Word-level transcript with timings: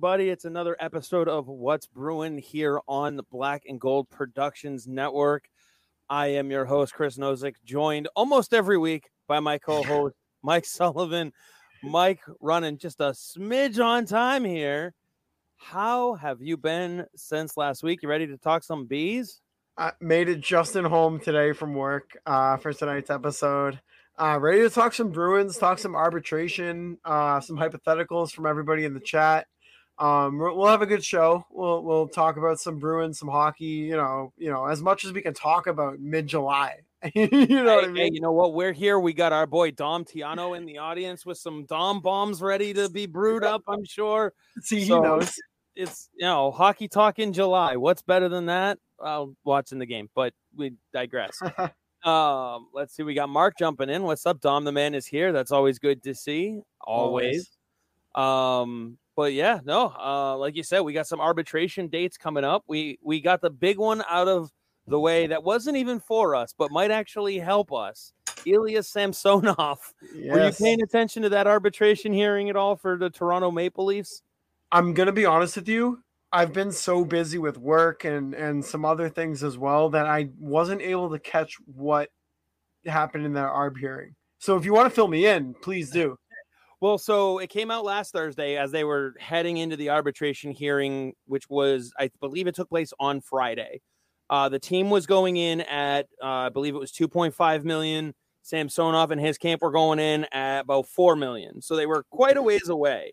everybody? 0.00 0.30
It's 0.30 0.46
another 0.46 0.78
episode 0.80 1.28
of 1.28 1.46
What's 1.46 1.86
Bruin 1.86 2.38
here 2.38 2.80
on 2.88 3.16
the 3.16 3.22
Black 3.22 3.64
and 3.68 3.78
Gold 3.78 4.08
Productions 4.08 4.86
Network. 4.86 5.44
I 6.08 6.28
am 6.28 6.50
your 6.50 6.64
host, 6.64 6.94
Chris 6.94 7.18
Nosek, 7.18 7.56
joined 7.66 8.08
almost 8.16 8.54
every 8.54 8.78
week 8.78 9.10
by 9.28 9.40
my 9.40 9.58
co-host, 9.58 10.16
Mike 10.42 10.64
Sullivan. 10.64 11.34
Mike 11.82 12.20
running 12.40 12.78
just 12.78 12.98
a 13.00 13.10
smidge 13.10 13.78
on 13.78 14.06
time 14.06 14.42
here. 14.42 14.94
How 15.58 16.14
have 16.14 16.40
you 16.40 16.56
been 16.56 17.04
since 17.14 17.58
last 17.58 17.82
week? 17.82 18.02
You 18.02 18.08
ready 18.08 18.26
to 18.28 18.38
talk 18.38 18.64
some 18.64 18.86
bees? 18.86 19.42
I 19.76 19.92
made 20.00 20.30
it 20.30 20.40
just 20.40 20.76
in 20.76 20.86
home 20.86 21.20
today 21.20 21.52
from 21.52 21.74
work 21.74 22.16
uh, 22.24 22.56
for 22.56 22.72
tonight's 22.72 23.10
episode. 23.10 23.78
Uh, 24.18 24.38
ready 24.40 24.60
to 24.62 24.70
talk 24.70 24.94
some 24.94 25.10
Bruins, 25.10 25.58
talk 25.58 25.78
some 25.78 25.94
arbitration, 25.94 26.96
uh, 27.04 27.38
some 27.40 27.58
hypotheticals 27.58 28.32
from 28.32 28.46
everybody 28.46 28.86
in 28.86 28.94
the 28.94 29.00
chat. 29.00 29.46
Um, 30.00 30.38
we'll 30.38 30.66
have 30.66 30.80
a 30.80 30.86
good 30.86 31.04
show. 31.04 31.44
We'll 31.50 31.82
we'll 31.82 32.08
talk 32.08 32.38
about 32.38 32.58
some 32.58 32.78
Bruins, 32.78 33.18
some 33.18 33.28
hockey. 33.28 33.66
You 33.66 33.96
know, 33.96 34.32
you 34.38 34.50
know, 34.50 34.64
as 34.64 34.80
much 34.80 35.04
as 35.04 35.12
we 35.12 35.20
can 35.20 35.34
talk 35.34 35.66
about 35.66 36.00
mid 36.00 36.26
July. 36.26 36.78
you 37.14 37.28
know 37.30 37.36
hey, 37.46 37.64
what 37.64 37.84
I 37.84 37.88
mean? 37.88 37.96
Hey, 37.96 38.10
you 38.12 38.20
know 38.20 38.32
what? 38.32 38.54
We're 38.54 38.72
here. 38.72 38.98
We 38.98 39.12
got 39.12 39.32
our 39.32 39.46
boy 39.46 39.70
Dom 39.70 40.04
Tiano 40.04 40.56
in 40.56 40.64
the 40.64 40.78
audience 40.78 41.24
with 41.24 41.38
some 41.38 41.66
Dom 41.66 42.00
bombs 42.00 42.40
ready 42.42 42.72
to 42.74 42.88
be 42.88 43.06
brewed 43.06 43.44
up. 43.44 43.62
I'm 43.68 43.84
sure. 43.84 44.32
See, 44.62 44.80
he 44.80 44.88
knows. 44.88 45.34
It's 45.76 46.08
you 46.14 46.26
know 46.26 46.50
hockey 46.50 46.88
talk 46.88 47.18
in 47.18 47.32
July. 47.34 47.76
What's 47.76 48.02
better 48.02 48.28
than 48.28 48.46
that? 48.46 48.78
Well, 48.98 49.34
watching 49.44 49.78
the 49.78 49.86
game, 49.86 50.08
but 50.14 50.32
we 50.56 50.74
digress. 50.92 51.40
Um, 52.02 52.68
let's 52.72 52.96
see. 52.96 53.02
We 53.02 53.12
got 53.12 53.28
Mark 53.28 53.58
jumping 53.58 53.90
in. 53.90 54.04
What's 54.04 54.24
up, 54.24 54.40
Dom? 54.40 54.64
The 54.64 54.72
man 54.72 54.94
is 54.94 55.06
here. 55.06 55.32
That's 55.32 55.52
always 55.52 55.78
good 55.78 56.02
to 56.04 56.14
see. 56.14 56.62
Always. 56.80 57.50
Um, 58.14 58.98
but 59.16 59.32
yeah, 59.32 59.60
no. 59.64 59.88
Uh, 59.88 60.36
like 60.36 60.56
you 60.56 60.62
said, 60.62 60.80
we 60.80 60.92
got 60.92 61.06
some 61.06 61.20
arbitration 61.20 61.88
dates 61.88 62.16
coming 62.16 62.44
up. 62.44 62.64
We 62.66 62.98
we 63.02 63.20
got 63.20 63.40
the 63.40 63.50
big 63.50 63.78
one 63.78 64.02
out 64.08 64.28
of 64.28 64.50
the 64.86 64.98
way 64.98 65.26
that 65.26 65.44
wasn't 65.44 65.76
even 65.76 66.00
for 66.00 66.34
us, 66.34 66.54
but 66.56 66.70
might 66.70 66.90
actually 66.90 67.38
help 67.38 67.72
us. 67.72 68.12
Ilya 68.46 68.82
Samsonov. 68.82 69.94
Were 70.14 70.46
you 70.46 70.52
paying 70.52 70.82
attention 70.82 71.22
to 71.22 71.28
that 71.30 71.46
arbitration 71.46 72.12
hearing 72.12 72.48
at 72.48 72.56
all 72.56 72.76
for 72.76 72.96
the 72.96 73.10
Toronto 73.10 73.50
Maple 73.50 73.84
Leafs? 73.84 74.22
I'm 74.72 74.94
gonna 74.94 75.12
be 75.12 75.26
honest 75.26 75.56
with 75.56 75.68
you. 75.68 76.02
I've 76.32 76.52
been 76.52 76.72
so 76.72 77.04
busy 77.04 77.38
with 77.38 77.58
work 77.58 78.04
and 78.04 78.34
and 78.34 78.64
some 78.64 78.84
other 78.84 79.08
things 79.08 79.42
as 79.42 79.58
well 79.58 79.90
that 79.90 80.06
I 80.06 80.30
wasn't 80.38 80.80
able 80.80 81.10
to 81.10 81.18
catch 81.18 81.56
what 81.66 82.08
happened 82.86 83.26
in 83.26 83.34
that 83.34 83.48
ARB 83.48 83.78
hearing. 83.78 84.14
So 84.38 84.56
if 84.56 84.64
you 84.64 84.72
want 84.72 84.88
to 84.88 84.94
fill 84.94 85.08
me 85.08 85.26
in, 85.26 85.54
please 85.60 85.90
do. 85.90 86.16
Well, 86.80 86.96
so 86.96 87.38
it 87.38 87.50
came 87.50 87.70
out 87.70 87.84
last 87.84 88.12
Thursday 88.12 88.56
as 88.56 88.70
they 88.72 88.84
were 88.84 89.14
heading 89.20 89.58
into 89.58 89.76
the 89.76 89.90
arbitration 89.90 90.50
hearing, 90.50 91.14
which 91.26 91.48
was, 91.50 91.92
I 91.98 92.10
believe, 92.20 92.46
it 92.46 92.54
took 92.54 92.70
place 92.70 92.92
on 92.98 93.20
Friday. 93.20 93.82
Uh, 94.30 94.48
the 94.48 94.58
team 94.58 94.88
was 94.90 95.06
going 95.06 95.36
in 95.36 95.60
at, 95.62 96.06
uh, 96.22 96.26
I 96.26 96.48
believe 96.48 96.74
it 96.74 96.78
was 96.78 96.92
2.5 96.92 97.64
million. 97.64 98.14
Samsonov 98.42 99.10
and 99.10 99.20
his 99.20 99.36
camp 99.36 99.60
were 99.60 99.70
going 99.70 99.98
in 99.98 100.24
at 100.32 100.60
about 100.60 100.86
4 100.86 101.16
million. 101.16 101.60
So 101.60 101.76
they 101.76 101.84
were 101.86 102.04
quite 102.10 102.38
a 102.38 102.42
ways 102.42 102.68
away. 102.70 103.12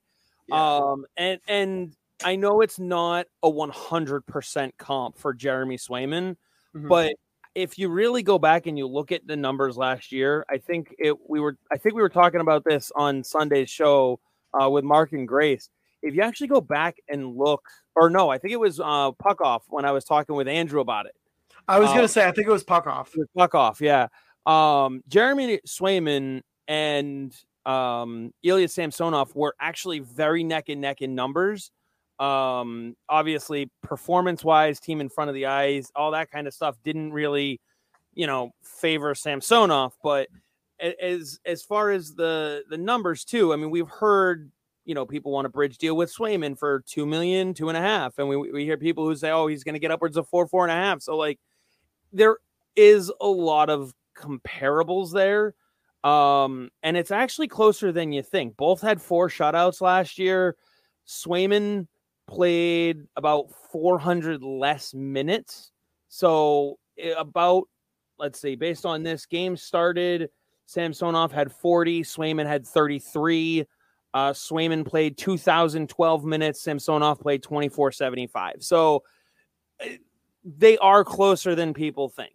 Um, 0.49 1.05
and, 1.17 1.41
and 1.47 1.93
I 2.23 2.37
know 2.37 2.61
it's 2.61 2.79
not 2.79 3.27
a 3.43 3.49
100% 3.49 4.71
comp 4.77 5.17
for 5.17 5.33
Jeremy 5.33 5.77
Swayman, 5.77 6.37
Mhm. 6.73 6.87
but 6.87 7.13
if 7.57 7.79
you 7.79 7.89
really 7.89 8.21
go 8.21 8.37
back 8.37 8.67
and 8.67 8.77
you 8.77 8.85
look 8.85 9.11
at 9.11 9.25
the 9.25 9.35
numbers 9.35 9.77
last 9.77 10.11
year, 10.11 10.45
I 10.47 10.59
think 10.59 10.93
it 10.99 11.15
we 11.27 11.39
were 11.39 11.57
I 11.71 11.77
think 11.77 11.95
we 11.95 12.03
were 12.03 12.09
talking 12.09 12.39
about 12.39 12.63
this 12.63 12.91
on 12.95 13.23
Sunday's 13.23 13.67
show 13.67 14.19
uh, 14.53 14.69
with 14.69 14.83
Mark 14.83 15.11
and 15.11 15.27
Grace. 15.27 15.69
If 16.03 16.13
you 16.13 16.21
actually 16.21 16.47
go 16.47 16.61
back 16.61 16.97
and 17.09 17.35
look, 17.35 17.63
or 17.95 18.11
no, 18.11 18.29
I 18.29 18.37
think 18.37 18.53
it 18.53 18.59
was 18.59 18.79
uh, 18.79 19.11
Puck 19.13 19.41
off 19.41 19.63
when 19.69 19.85
I 19.85 19.91
was 19.91 20.05
talking 20.05 20.35
with 20.35 20.47
Andrew 20.47 20.81
about 20.81 21.07
it. 21.07 21.15
I 21.67 21.79
was 21.79 21.89
uh, 21.89 21.95
gonna 21.95 22.07
say 22.07 22.27
I 22.27 22.31
think 22.31 22.47
it 22.47 22.51
was 22.51 22.63
puck 22.63 22.85
off. 22.85 23.13
Puck 23.35 23.55
off, 23.55 23.81
yeah. 23.81 24.07
Um, 24.45 25.03
Jeremy 25.07 25.59
Swayman 25.67 26.43
and 26.67 27.35
um, 27.65 28.35
Ilya 28.43 28.67
Samsonov 28.67 29.35
were 29.35 29.55
actually 29.59 29.97
very 29.97 30.43
neck 30.43 30.69
and 30.69 30.79
neck 30.79 31.01
in 31.01 31.15
numbers. 31.15 31.71
Um, 32.19 32.95
obviously, 33.07 33.69
performance 33.83 34.43
wise, 34.43 34.79
team 34.79 35.01
in 35.01 35.09
front 35.09 35.29
of 35.29 35.35
the 35.35 35.45
eyes, 35.45 35.91
all 35.95 36.11
that 36.11 36.31
kind 36.31 36.47
of 36.47 36.53
stuff 36.53 36.75
didn't 36.83 37.13
really, 37.13 37.61
you 38.13 38.25
know, 38.25 38.51
favor 38.63 39.13
Samsonov. 39.13 39.93
But 40.03 40.27
as 40.79 41.39
as 41.45 41.63
far 41.63 41.91
as 41.91 42.15
the 42.15 42.63
the 42.69 42.77
numbers 42.77 43.23
too, 43.23 43.53
I 43.53 43.55
mean, 43.55 43.69
we've 43.69 43.89
heard 43.89 44.51
you 44.85 44.95
know 44.95 45.05
people 45.05 45.31
want 45.31 45.45
a 45.45 45.49
bridge 45.49 45.77
deal 45.77 45.95
with 45.95 46.13
Swayman 46.13 46.57
for 46.57 46.83
two 46.87 47.05
million, 47.05 47.53
two 47.53 47.69
and 47.69 47.77
a 47.77 47.81
half, 47.81 48.17
and 48.17 48.27
we 48.27 48.37
we 48.37 48.63
hear 48.65 48.77
people 48.77 49.05
who 49.05 49.15
say, 49.15 49.29
oh, 49.29 49.47
he's 49.47 49.63
going 49.63 49.75
to 49.75 49.79
get 49.79 49.91
upwards 49.91 50.17
of 50.17 50.27
four, 50.27 50.47
four 50.47 50.63
and 50.63 50.71
a 50.71 50.75
half. 50.75 51.01
So 51.01 51.15
like, 51.15 51.39
there 52.11 52.37
is 52.75 53.11
a 53.21 53.27
lot 53.27 53.69
of 53.69 53.93
comparables 54.17 55.13
there. 55.13 55.53
Um, 56.03 56.69
and 56.83 56.95
it's 56.95 57.11
actually 57.11 57.47
closer 57.47 57.91
than 57.91 58.13
you 58.13 58.23
think. 58.23 58.55
Both 58.55 58.81
had 58.81 59.01
four 59.01 59.29
shutouts 59.29 59.81
last 59.81 60.17
year. 60.17 60.55
Swayman 61.07 61.87
played 62.27 63.03
about 63.15 63.47
400 63.71 64.43
less 64.43 64.93
minutes. 64.93 65.71
So 66.09 66.77
eh, 66.97 67.13
about, 67.17 67.63
let's 68.19 68.39
see, 68.39 68.55
based 68.55 68.85
on 68.85 69.03
this 69.03 69.25
game 69.25 69.57
started, 69.57 70.29
Samsonov 70.65 71.31
had 71.31 71.51
40, 71.51 72.03
Swayman 72.03 72.45
had 72.45 72.67
33. 72.67 73.65
Uh, 74.13 74.33
Swayman 74.33 74.85
played 74.85 75.17
2,012 75.17 76.25
minutes. 76.25 76.61
Samsonov 76.61 77.19
played 77.19 77.43
2475. 77.43 78.55
So 78.59 79.03
eh, 79.79 79.97
they 80.43 80.77
are 80.77 81.03
closer 81.03 81.55
than 81.55 81.73
people 81.73 82.09
think. 82.09 82.33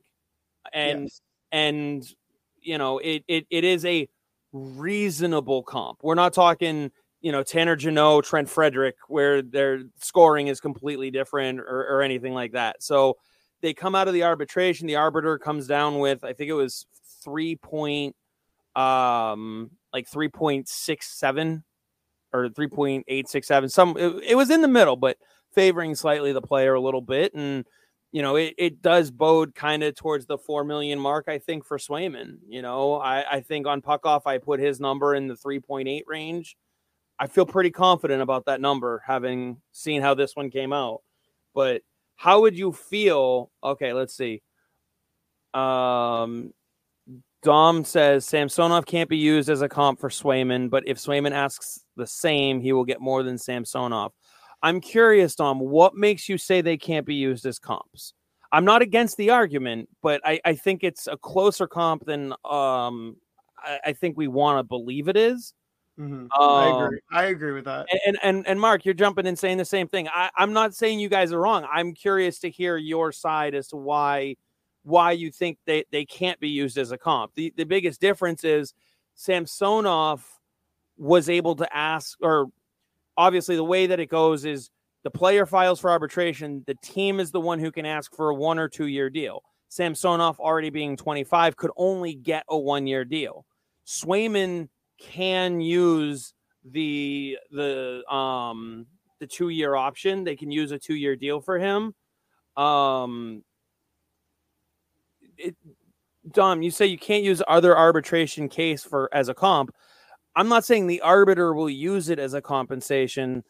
And 0.72 1.04
Yes. 1.04 1.20
and 1.50 2.14
you 2.62 2.78
know 2.78 2.98
it, 2.98 3.24
it 3.28 3.47
it 3.50 3.64
is 3.64 3.84
a 3.84 4.09
reasonable 4.53 5.62
comp. 5.62 5.98
We're 6.03 6.14
not 6.14 6.32
talking 6.32 6.91
you 7.22 7.33
know 7.33 7.43
Tanner 7.43 7.77
Jeannot, 7.77 8.25
Trent 8.25 8.49
Frederic, 8.49 8.97
where 9.09 9.41
their 9.41 9.84
scoring 10.00 10.49
is 10.49 10.60
completely 10.60 11.10
different 11.10 11.60
or, 11.60 11.87
or 11.88 12.03
anything 12.03 12.34
like 12.34 12.53
that. 12.53 12.83
So 12.83 13.16
they 13.62 13.72
come 13.72 13.94
out 13.94 14.09
of 14.09 14.15
the 14.15 14.25
arbitration. 14.25 14.87
The 14.87 14.97
arbiter 14.97 15.38
comes 15.38 15.66
down 15.66 15.99
with 16.00 16.25
I 16.25 16.33
think 16.34 16.50
it 16.50 16.55
was 16.55 16.87
three 17.22 17.56
point 17.56 18.15
um 18.74 19.71
like 19.92 20.09
three 20.09 20.28
point 20.28 20.69
six 20.69 21.09
seven 21.19 21.63
or 22.33 22.48
three 22.48 22.69
point 22.69 23.04
eight 23.09 23.28
six 23.28 23.47
seven. 23.47 23.68
Some 23.68 23.97
it, 23.97 24.25
it 24.30 24.34
was 24.34 24.51
in 24.51 24.60
the 24.60 24.68
middle, 24.68 24.97
but 24.97 25.16
favoring 25.54 25.95
slightly 25.95 26.33
the 26.33 26.42
player 26.42 26.75
a 26.75 26.80
little 26.80 27.03
bit 27.03 27.34
and 27.34 27.65
you 28.13 28.21
know, 28.21 28.36
it, 28.36 28.54
it 28.59 28.83
does 28.83 29.10
bode 29.10 29.54
kind 29.54 29.83
of 29.83 29.95
towards 29.95 30.27
the 30.27 30.36
four 30.36 30.65
million 30.65 30.98
mark, 30.98 31.28
I 31.28 31.39
think, 31.39 31.65
for 31.65 31.78
Swayman. 31.78 32.36
You 32.47 32.60
know, 32.60 32.97
I, 32.97 33.36
I 33.36 33.41
think 33.41 33.66
on 33.66 33.80
puck 33.80 34.04
off, 34.04 34.27
I 34.27 34.36
put 34.36 34.60
his 34.60 34.80
number 34.80 35.15
in 35.15 35.28
the 35.28 35.34
3.8 35.34 36.03
range. 36.07 36.57
I 37.22 37.28
feel 37.28 37.47
pretty 37.47 37.71
confident 37.71 38.21
about 38.21 38.47
that 38.47 38.60
number, 38.60 39.01
having 39.07 39.59
seen 39.71 40.03
how 40.03 40.13
this 40.13 40.34
one 40.34 40.51
came 40.51 40.72
out. 40.72 41.03
But 41.54 41.83
how 42.16 42.41
would 42.41 42.59
you 42.59 42.72
feel? 42.72 43.53
Okay, 43.63 43.92
let's 43.92 44.16
see. 44.16 44.42
Um, 45.54 46.53
Dom 47.45 47.84
says 47.84 48.27
Samsonov 48.27 48.86
can't 48.86 49.09
be 49.09 49.19
used 49.19 49.48
as 49.48 49.63
a 49.63 49.69
comp 49.69 50.01
for 50.01 50.09
Swayman, 50.09 50.69
but 50.69 50.83
if 50.84 50.98
Swayman 50.98 51.30
asks 51.30 51.84
the 51.95 52.09
same, 52.09 52.60
he 52.60 52.72
will 52.72 52.84
get 52.84 53.01
more 53.01 53.22
than 53.22 53.39
Samsonov. 53.39 54.13
I'm 54.60 54.80
curious, 54.80 55.36
Dom, 55.36 55.60
what 55.60 55.95
makes 55.95 56.28
you 56.28 56.36
say 56.39 56.60
they 56.60 56.77
can't 56.77 57.07
be 57.07 57.15
used 57.15 57.47
as 57.47 57.60
comps? 57.60 58.15
I'm 58.51 58.65
not 58.65 58.83
against 58.83 59.16
the 59.16 59.30
argument, 59.30 59.89
but 60.03 60.21
I, 60.25 60.41
I 60.45 60.54
think 60.57 60.83
it's 60.83 61.07
a 61.07 61.16
closer 61.16 61.68
comp 61.68 62.04
than 62.04 62.33
um, 62.45 63.16
I, 63.59 63.78
I 63.84 63.92
think 63.92 64.16
we 64.16 64.27
want 64.27 64.59
to 64.59 64.65
believe 64.65 65.07
it 65.07 65.16
is. 65.16 65.54
Mhm. 65.98 66.28
I 66.33 66.65
Um, 66.66 66.83
agree. 66.84 67.00
I 67.10 67.24
agree 67.24 67.53
with 67.53 67.65
that. 67.66 67.86
And 68.06 68.18
and 68.22 68.47
and 68.47 68.60
Mark, 68.60 68.84
you're 68.84 68.94
jumping 68.94 69.27
and 69.27 69.39
saying 69.39 69.59
the 69.59 69.65
same 69.65 69.89
thing. 69.89 70.09
I, 70.09 70.30
I'm 70.36 70.53
not 70.53 70.74
saying 70.74 71.00
you 71.00 71.09
guys 71.09 71.33
are 71.33 71.41
wrong. 71.41 71.66
I'm 71.71 71.92
curious 71.94 72.39
to 72.41 72.50
hear 72.50 72.77
your 72.77 73.12
side 73.12 73.54
as 73.54 73.68
to 73.68 73.77
why 73.77 74.36
why 74.84 75.12
you 75.12 75.30
think 75.30 75.59
they, 75.66 75.84
they 75.92 76.04
can't 76.04 76.41
be 76.41 76.48
used 76.48 76.77
as 76.78 76.91
a 76.92 76.98
comp. 76.98 77.34
The 77.34 77.53
the 77.56 77.65
biggest 77.65 78.00
difference 78.00 78.44
is 78.44 78.74
Samsonov 79.15 80.27
was 80.97 81.28
able 81.28 81.56
to 81.56 81.77
ask 81.77 82.16
or 82.22 82.48
obviously 83.16 83.56
the 83.56 83.65
way 83.65 83.86
that 83.86 84.00
it 84.00 84.06
goes 84.09 84.44
is 84.44 84.71
the 85.04 85.10
player 85.10 85.47
files 85.47 85.80
for 85.80 85.91
arbitration, 85.91 86.62
the 86.66 86.77
team 86.83 87.21
is 87.21 87.30
the 87.33 87.41
one 87.41 87.59
who 87.59 87.72
can 87.72 87.86
ask 87.86 88.15
for 88.15 88.30
a 88.30 88.34
one 88.34 88.59
or 88.59 88.68
two 88.68 88.86
year 88.86 89.10
deal. 89.10 89.42
Samsonov 89.68 90.39
already 90.41 90.71
being 90.71 90.97
25 90.97 91.56
could 91.56 91.71
only 91.77 92.15
get 92.15 92.44
a 92.48 92.59
one 92.59 92.86
year 92.86 93.04
deal. 93.04 93.47
Swayman 93.86 94.68
can 95.03 95.60
use 95.60 96.34
the 96.65 97.39
the 97.53 98.03
um 98.15 98.87
the 99.21 99.27
two 99.28 99.51
year 99.51 99.77
option. 99.77 100.25
They 100.25 100.37
can 100.37 100.51
use 100.53 100.72
a 100.72 100.78
two 100.78 100.97
year 100.97 101.16
deal 101.16 101.41
for 101.43 101.59
him. 101.59 101.95
Um, 102.57 103.45
it, 105.39 105.57
Dom, 106.33 106.63
you 106.63 106.71
say 106.72 106.87
you 106.87 106.99
can't 106.99 107.25
use 107.25 107.43
other 107.49 107.77
arbitration 107.77 108.49
case 108.49 108.84
for 108.84 109.10
as 109.15 109.28
a 109.31 109.34
comp. 109.34 109.72
I'm 110.37 110.49
not 110.49 110.65
saying 110.65 110.87
the 110.89 111.03
arbiter 111.03 111.54
will 111.54 111.71
use 111.71 112.10
it 112.10 112.19
as 112.21 112.34
a 112.34 112.43
compensation. 112.43 113.43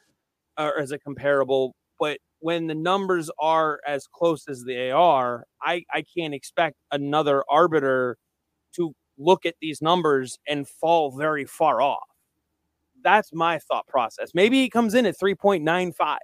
or 0.58 0.78
as 0.78 0.92
a 0.92 0.98
comparable. 0.98 1.74
But 1.98 2.18
when 2.40 2.66
the 2.66 2.74
numbers 2.74 3.30
are 3.40 3.80
as 3.86 4.06
close 4.06 4.48
as 4.48 4.64
they 4.64 4.90
are, 4.90 5.44
I, 5.62 5.84
I 5.92 6.04
can't 6.16 6.34
expect 6.34 6.76
another 6.90 7.44
arbiter 7.50 8.16
to 8.76 8.94
look 9.18 9.46
at 9.46 9.54
these 9.60 9.82
numbers 9.82 10.38
and 10.46 10.68
fall 10.68 11.16
very 11.16 11.44
far 11.44 11.80
off. 11.80 12.06
That's 13.02 13.32
my 13.32 13.58
thought 13.58 13.86
process. 13.86 14.30
Maybe 14.34 14.60
he 14.60 14.70
comes 14.70 14.94
in 14.94 15.06
at 15.06 15.18
3.95, 15.18 16.18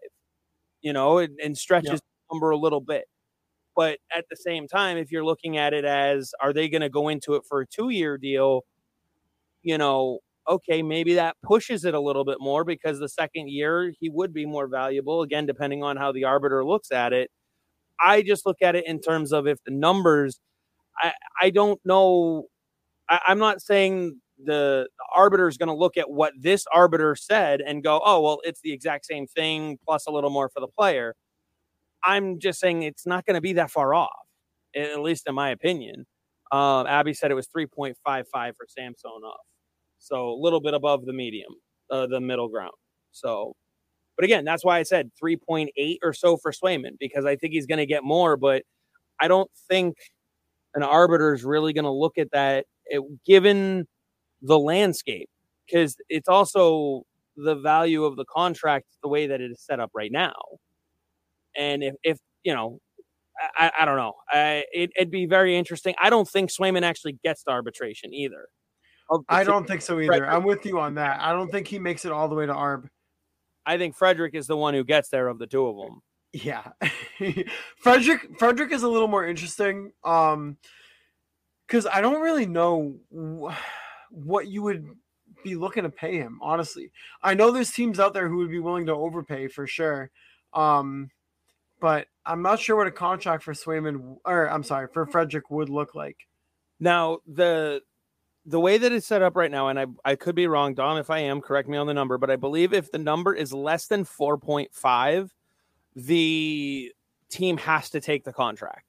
you 0.80 0.92
know, 0.92 1.18
and, 1.18 1.38
and 1.42 1.58
stretches 1.58 1.90
yep. 1.90 2.00
the 2.00 2.34
number 2.34 2.50
a 2.50 2.56
little 2.56 2.80
bit. 2.80 3.04
But 3.74 3.98
at 4.16 4.24
the 4.28 4.36
same 4.36 4.66
time, 4.66 4.96
if 4.96 5.12
you're 5.12 5.24
looking 5.24 5.56
at 5.56 5.72
it 5.72 5.84
as 5.84 6.32
are 6.40 6.52
they 6.52 6.68
going 6.68 6.82
to 6.82 6.88
go 6.88 7.08
into 7.08 7.34
it 7.34 7.42
for 7.48 7.60
a 7.60 7.66
two 7.66 7.90
year 7.90 8.18
deal, 8.18 8.62
you 9.62 9.78
know, 9.78 10.20
okay, 10.48 10.82
maybe 10.82 11.14
that 11.14 11.36
pushes 11.42 11.84
it 11.84 11.94
a 11.94 12.00
little 12.00 12.24
bit 12.24 12.38
more 12.40 12.64
because 12.64 12.98
the 12.98 13.08
second 13.08 13.50
year 13.50 13.92
he 14.00 14.08
would 14.08 14.32
be 14.32 14.46
more 14.46 14.66
valuable, 14.66 15.22
again, 15.22 15.46
depending 15.46 15.82
on 15.82 15.96
how 15.96 16.10
the 16.10 16.24
arbiter 16.24 16.64
looks 16.64 16.90
at 16.90 17.12
it. 17.12 17.30
I 18.00 18.22
just 18.22 18.46
look 18.46 18.62
at 18.62 18.74
it 18.76 18.86
in 18.86 19.00
terms 19.00 19.32
of 19.32 19.46
if 19.46 19.58
the 19.64 19.72
numbers, 19.72 20.40
I, 21.00 21.12
I 21.40 21.50
don't 21.50 21.80
know. 21.84 22.46
I, 23.08 23.20
am 23.28 23.38
not 23.38 23.62
saying 23.62 24.20
the, 24.44 24.86
the 24.96 25.04
arbiter 25.14 25.48
is 25.48 25.56
going 25.56 25.68
to 25.68 25.74
look 25.74 25.96
at 25.96 26.10
what 26.10 26.32
this 26.38 26.64
arbiter 26.72 27.14
said 27.16 27.60
and 27.60 27.82
go, 27.82 28.00
oh, 28.04 28.20
well, 28.20 28.40
it's 28.44 28.60
the 28.62 28.72
exact 28.72 29.06
same 29.06 29.26
thing 29.26 29.78
plus 29.84 30.06
a 30.06 30.10
little 30.10 30.30
more 30.30 30.48
for 30.48 30.60
the 30.60 30.68
player. 30.68 31.14
I'm 32.04 32.38
just 32.38 32.60
saying 32.60 32.82
it's 32.82 33.06
not 33.06 33.26
going 33.26 33.34
to 33.34 33.40
be 33.40 33.54
that 33.54 33.70
far 33.70 33.94
off, 33.94 34.10
at 34.76 35.00
least 35.00 35.24
in 35.26 35.34
my 35.34 35.50
opinion. 35.50 36.06
Um, 36.52 36.86
Abby 36.86 37.14
said 37.14 37.30
it 37.30 37.34
was 37.34 37.48
3.55 37.48 37.94
for 38.32 38.66
Samsonov. 38.68 39.34
So 39.98 40.30
a 40.30 40.38
little 40.38 40.60
bit 40.60 40.74
above 40.74 41.04
the 41.04 41.12
medium, 41.12 41.52
uh, 41.90 42.06
the 42.06 42.20
middle 42.20 42.48
ground. 42.48 42.72
So, 43.10 43.54
but 44.16 44.24
again, 44.24 44.44
that's 44.44 44.64
why 44.64 44.78
I 44.78 44.84
said 44.84 45.10
3.8 45.22 45.96
or 46.02 46.12
so 46.12 46.36
for 46.36 46.52
Swayman 46.52 46.92
because 46.98 47.24
I 47.24 47.36
think 47.36 47.52
he's 47.52 47.66
going 47.66 47.78
to 47.78 47.86
get 47.86 48.04
more, 48.04 48.36
but 48.36 48.62
I 49.20 49.28
don't 49.28 49.50
think 49.68 49.96
an 50.74 50.82
arbiter 50.82 51.34
is 51.34 51.44
really 51.44 51.72
going 51.72 51.84
to 51.84 51.90
look 51.90 52.18
at 52.18 52.30
that 52.32 52.66
it, 52.88 53.02
given 53.24 53.86
the 54.42 54.58
landscape 54.58 55.28
because 55.66 55.96
it's 56.08 56.28
also 56.28 57.02
the 57.36 57.54
value 57.54 58.04
of 58.04 58.16
the 58.16 58.24
contract 58.24 58.86
the 59.02 59.08
way 59.08 59.26
that 59.26 59.40
it 59.40 59.50
is 59.50 59.60
set 59.60 59.80
up 59.80 59.90
right 59.94 60.10
now. 60.10 60.34
And 61.56 61.82
if, 61.82 61.94
if 62.02 62.18
you 62.42 62.54
know, 62.54 62.80
I, 63.56 63.70
I 63.80 63.84
don't 63.84 63.96
know, 63.96 64.14
I, 64.30 64.64
it, 64.72 64.90
would 64.98 65.10
be 65.10 65.26
very 65.26 65.56
interesting. 65.56 65.94
I 66.00 66.10
don't 66.10 66.28
think 66.28 66.50
Swayman 66.50 66.82
actually 66.82 67.18
gets 67.24 67.44
to 67.44 67.50
arbitration 67.50 68.12
either. 68.12 68.48
I 69.28 69.44
don't 69.44 69.66
think 69.66 69.80
so 69.82 69.98
either. 69.98 70.08
Frederic. 70.08 70.30
I'm 70.30 70.44
with 70.44 70.66
you 70.66 70.80
on 70.80 70.96
that. 70.96 71.20
I 71.20 71.32
don't 71.32 71.50
think 71.50 71.66
he 71.66 71.78
makes 71.78 72.04
it 72.04 72.12
all 72.12 72.28
the 72.28 72.34
way 72.34 72.46
to 72.46 72.52
Arb. 72.52 72.88
I 73.64 73.78
think 73.78 73.96
Frederic 73.96 74.34
is 74.34 74.46
the 74.46 74.56
one 74.56 74.74
who 74.74 74.84
gets 74.84 75.08
there 75.08 75.28
of 75.28 75.38
the 75.38 75.46
two 75.46 75.66
of 75.66 75.76
them. 75.76 76.00
Yeah. 76.32 76.64
Frederic. 77.78 78.38
Frederic 78.38 78.72
is 78.72 78.82
a 78.82 78.88
little 78.88 79.08
more 79.08 79.24
interesting. 79.24 79.92
Um 80.04 80.58
cuz 81.68 81.86
I 81.86 82.00
don't 82.00 82.20
really 82.20 82.46
know 82.46 82.96
what 84.10 84.48
you 84.48 84.62
would 84.62 84.86
be 85.44 85.54
looking 85.54 85.84
to 85.84 85.90
pay 85.90 86.16
him, 86.16 86.38
honestly. 86.42 86.90
I 87.22 87.34
know 87.34 87.50
there's 87.50 87.70
teams 87.70 88.00
out 88.00 88.14
there 88.14 88.28
who 88.28 88.38
would 88.38 88.50
be 88.50 88.58
willing 88.58 88.86
to 88.86 88.94
overpay 88.94 89.48
for 89.48 89.66
sure. 89.66 90.10
Um 90.52 91.10
but 91.80 92.08
I'm 92.26 92.42
not 92.42 92.58
sure 92.58 92.76
what 92.76 92.86
a 92.86 92.92
contract 92.92 93.44
for 93.44 93.54
Swayman 93.54 94.16
or 94.24 94.50
I'm 94.50 94.64
sorry, 94.64 94.88
for 94.92 95.06
Frederic 95.06 95.50
would 95.50 95.68
look 95.68 95.94
like. 95.94 96.16
Now, 96.80 97.18
the 97.26 97.82
the 98.46 98.60
way 98.60 98.78
that 98.78 98.92
it's 98.92 99.06
set 99.06 99.20
up 99.20 99.36
right 99.36 99.50
now, 99.50 99.68
and 99.68 99.78
I, 99.78 99.86
I 100.04 100.16
could 100.16 100.34
be 100.34 100.46
wrong, 100.46 100.72
Dom, 100.72 100.96
if 100.96 101.10
I 101.10 101.18
am, 101.18 101.42
correct 101.42 101.68
me 101.68 101.76
on 101.76 101.86
the 101.86 101.92
number, 101.92 102.16
but 102.16 102.30
I 102.30 102.36
believe 102.36 102.72
if 102.72 102.90
the 102.90 102.98
number 102.98 103.34
is 103.34 103.52
less 103.52 103.88
than 103.88 104.04
4.5, 104.04 105.30
the 105.94 106.92
team 107.28 107.58
has 107.58 107.90
to 107.90 108.00
take 108.00 108.24
the 108.24 108.32
contract. 108.32 108.86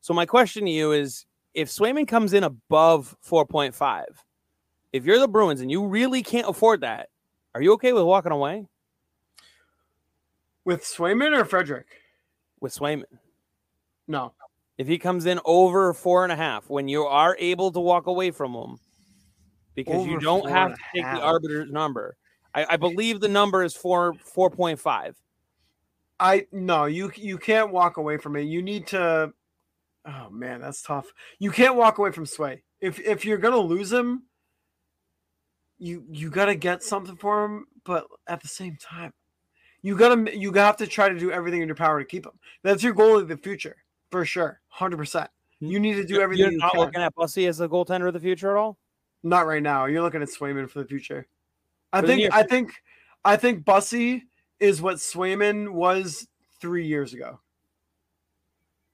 So 0.00 0.14
my 0.14 0.24
question 0.24 0.64
to 0.64 0.70
you 0.70 0.92
is 0.92 1.26
if 1.54 1.68
Swayman 1.68 2.08
comes 2.08 2.32
in 2.32 2.44
above 2.44 3.16
4.5, 3.26 4.04
if 4.92 5.04
you're 5.04 5.18
the 5.18 5.28
Bruins 5.28 5.60
and 5.60 5.70
you 5.70 5.86
really 5.86 6.22
can't 6.22 6.48
afford 6.48 6.82
that, 6.82 7.08
are 7.54 7.62
you 7.62 7.72
okay 7.74 7.92
with 7.92 8.04
walking 8.04 8.32
away? 8.32 8.66
With 10.64 10.82
Swayman 10.84 11.36
or 11.36 11.44
Frederic? 11.44 11.86
With 12.60 12.74
Swayman. 12.74 13.04
No. 14.06 14.32
If 14.78 14.86
he 14.86 14.98
comes 14.98 15.26
in 15.26 15.40
over 15.44 15.92
four 15.92 16.24
and 16.24 16.32
a 16.32 16.36
half, 16.36 16.68
when 16.70 16.88
you 16.88 17.04
are 17.04 17.36
able 17.38 17.70
to 17.72 17.80
walk 17.80 18.06
away 18.06 18.30
from 18.30 18.54
him, 18.54 18.78
because 19.74 19.96
Over 19.96 20.10
you 20.10 20.20
don't 20.20 20.48
have 20.48 20.74
to 20.74 20.80
take 20.94 21.04
the 21.04 21.20
arbiter's 21.20 21.70
number. 21.70 22.16
I, 22.54 22.66
I, 22.70 22.76
believe 22.76 23.20
the 23.20 23.28
number 23.28 23.62
is 23.62 23.74
four 23.74 24.14
four 24.14 24.50
point 24.50 24.78
five. 24.78 25.16
I 26.20 26.46
no, 26.52 26.84
you 26.84 27.10
you 27.16 27.38
can't 27.38 27.72
walk 27.72 27.96
away 27.96 28.18
from 28.18 28.36
it. 28.36 28.42
You 28.42 28.62
need 28.62 28.86
to. 28.88 29.32
Oh 30.06 30.30
man, 30.30 30.60
that's 30.60 30.82
tough. 30.82 31.12
You 31.38 31.50
can't 31.50 31.76
walk 31.76 31.98
away 31.98 32.10
from 32.10 32.26
Sway. 32.26 32.62
If 32.80 32.98
if 33.00 33.24
you're 33.24 33.38
gonna 33.38 33.58
lose 33.58 33.92
him, 33.92 34.24
you 35.78 36.04
you 36.10 36.30
gotta 36.30 36.54
get 36.54 36.82
something 36.82 37.16
for 37.16 37.44
him. 37.44 37.66
But 37.84 38.06
at 38.26 38.40
the 38.40 38.48
same 38.48 38.76
time, 38.80 39.12
you 39.82 39.96
gotta 39.96 40.36
you 40.36 40.52
have 40.52 40.76
to 40.78 40.86
try 40.86 41.08
to 41.08 41.18
do 41.18 41.30
everything 41.30 41.62
in 41.62 41.68
your 41.68 41.76
power 41.76 42.00
to 42.00 42.04
keep 42.04 42.26
him. 42.26 42.38
That's 42.62 42.82
your 42.82 42.94
goal 42.94 43.18
in 43.18 43.28
the 43.28 43.36
future 43.36 43.76
for 44.10 44.24
sure, 44.24 44.60
hundred 44.68 44.96
percent. 44.96 45.30
Hmm. 45.60 45.66
You 45.66 45.80
need 45.80 45.94
to 45.94 46.04
do 46.04 46.20
everything. 46.20 46.44
You're 46.44 46.52
you 46.52 46.58
not 46.58 46.72
can. 46.72 46.80
looking 46.80 47.02
at 47.02 47.14
Bussi 47.14 47.48
as 47.48 47.60
a 47.60 47.68
goaltender 47.68 48.08
of 48.08 48.14
the 48.14 48.20
future 48.20 48.56
at 48.56 48.60
all. 48.60 48.78
Not 49.22 49.46
right 49.46 49.62
now. 49.62 49.86
You're 49.86 50.02
looking 50.02 50.22
at 50.22 50.28
Swayman 50.28 50.68
for 50.68 50.80
the 50.80 50.84
future. 50.84 51.26
I 51.92 52.00
for 52.00 52.08
think 52.08 52.32
I 52.32 52.42
think 52.42 52.72
I 53.24 53.36
think 53.36 53.64
Bussi 53.64 54.22
is 54.58 54.82
what 54.82 54.96
Swayman 54.96 55.72
was 55.72 56.26
three 56.60 56.86
years 56.86 57.14
ago. 57.14 57.40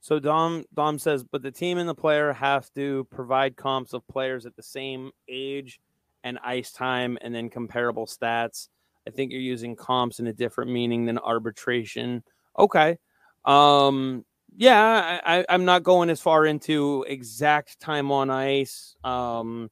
So 0.08 0.18
Dom 0.18 0.64
Dom 0.72 0.98
says, 0.98 1.22
but 1.22 1.42
the 1.42 1.50
team 1.50 1.76
and 1.76 1.86
the 1.86 1.94
player 1.94 2.32
have 2.32 2.72
to 2.72 3.06
provide 3.10 3.56
comps 3.56 3.92
of 3.92 4.08
players 4.08 4.46
at 4.46 4.56
the 4.56 4.62
same 4.62 5.10
age 5.28 5.80
and 6.24 6.38
ice 6.42 6.72
time 6.72 7.18
and 7.20 7.34
then 7.34 7.50
comparable 7.50 8.06
stats. 8.06 8.68
I 9.06 9.10
think 9.10 9.30
you're 9.30 9.42
using 9.42 9.76
comps 9.76 10.18
in 10.18 10.26
a 10.26 10.32
different 10.32 10.70
meaning 10.70 11.04
than 11.04 11.18
arbitration. 11.18 12.24
Okay. 12.58 12.96
Um 13.44 14.24
yeah, 14.56 15.20
I, 15.26 15.44
I'm 15.46 15.66
not 15.66 15.82
going 15.82 16.08
as 16.08 16.22
far 16.22 16.46
into 16.46 17.04
exact 17.06 17.78
time 17.78 18.10
on 18.10 18.30
ice. 18.30 18.96
Um 19.04 19.68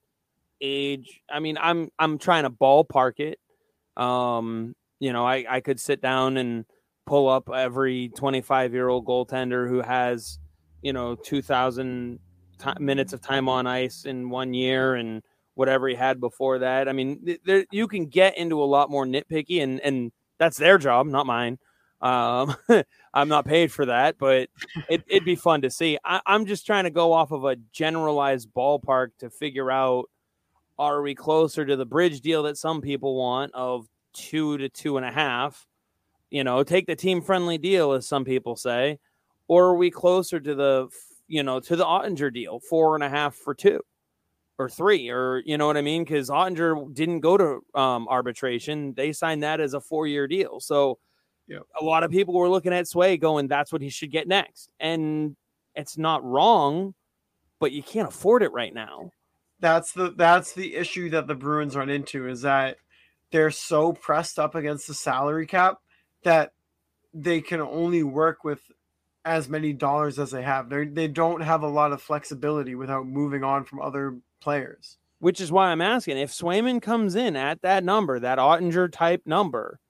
age. 0.60 1.22
I 1.30 1.40
mean, 1.40 1.56
I'm 1.58 1.88
I'm 1.98 2.18
trying 2.18 2.42
to 2.42 2.50
ballpark 2.50 3.20
it. 3.20 3.38
Um, 3.96 4.76
you 5.00 5.14
know, 5.14 5.26
I 5.26 5.46
I 5.48 5.60
could 5.60 5.80
sit 5.80 6.02
down 6.02 6.36
and 6.36 6.66
pull 7.06 7.28
up 7.28 7.48
every 7.48 8.10
25 8.10 8.72
year 8.74 8.88
old 8.88 9.06
goaltender 9.06 9.68
who 9.68 9.80
has, 9.80 10.38
you 10.82 10.92
know, 10.92 11.14
2,000 11.14 12.18
t- 12.58 12.70
minutes 12.80 13.12
of 13.12 13.20
time 13.20 13.48
on 13.48 13.66
ice 13.66 14.04
in 14.04 14.28
one 14.28 14.52
year 14.52 14.94
and 14.94 15.22
whatever 15.54 15.88
he 15.88 15.94
had 15.94 16.20
before 16.20 16.58
that. 16.58 16.88
I 16.88 16.92
mean, 16.92 17.38
there, 17.44 17.64
you 17.70 17.88
can 17.88 18.06
get 18.06 18.36
into 18.36 18.62
a 18.62 18.64
lot 18.64 18.90
more 18.90 19.06
nitpicky, 19.06 19.62
and 19.62 19.80
and 19.80 20.12
that's 20.38 20.58
their 20.58 20.78
job, 20.78 21.06
not 21.06 21.26
mine. 21.26 21.58
Um, 22.00 22.54
I'm 23.14 23.28
not 23.28 23.46
paid 23.46 23.72
for 23.72 23.86
that, 23.86 24.18
but 24.18 24.50
it, 24.88 25.04
would 25.10 25.24
be 25.24 25.34
fun 25.34 25.62
to 25.62 25.70
see. 25.70 25.98
I, 26.04 26.20
I'm 26.26 26.44
just 26.44 26.66
trying 26.66 26.84
to 26.84 26.90
go 26.90 27.12
off 27.12 27.32
of 27.32 27.44
a 27.44 27.56
generalized 27.72 28.50
ballpark 28.54 29.08
to 29.20 29.30
figure 29.30 29.70
out 29.70 30.10
are 30.78 31.00
we 31.00 31.14
closer 31.14 31.64
to 31.64 31.74
the 31.74 31.86
bridge 31.86 32.20
deal 32.20 32.42
that 32.42 32.58
some 32.58 32.82
people 32.82 33.16
want 33.16 33.50
of 33.54 33.86
two 34.12 34.58
to 34.58 34.68
two 34.68 34.98
and 34.98 35.06
a 35.06 35.10
half? 35.10 35.66
You 36.30 36.44
know, 36.44 36.62
take 36.62 36.86
the 36.86 36.96
team 36.96 37.22
friendly 37.22 37.58
deal, 37.58 37.92
as 37.92 38.06
some 38.06 38.24
people 38.24 38.56
say, 38.56 38.98
or 39.48 39.66
are 39.66 39.76
we 39.76 39.90
closer 39.90 40.40
to 40.40 40.54
the, 40.54 40.88
you 41.28 41.42
know, 41.42 41.60
to 41.60 41.76
the 41.76 41.84
Oettinger 41.84 42.32
deal, 42.32 42.60
four 42.60 42.94
and 42.94 43.04
a 43.04 43.08
half 43.08 43.34
for 43.34 43.54
two 43.54 43.80
or 44.58 44.68
three, 44.68 45.08
or 45.08 45.42
you 45.46 45.56
know 45.56 45.66
what 45.66 45.76
I 45.76 45.82
mean? 45.82 46.04
Because 46.04 46.28
Oettinger 46.30 46.92
didn't 46.92 47.20
go 47.20 47.36
to 47.36 47.80
um, 47.80 48.08
arbitration; 48.08 48.94
they 48.94 49.12
signed 49.12 49.42
that 49.42 49.60
as 49.60 49.74
a 49.74 49.80
four 49.80 50.06
year 50.06 50.26
deal. 50.26 50.60
So, 50.60 50.98
yep. 51.46 51.62
a 51.80 51.84
lot 51.84 52.02
of 52.02 52.10
people 52.10 52.34
were 52.34 52.48
looking 52.48 52.72
at 52.72 52.88
Sway, 52.88 53.16
going, 53.16 53.46
"That's 53.46 53.72
what 53.72 53.82
he 53.82 53.90
should 53.90 54.10
get 54.10 54.26
next," 54.26 54.68
and 54.80 55.36
it's 55.74 55.96
not 55.96 56.24
wrong, 56.24 56.94
but 57.60 57.70
you 57.70 57.82
can't 57.82 58.08
afford 58.08 58.42
it 58.42 58.52
right 58.52 58.74
now 58.74 59.10
that's 59.60 59.92
the 59.92 60.12
that's 60.16 60.52
the 60.52 60.74
issue 60.74 61.10
that 61.10 61.26
the 61.26 61.34
Bruins 61.34 61.76
run 61.76 61.88
into 61.88 62.28
is 62.28 62.42
that 62.42 62.76
they're 63.32 63.50
so 63.50 63.92
pressed 63.92 64.38
up 64.38 64.54
against 64.54 64.86
the 64.86 64.94
salary 64.94 65.46
cap 65.46 65.78
that 66.24 66.52
they 67.14 67.40
can 67.40 67.60
only 67.60 68.02
work 68.02 68.44
with 68.44 68.60
as 69.24 69.48
many 69.48 69.72
dollars 69.72 70.18
as 70.18 70.30
they 70.30 70.42
have. 70.42 70.68
They 70.68 70.86
they 70.86 71.08
don't 71.08 71.40
have 71.40 71.62
a 71.62 71.68
lot 71.68 71.92
of 71.92 72.02
flexibility 72.02 72.74
without 72.74 73.06
moving 73.06 73.42
on 73.44 73.64
from 73.64 73.80
other 73.80 74.18
players. 74.40 74.98
Which 75.18 75.40
is 75.40 75.50
why 75.50 75.68
I'm 75.68 75.80
asking 75.80 76.18
if 76.18 76.30
Swayman 76.30 76.82
comes 76.82 77.14
in 77.14 77.36
at 77.36 77.62
that 77.62 77.84
number, 77.84 78.20
that 78.20 78.38
Oettinger 78.38 78.92
type 78.92 79.22
number, 79.24 79.80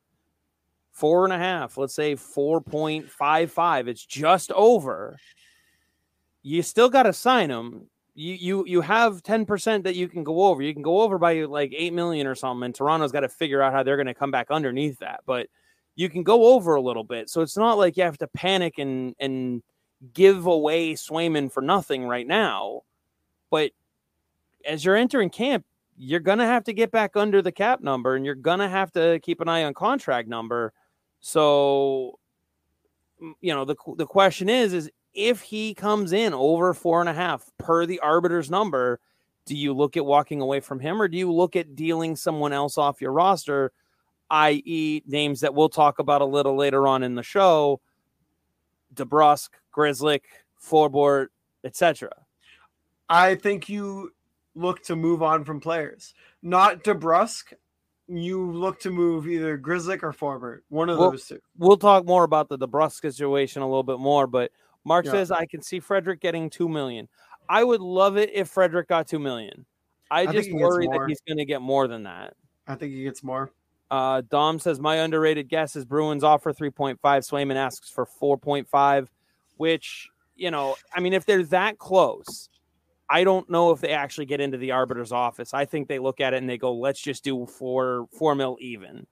four 0.93 1.25
and 1.25 1.33
a 1.33 1.39
half, 1.39 1.77
let's 1.77 1.95
say 1.95 2.15
4.55, 2.15 3.89
it's 3.89 4.07
just 4.07 4.53
over. 4.53 5.17
You 6.43 6.63
still 6.63 6.89
got 6.89 7.03
to 7.03 7.13
sign 7.13 7.51
him 7.51 7.89
you 8.17 8.35
you 8.35 8.65
you 8.67 8.81
have 8.81 9.23
10% 9.23 9.85
that 9.85 9.95
you 9.95 10.09
can 10.09 10.25
go 10.25 10.45
over. 10.45 10.63
You 10.63 10.73
can 10.73 10.83
go 10.83 11.03
over 11.03 11.19
by 11.19 11.45
like 11.45 11.73
8 11.77 11.93
million 11.93 12.27
or 12.27 12.35
something 12.35 12.65
and 12.65 12.75
Toronto's 12.75 13.13
got 13.13 13.21
to 13.21 13.29
figure 13.29 13.63
out 13.63 13.73
how 13.73 13.83
they're 13.83 13.97
going 13.97 14.07
to 14.07 14.15
come 14.15 14.31
back 14.31 14.51
underneath 14.51 14.99
that. 15.01 15.21
But 15.27 15.49
you 15.97 16.11
can 16.11 16.23
go 16.23 16.55
over 16.55 16.75
a 16.75 16.81
little 16.81 17.05
bit. 17.05 17.29
So 17.31 17.41
it's 17.41 17.57
not 17.57 17.79
like 17.79 17.97
you 17.97 18.05
have 18.05 18.19
to 18.19 18.29
panic 18.29 18.79
and 18.79 19.15
and 19.19 19.63
give 20.13 20.47
away 20.47 20.93
Swayman 20.93 21.51
for 21.51 21.63
nothing 21.63 22.05
right 22.05 22.27
now. 22.27 22.83
But 23.51 23.73
as 24.67 24.85
you're 24.85 24.97
entering 24.97 25.31
camp, 25.31 25.65
you're 25.97 26.21
gonna 26.21 26.47
have 26.47 26.65
to 26.65 26.75
get 26.75 26.91
back 26.91 27.17
under 27.17 27.41
the 27.41 27.53
cap 27.53 27.81
number, 27.81 28.15
and 28.15 28.25
you're 28.25 28.35
gonna 28.35 28.69
have 28.69 28.93
to 28.93 29.19
keep 29.23 29.41
an 29.41 29.49
eye 29.49 29.65
on 29.65 29.75
contract 29.75 30.29
number. 30.29 30.73
So, 31.21 32.19
you 33.41 33.55
know, 33.55 33.65
the 33.65 33.77
the 33.97 34.07
question 34.07 34.49
is, 34.51 34.75
is 34.75 34.91
if 35.15 35.41
he 35.41 35.73
comes 35.73 36.13
in 36.13 36.35
over 36.35 36.75
four 36.75 37.01
and 37.01 37.09
a 37.09 37.15
half 37.15 37.51
per 37.59 37.87
the 37.87 38.01
arbiter's 38.01 38.51
number, 38.51 39.01
do 39.47 39.57
you 39.57 39.73
look 39.73 39.97
at 39.97 40.05
walking 40.05 40.43
away 40.43 40.61
from 40.61 40.79
him, 40.81 41.01
or 41.01 41.09
do 41.09 41.17
you 41.17 41.33
look 41.33 41.57
at 41.57 41.75
dealing 41.75 42.17
someone 42.17 42.53
else 42.53 42.77
off 42.77 43.01
your 43.01 43.13
roster? 43.13 43.73
i.e., 44.31 45.03
names 45.07 45.41
that 45.41 45.55
we'll 45.55 45.69
talk 45.69 45.99
about 45.99 46.21
a 46.21 46.25
little 46.27 46.57
later 46.57 46.87
on 46.87 47.03
in 47.03 47.15
the 47.15 47.23
show, 47.23 47.81
DeBrusk, 48.95 49.51
Grzelcyk, 49.77 50.23
Forbort, 50.63 51.29
etc. 51.65 52.11
I 53.09 53.35
think 53.37 53.69
you 53.69 54.13
look 54.55 54.83
to 54.85 54.97
move 54.97 55.23
on 55.23 55.45
from 55.45 55.61
players, 55.61 56.15
not 56.43 56.83
DeBrusk. 56.83 57.53
You 58.09 58.53
look 58.53 58.79
to 58.81 58.91
move 58.91 59.27
either 59.27 59.59
Grzelcyk 59.59 60.03
or 60.03 60.13
Forbort, 60.13 60.61
one 60.69 60.89
of 60.89 60.99
Well, 60.99 61.11
those 61.11 61.27
two. 61.27 61.41
We'll 61.59 61.77
talk 61.77 62.07
more 62.07 62.25
about 62.25 62.49
the 62.49 62.59
DeBrusk 62.59 63.01
situation 63.01 63.63
a 63.63 63.67
little 63.67 63.83
bit 63.83 63.99
more, 63.99 64.27
but 64.27 64.53
Mark 64.85 65.05
Yeah. 65.05 65.13
says 65.13 65.31
I 65.33 65.47
can 65.47 65.61
see 65.61 65.81
Frederic 65.81 66.21
getting 66.21 66.49
two 66.49 66.69
million. 66.69 67.09
I 67.49 67.65
would 67.65 67.81
love 67.81 68.17
it 68.17 68.31
if 68.33 68.49
Frederic 68.49 68.89
got 68.89 69.09
two 69.09 69.19
million. 69.19 69.67
I, 70.11 70.25
think 70.27 70.37
just 70.37 70.53
worry 70.53 70.87
that 70.87 71.01
he's 71.09 71.21
going 71.27 71.39
to 71.39 71.45
get 71.45 71.61
more 71.61 71.89
than 71.89 72.05
that. 72.05 72.35
I 72.69 72.77
think 72.77 72.93
he 72.93 73.03
gets 73.03 73.25
more. 73.25 73.51
Uh, 73.91 74.23
Dom 74.29 74.59
says 74.59 74.81
my 74.81 74.97
underrated 74.97 75.49
guess 75.49 75.77
is 75.77 75.85
Bruins 75.85 76.25
offer 76.25 76.53
3.5. 76.53 76.99
Swayman 77.01 77.57
asks 77.57 77.89
for 77.89 78.07
4.5, 78.21 79.07
which, 79.57 80.09
you 80.35 80.51
know, 80.51 80.77
I 80.95 81.01
mean, 81.01 81.13
if 81.13 81.25
they're 81.25 81.45
that 81.45 81.79
close, 81.79 82.49
I 83.09 83.23
don't 83.23 83.49
know 83.49 83.71
if 83.71 83.81
they 83.81 83.91
actually 83.91 84.27
get 84.27 84.41
into 84.41 84.59
the 84.59 84.73
arbiter's 84.73 85.13
office. 85.13 85.55
I 85.55 85.65
think 85.65 85.87
they 85.87 86.01
look 86.01 86.21
at 86.21 86.35
it 86.35 86.39
and 86.39 86.49
they 86.49 86.59
go, 86.59 86.75
let's 86.75 87.01
just 87.01 87.23
do 87.23 87.47
four, 87.47 88.09
four 88.19 88.35
mil 88.35 88.57
even. 88.61 89.07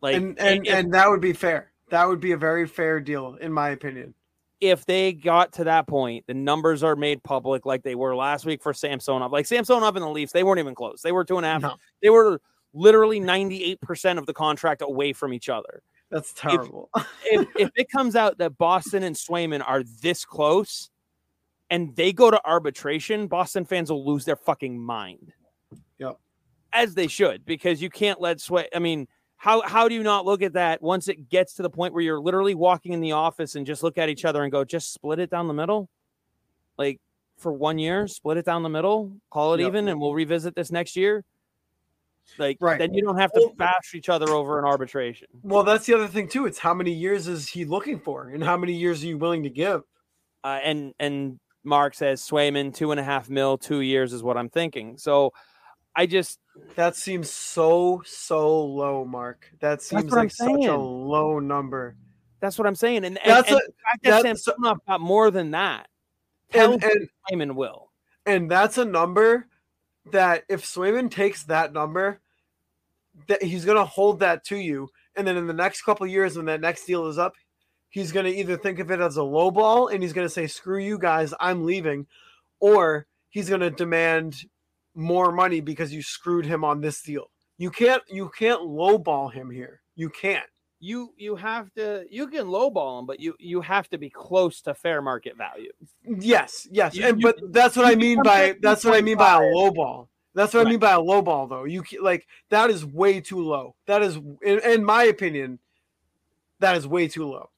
Like, 0.00 0.16
and 0.16 0.38
and, 0.40 0.66
if, 0.66 0.74
and 0.74 0.92
that 0.92 1.08
would 1.08 1.20
be 1.20 1.32
fair. 1.32 1.70
That 1.90 2.08
would 2.08 2.20
be 2.20 2.32
a 2.32 2.36
very 2.36 2.66
fair 2.66 2.98
deal, 2.98 3.36
in 3.40 3.52
my 3.52 3.70
opinion. 3.70 4.14
if 4.60 4.86
they 4.86 5.12
got 5.12 5.52
to 5.52 5.64
that 5.64 5.86
point, 5.86 6.26
the 6.26 6.34
numbers 6.34 6.82
are 6.82 6.96
made 6.96 7.22
public 7.22 7.66
like 7.66 7.82
they 7.82 7.94
were 7.94 8.16
last 8.16 8.44
week 8.46 8.62
for 8.62 8.72
Samsonov. 8.72 9.30
Like 9.30 9.46
Samsonov 9.46 9.94
and 9.96 10.02
the 10.02 10.08
Leafs, 10.08 10.32
they 10.32 10.42
weren't 10.42 10.58
even 10.58 10.74
close. 10.74 11.02
They 11.02 11.12
were 11.12 11.24
two 11.24 11.36
and 11.36 11.46
a 11.46 11.48
half. 11.50 11.62
No. 11.62 11.76
They 12.02 12.10
were 12.10 12.40
literally 12.74 13.20
98% 13.20 14.18
of 14.18 14.26
the 14.26 14.34
contract 14.34 14.82
away 14.82 15.12
from 15.12 15.32
each 15.32 15.48
other. 15.48 15.82
That's 16.10 16.32
terrible. 16.34 16.90
if, 17.24 17.48
if 17.56 17.70
it 17.76 17.88
comes 17.88 18.16
out 18.16 18.38
that 18.38 18.58
Boston 18.58 19.02
and 19.02 19.16
Swayman 19.16 19.62
are 19.66 19.82
this 20.02 20.24
close 20.24 20.90
and 21.70 21.96
they 21.96 22.12
go 22.12 22.30
to 22.30 22.40
arbitration, 22.44 23.26
Boston 23.26 23.64
fans 23.64 23.90
will 23.90 24.04
lose 24.04 24.24
their 24.24 24.36
fucking 24.36 24.78
mind. 24.78 25.32
Yep. 25.98 26.18
As 26.72 26.94
they 26.94 27.06
should, 27.06 27.44
because 27.44 27.80
you 27.80 27.88
can't 27.88 28.20
let 28.20 28.40
Sway. 28.40 28.68
I 28.74 28.80
mean, 28.80 29.08
how 29.36 29.62
how 29.62 29.88
do 29.88 29.94
you 29.94 30.02
not 30.02 30.24
look 30.24 30.42
at 30.42 30.54
that 30.54 30.82
once 30.82 31.08
it 31.08 31.28
gets 31.28 31.54
to 31.54 31.62
the 31.62 31.70
point 31.70 31.94
where 31.94 32.02
you're 32.02 32.20
literally 32.20 32.54
walking 32.54 32.92
in 32.92 33.00
the 33.00 33.12
office 33.12 33.54
and 33.54 33.66
just 33.66 33.82
look 33.82 33.98
at 33.98 34.08
each 34.08 34.24
other 34.24 34.42
and 34.42 34.50
go, 34.50 34.64
just 34.64 34.92
split 34.92 35.18
it 35.18 35.30
down 35.30 35.48
the 35.48 35.54
middle? 35.54 35.88
Like 36.76 37.00
for 37.38 37.52
one 37.52 37.78
year, 37.78 38.06
split 38.08 38.36
it 38.36 38.44
down 38.44 38.62
the 38.62 38.68
middle, 38.68 39.16
call 39.30 39.54
it 39.54 39.60
Yep. 39.60 39.68
even, 39.68 39.88
and 39.88 40.00
we'll 40.00 40.14
revisit 40.14 40.54
this 40.54 40.70
next 40.72 40.96
year. 40.96 41.24
Like 42.38 42.56
Right. 42.60 42.78
then 42.78 42.94
you 42.94 43.02
don't 43.02 43.18
have 43.18 43.32
to 43.32 43.40
Well- 43.40 43.54
bash 43.54 43.94
each 43.94 44.08
other 44.08 44.30
over 44.30 44.58
an 44.58 44.64
arbitration. 44.64 45.28
well, 45.42 45.62
that's 45.62 45.86
the 45.86 45.94
other 45.94 46.08
thing 46.08 46.28
too. 46.28 46.46
It's 46.46 46.58
how 46.58 46.74
many 46.74 46.92
years 46.92 47.28
is 47.28 47.48
he 47.48 47.64
looking 47.64 47.98
for, 48.00 48.28
and 48.28 48.42
how 48.42 48.56
many 48.56 48.72
years 48.72 49.02
are 49.04 49.06
you 49.06 49.18
willing 49.18 49.42
to 49.44 49.50
give? 49.50 49.82
uh, 50.42 50.60
and 50.62 50.92
and 51.00 51.38
Mark 51.64 51.94
says 51.94 52.20
Swayman 52.20 52.74
two 52.74 52.90
and 52.90 53.00
a 53.00 53.02
half 53.02 53.30
mil, 53.30 53.56
two 53.56 53.80
years 53.80 54.12
is 54.12 54.22
what 54.22 54.36
I'm 54.36 54.50
thinking. 54.50 54.98
So 54.98 55.32
I 55.96 56.04
just 56.06 56.38
That 56.74 56.96
seems 56.96 57.30
so 57.30 58.02
so 58.04 58.64
low, 58.64 59.04
Mark. 59.04 59.50
That 59.60 59.80
seems 59.80 60.10
like 60.12 60.30
such 60.32 60.48
a 60.66 60.76
low 60.76 61.38
number. 61.38 61.96
that's 62.40 62.58
what 62.58 62.66
I'm 62.66 62.74
saying. 62.74 63.04
And, 63.06 63.16
and, 63.18 63.30
That's 63.30 63.48
and 63.48 63.56
a- 63.58 63.66
the 63.66 63.72
fact 63.90 64.02
that 64.04 64.22
Samsonov 64.22 64.84
got 64.86 65.00
more 65.00 65.30
than 65.30 65.52
that 65.52 65.88
And 66.52 66.82
and 66.84 67.08
Swayman 67.30 67.54
will. 67.54 67.90
and 68.26 68.50
that's 68.50 68.76
a 68.76 68.84
number 68.84 69.46
that 70.12 70.44
if 70.48 70.64
Swayman 70.64 71.10
takes 71.10 71.44
that 71.44 71.72
number, 71.72 72.20
that 73.28 73.42
he's 73.42 73.64
gonna 73.64 73.84
hold 73.84 74.20
that 74.20 74.44
to 74.46 74.56
you, 74.56 74.88
and 75.16 75.26
then 75.26 75.36
in 75.36 75.46
the 75.46 75.52
next 75.52 75.82
couple 75.82 76.06
years 76.06 76.36
when 76.36 76.46
that 76.46 76.60
next 76.60 76.84
deal 76.84 77.06
is 77.06 77.18
up, 77.18 77.34
he's 77.88 78.12
gonna 78.12 78.28
either 78.28 78.56
think 78.56 78.78
of 78.78 78.90
it 78.90 79.00
as 79.00 79.16
a 79.16 79.22
low 79.22 79.50
ball 79.50 79.88
and 79.88 80.02
he's 80.02 80.12
gonna 80.12 80.28
say, 80.28 80.46
"Screw 80.46 80.78
you 80.78 80.98
guys, 80.98 81.32
I'm 81.40 81.64
leaving," 81.64 82.06
or 82.60 83.06
he's 83.30 83.48
gonna 83.48 83.70
demand 83.70 84.44
more 84.94 85.32
money 85.32 85.60
because 85.60 85.92
you 85.92 86.02
screwed 86.02 86.46
him 86.46 86.64
on 86.64 86.80
this 86.80 87.02
deal. 87.02 87.30
You 87.58 87.70
can't 87.70 88.02
you 88.08 88.30
can't 88.30 88.62
lowball 88.62 89.32
him 89.32 89.50
here. 89.50 89.82
You 89.94 90.10
can't. 90.10 90.48
You 90.84 91.14
you 91.16 91.34
have 91.36 91.72
to 91.76 92.04
you 92.10 92.26
can 92.28 92.46
lowball 92.46 92.98
them, 92.98 93.06
but 93.06 93.18
you 93.18 93.34
you 93.38 93.62
have 93.62 93.88
to 93.88 93.96
be 93.98 94.10
close 94.10 94.60
to 94.62 94.74
fair 94.74 95.00
market 95.00 95.34
value. 95.36 95.72
Yes, 96.06 96.68
yes, 96.70 96.94
You- 96.94 97.06
and 97.06 97.20
you- 97.20 97.32
but 97.32 97.52
that's 97.52 97.74
what 97.74 97.86
I 97.86 97.94
mean 97.94 98.22
by 98.22 98.56
that's 98.60 98.84
what 98.84 98.94
I 98.94 99.00
mean 99.00 99.16
by 99.16 99.34
a 99.36 99.38
2.5. 99.40 99.54
low 99.54 99.70
ball. 99.70 100.08
That's 100.34 100.52
what 100.52 100.66
I 100.66 100.68
mean 100.70 100.80
by 100.80 100.90
a 100.92 101.00
low 101.00 101.22
ball, 101.22 101.46
though. 101.46 101.64
You 101.64 101.84
like 102.02 102.26
that 102.50 102.68
is 102.68 102.84
way 102.84 103.20
too 103.20 103.40
low. 103.42 103.76
That 103.86 104.02
is, 104.02 104.16
in, 104.42 104.58
in 104.64 104.84
my 104.84 105.04
opinion, 105.04 105.58
that 106.58 106.76
is 106.76 106.86
way 106.86 107.08
too 107.08 107.28
low. 107.30 107.48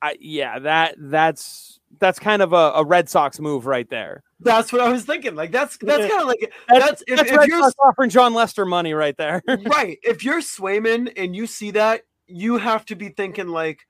I 0.00 0.16
yeah, 0.20 0.58
that 0.60 0.94
that's 0.98 1.80
that's 1.98 2.18
kind 2.20 2.42
of 2.42 2.52
a, 2.52 2.72
a 2.76 2.84
Red 2.84 3.08
Sox 3.08 3.40
move 3.40 3.66
right 3.66 3.88
there. 3.90 4.22
That's 4.40 4.72
what 4.72 4.80
I 4.82 4.88
was 4.92 5.04
thinking. 5.04 5.34
Like 5.34 5.50
that's 5.50 5.76
that's 5.80 6.06
kind 6.08 6.22
of 6.22 6.28
like 6.28 6.52
That's, 6.68 6.80
That's- 6.80 7.02
if- 7.08 7.16
that's 7.16 7.30
if 7.32 7.46
you're- 7.48 7.60
Sox 7.62 7.74
offering 7.84 8.10
Jon 8.10 8.34
Lester 8.34 8.64
money 8.66 8.92
right 8.94 9.16
there. 9.16 9.42
right. 9.66 9.98
If 10.04 10.22
you're 10.22 10.40
Swayman 10.42 11.12
and 11.16 11.34
you 11.34 11.46
see 11.48 11.72
that, 11.72 12.02
you 12.26 12.58
have 12.58 12.84
to 12.86 12.94
be 12.94 13.08
thinking 13.08 13.48
like, 13.48 13.80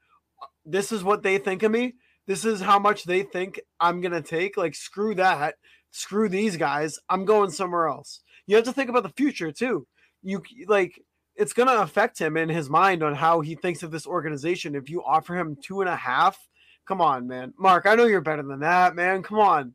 this 0.65 0.93
is 0.93 1.05
what 1.05 1.23
they 1.23 1.39
think 1.39 1.63
of 1.63 1.73
me. 1.73 1.95
This 2.27 2.45
is 2.45 2.61
how 2.61 2.79
much 2.79 3.05
they 3.05 3.23
think 3.23 3.61
I'm 3.81 4.01
gonna 4.01 4.23
take. 4.23 4.57
Like 4.57 4.75
screw 4.75 5.15
that. 5.17 5.57
Screw 5.91 6.29
these 6.29 6.57
guys. 6.57 6.99
I'm 7.09 7.25
going 7.25 7.51
somewhere 7.51 7.89
else. 7.89 8.21
You 8.47 8.57
have 8.57 8.65
to 8.65 8.73
think 8.73 8.89
about 8.89 9.03
the 9.03 9.11
future 9.11 9.53
too. 9.53 9.87
You 10.23 10.43
like 10.67 11.03
it's 11.35 11.53
gonna 11.53 11.81
affect 11.81 12.19
him 12.19 12.37
in 12.37 12.49
his 12.49 12.71
mind 12.71 13.03
on 13.03 13.15
how 13.15 13.41
he 13.41 13.55
thinks 13.55 13.83
of 13.83 13.91
this 13.91 14.07
organization. 14.07 14.75
If 14.75 14.89
you 14.89 15.03
offer 15.03 15.37
him 15.37 15.57
two 15.61 15.81
and 15.81 15.91
a 15.91 15.97
half, 15.97 16.39
come 16.87 17.01
on, 17.01 17.27
man. 17.27 17.55
Mark, 17.59 17.87
I 17.87 17.95
know 17.95 18.07
you're 18.07 18.21
better 18.21 18.43
than 18.43 18.61
that, 18.61 18.95
man. 18.95 19.23
Come 19.23 19.39
on. 19.39 19.75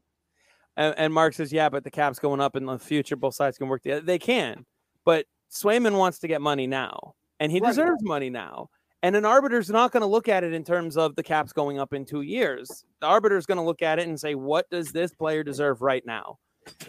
And, 0.76 0.94
and 0.98 1.14
Mark 1.14 1.34
says, 1.34 1.52
yeah, 1.52 1.70
but 1.70 1.84
the 1.84 1.92
cap's 1.92 2.20
going 2.20 2.40
up 2.40 2.56
in 2.56 2.66
the 2.66 2.78
future. 2.78 3.16
Both 3.16 3.34
sides 3.36 3.58
can 3.58 3.68
work 3.68 3.82
together. 3.82 4.02
They 4.02 4.20
can, 4.20 4.66
but 5.04 5.26
Swayman 5.52 5.98
wants 5.98 6.20
to 6.20 6.28
get 6.28 6.42
money 6.42 6.68
now, 6.68 7.16
and 7.40 7.52
he 7.52 7.60
Right. 7.60 7.70
deserves 7.70 8.04
money 8.04 8.30
now. 8.30 8.70
And 9.04 9.16
an 9.16 9.26
arbiter's 9.26 9.70
not 9.70 9.92
going 9.92 10.02
to 10.02 10.08
look 10.08 10.28
at 10.28 10.44
it 10.44 10.54
in 10.54 10.64
terms 10.64 10.98
of 10.98 11.16
the 11.16 11.24
cap's 11.24 11.54
going 11.54 11.80
up 11.80 11.94
in 11.94 12.04
two 12.04 12.22
years. 12.22 12.84
The 13.00 13.06
arbiter's 13.08 13.46
going 13.46 13.60
to 13.60 13.64
look 13.64 13.82
at 13.84 14.00
it 14.00 14.08
and 14.08 14.20
say, 14.20 14.34
what 14.36 14.68
does 14.72 14.92
this 14.92 15.14
player 15.14 15.44
deserve 15.44 15.82
right 15.82 16.04
now? 16.06 16.40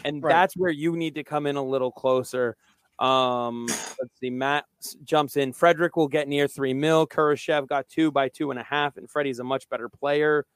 And 0.05 0.23
Right. 0.23 0.33
that's 0.33 0.57
where 0.57 0.71
you 0.71 0.97
need 0.97 1.14
to 1.17 1.25
come 1.25 1.47
in 1.47 1.57
a 1.57 1.62
little 1.62 1.93
closer. 1.93 2.57
Um, 2.99 3.67
let's 3.67 4.19
see. 4.19 4.31
Matt 4.31 4.64
jumps 5.05 5.37
in. 5.37 5.52
Frederic 5.52 5.97
will 5.97 6.09
get 6.09 6.26
near 6.28 6.49
three 6.49 6.75
mil. 6.75 7.07
Kurashev 7.07 7.69
got 7.69 7.88
two 7.88 8.11
by 8.11 8.28
two 8.28 8.50
and 8.50 8.59
a 8.59 8.64
half, 8.64 8.97
and 8.97 9.09
Freddie's 9.09 9.38
a 9.38 9.45
much 9.45 9.69
better 9.69 9.88
player. 9.88 10.47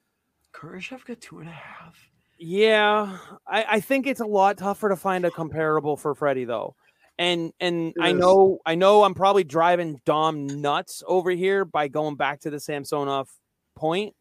Kurashev 0.53 1.05
got 1.05 1.21
two 1.21 1.39
and 1.39 1.49
a 1.49 1.53
half. 1.53 1.97
Yeah, 2.39 3.19
I, 3.47 3.65
I 3.73 3.81
think 3.81 4.07
it's 4.09 4.21
a 4.21 4.27
lot 4.27 4.59
tougher 4.59 4.89
to 4.89 4.97
find 4.97 5.25
a 5.25 5.31
comparable 5.31 5.97
for 5.97 6.15
Freddie 6.15 6.45
though. 6.47 6.75
And 7.19 7.53
and 7.61 7.95
I 8.01 8.13
know 8.13 8.59
I 8.65 8.75
know 8.75 9.05
I'm 9.05 9.15
probably 9.15 9.45
driving 9.45 10.01
Dom 10.05 10.47
nuts 10.47 11.03
over 11.07 11.31
here 11.31 11.65
by 11.65 11.89
going 11.89 12.17
back 12.17 12.41
to 12.41 12.51
the 12.51 12.59
Samsonov 12.59 13.29
point, 13.75 14.15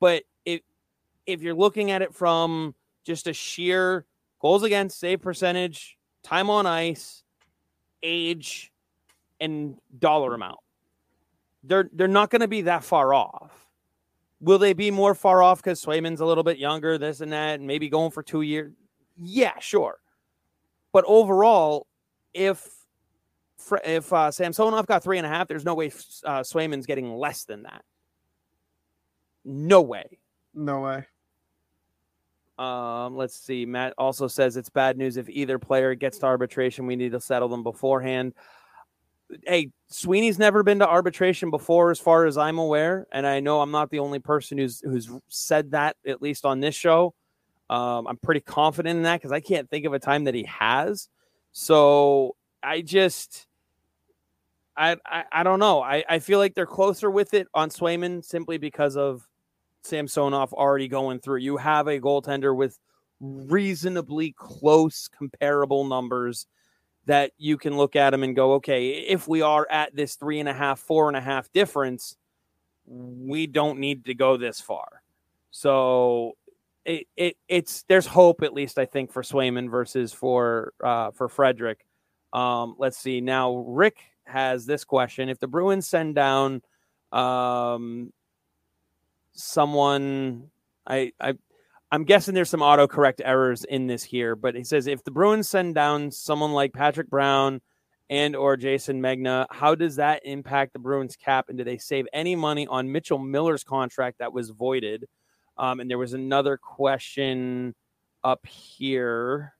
but 0.00 0.24
if 0.44 0.60
if 1.26 1.42
you're 1.42 1.54
looking 1.54 1.90
at 1.90 2.02
it 2.02 2.14
from 2.14 2.74
just 3.04 3.26
a 3.28 3.32
sheer 3.32 4.04
goals 4.40 4.62
against, 4.62 4.98
save 4.98 5.22
percentage, 5.22 5.96
time 6.22 6.50
on 6.50 6.66
ice, 6.66 7.22
age, 8.02 8.72
and 9.40 9.78
dollar 9.98 10.34
amount, 10.34 10.58
they're 11.62 11.88
they're 11.92 12.08
not 12.08 12.30
going 12.30 12.40
to 12.40 12.48
be 12.48 12.62
that 12.62 12.84
far 12.84 13.14
off. 13.14 13.66
Will 14.40 14.58
they 14.58 14.74
be 14.74 14.90
more 14.90 15.14
far 15.14 15.42
off 15.42 15.62
because 15.62 15.82
Swayman's 15.82 16.20
a 16.20 16.26
little 16.26 16.44
bit 16.44 16.58
younger, 16.58 16.98
this 16.98 17.20
and 17.20 17.32
that, 17.32 17.60
and 17.60 17.66
maybe 17.66 17.88
going 17.88 18.10
for 18.10 18.22
two 18.22 18.42
years? 18.42 18.72
Yeah, 19.16 19.58
sure. 19.60 19.98
But 20.92 21.04
overall, 21.06 21.86
if 22.34 22.68
if 23.84 24.12
uh, 24.12 24.30
Samsonov 24.30 24.86
got 24.86 25.02
three 25.02 25.18
and 25.18 25.26
a 25.26 25.30
half, 25.30 25.48
there's 25.48 25.64
no 25.64 25.74
way 25.74 25.86
uh, 25.86 26.40
Swayman's 26.40 26.86
getting 26.86 27.14
less 27.14 27.44
than 27.44 27.62
that. 27.62 27.82
No 29.44 29.80
way. 29.80 30.18
No 30.52 30.80
way. 30.80 31.06
Um, 32.58 33.16
let's 33.16 33.36
see. 33.36 33.66
Matt 33.66 33.94
also 33.98 34.28
says 34.28 34.56
it's 34.56 34.68
bad 34.68 34.96
news 34.96 35.16
if 35.16 35.28
either 35.28 35.58
player 35.58 35.94
gets 35.94 36.18
to 36.18 36.26
arbitration. 36.26 36.86
We 36.86 36.96
need 36.96 37.12
to 37.12 37.20
settle 37.20 37.48
them 37.48 37.62
beforehand. 37.62 38.34
hey, 39.46 39.70
Sweeney's 39.88 40.38
never 40.38 40.62
been 40.62 40.78
to 40.80 40.88
arbitration 40.88 41.50
before, 41.50 41.90
as 41.90 41.98
far 41.98 42.26
as 42.26 42.36
I'm 42.38 42.58
aware, 42.58 43.06
and 43.12 43.26
I 43.26 43.40
know 43.40 43.60
I'm 43.60 43.70
not 43.70 43.90
the 43.90 43.98
only 44.00 44.18
person 44.18 44.58
who's 44.58 44.80
who's 44.80 45.10
said 45.28 45.72
that 45.72 45.96
at 46.06 46.22
least 46.22 46.44
on 46.44 46.60
this 46.60 46.74
show. 46.74 47.14
Um, 47.70 48.06
I'm 48.06 48.18
pretty 48.18 48.40
confident 48.40 48.98
in 48.98 49.02
that 49.04 49.20
because 49.20 49.32
I 49.32 49.40
can't 49.40 49.68
think 49.70 49.86
of 49.86 49.94
a 49.94 49.98
time 49.98 50.24
that 50.24 50.34
he 50.34 50.44
has. 50.44 51.08
So 51.56 52.34
I 52.64 52.80
just, 52.80 53.46
I, 54.76 54.96
I, 55.06 55.24
I 55.30 55.42
don't 55.44 55.60
know. 55.60 55.80
I, 55.80 56.02
I 56.08 56.18
feel 56.18 56.40
like 56.40 56.54
they're 56.54 56.66
closer 56.66 57.08
with 57.08 57.32
it 57.32 57.46
on 57.54 57.70
Swayman 57.70 58.24
simply 58.24 58.58
because 58.58 58.96
of 58.96 59.26
Samsonov 59.84 60.52
already 60.52 60.88
going 60.88 61.20
through. 61.20 61.38
You 61.38 61.56
have 61.56 61.86
a 61.86 62.00
goaltender 62.00 62.56
with 62.56 62.76
reasonably 63.20 64.34
close 64.36 65.08
comparable 65.08 65.84
numbers 65.84 66.48
that 67.06 67.30
you 67.38 67.56
can 67.56 67.76
look 67.76 67.94
at 67.94 68.12
him 68.12 68.24
and 68.24 68.34
go, 68.34 68.54
okay, 68.54 68.88
if 68.88 69.28
we 69.28 69.40
are 69.40 69.68
at 69.70 69.94
this 69.94 70.16
three 70.16 70.40
and 70.40 70.48
a 70.48 70.54
half, 70.54 70.80
four 70.80 71.06
and 71.06 71.16
a 71.16 71.20
half 71.20 71.52
difference, 71.52 72.16
we 72.84 73.46
don't 73.46 73.78
need 73.78 74.06
to 74.06 74.14
go 74.14 74.36
this 74.36 74.60
far. 74.60 75.02
So 75.52 76.32
it, 76.84 77.06
it 77.16 77.36
it's 77.48 77.84
there's 77.88 78.06
hope 78.06 78.42
at 78.42 78.52
least 78.52 78.78
I 78.78 78.84
think 78.84 79.12
for 79.12 79.22
Swayman 79.22 79.70
versus 79.70 80.12
for 80.12 80.72
uh, 80.82 81.10
for 81.12 81.28
Frederic. 81.28 81.84
Um, 82.32 82.74
let's 82.78 82.98
see 82.98 83.20
now. 83.20 83.56
Rick 83.56 83.98
has 84.24 84.66
this 84.66 84.84
question: 84.84 85.28
If 85.28 85.38
the 85.38 85.46
Bruins 85.46 85.86
send 85.86 86.14
down 86.14 86.62
um, 87.12 88.12
someone, 89.32 90.50
I 90.86 91.12
I 91.20 91.34
I'm 91.90 92.04
guessing 92.04 92.34
there's 92.34 92.50
some 92.50 92.60
autocorrect 92.60 93.20
errors 93.24 93.64
in 93.64 93.86
this 93.86 94.02
here, 94.02 94.36
but 94.36 94.54
he 94.54 94.64
says 94.64 94.86
if 94.86 95.04
the 95.04 95.10
Bruins 95.10 95.48
send 95.48 95.74
down 95.74 96.10
someone 96.10 96.52
like 96.52 96.72
Patrick 96.72 97.08
Brown 97.08 97.60
and 98.10 98.36
or 98.36 98.56
Jayson 98.56 99.00
Megna, 99.00 99.46
how 99.50 99.74
does 99.74 99.96
that 99.96 100.22
impact 100.24 100.72
the 100.72 100.78
Bruins 100.78 101.16
cap 101.16 101.46
and 101.48 101.56
do 101.56 101.64
they 101.64 101.78
save 101.78 102.06
any 102.12 102.36
money 102.36 102.66
on 102.66 102.90
Mitchell 102.90 103.18
Miller's 103.18 103.64
contract 103.64 104.18
that 104.18 104.32
was 104.32 104.50
voided? 104.50 105.06
Um, 105.56 105.80
and 105.80 105.90
there 105.90 105.98
was 105.98 106.14
another 106.14 106.56
question 106.56 107.74
up 108.22 108.46
here. 108.46 109.54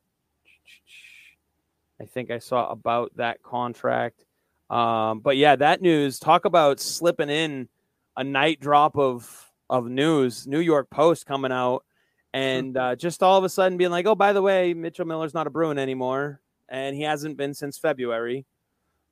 I 2.00 2.04
think 2.06 2.30
I 2.30 2.38
saw 2.38 2.70
about 2.70 3.12
that 3.16 3.42
contract. 3.42 4.24
Um, 4.70 5.20
but 5.20 5.36
yeah, 5.36 5.56
that 5.56 5.82
news. 5.82 6.18
Talk 6.18 6.44
about 6.44 6.80
slipping 6.80 7.30
in 7.30 7.68
a 8.16 8.24
night 8.24 8.60
drop 8.60 8.96
of 8.96 9.52
of 9.70 9.88
news. 9.88 10.46
New 10.46 10.60
York 10.60 10.90
Post 10.90 11.26
coming 11.26 11.52
out, 11.52 11.84
and 12.32 12.76
uh, 12.76 12.96
just 12.96 13.22
all 13.22 13.38
of 13.38 13.44
a 13.44 13.48
sudden 13.48 13.78
being 13.78 13.90
like, 13.90 14.06
"Oh, 14.06 14.14
by 14.14 14.32
the 14.32 14.42
way, 14.42 14.74
Mitchell 14.74 15.06
Miller's 15.06 15.34
not 15.34 15.46
a 15.46 15.50
Bruin 15.50 15.78
anymore, 15.78 16.40
and 16.68 16.96
he 16.96 17.02
hasn't 17.02 17.36
been 17.36 17.54
since 17.54 17.78
February." 17.78 18.46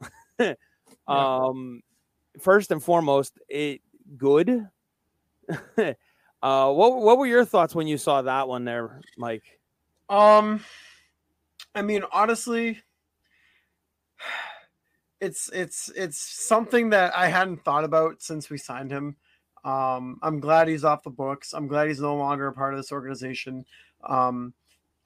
yeah. 0.41 0.55
um, 1.07 1.83
first 2.41 2.71
and 2.71 2.83
foremost, 2.83 3.39
it 3.49 3.81
good. 4.17 4.69
Uh, 6.43 6.73
what 6.73 6.97
what 7.01 7.19
were 7.19 7.27
your 7.27 7.45
thoughts 7.45 7.75
when 7.75 7.87
you 7.87 7.97
saw 7.97 8.23
that 8.23 8.49
one 8.49 8.65
there, 8.65 9.01
Mike? 9.17 9.61
Um, 10.09 10.65
I 11.75 11.83
mean, 11.83 12.03
honestly, 12.13 12.83
it's 15.21 15.49
it's 15.53 15.89
it's 15.95 16.19
something 16.19 16.91
that 16.91 17.17
I 17.17 17.29
hadn't 17.29 17.65
thought 17.65 17.85
about 17.85 18.23
since 18.23 18.51
we 18.51 18.59
signed 18.59 18.91
him. 18.91 19.17
Um, 19.65 20.19
I'm 20.21 20.41
glad 20.41 20.67
he's 20.67 20.85
off 20.85 21.05
the 21.05 21.11
books. 21.11 21.53
I'm 21.53 21.69
glad 21.69 21.87
he's 21.87 22.01
no 22.01 22.17
longer 22.17 22.49
a 22.49 22.53
part 22.53 22.75
of 22.75 22.81
this 22.81 22.91
organization. 22.91 23.65
Um, 24.03 24.53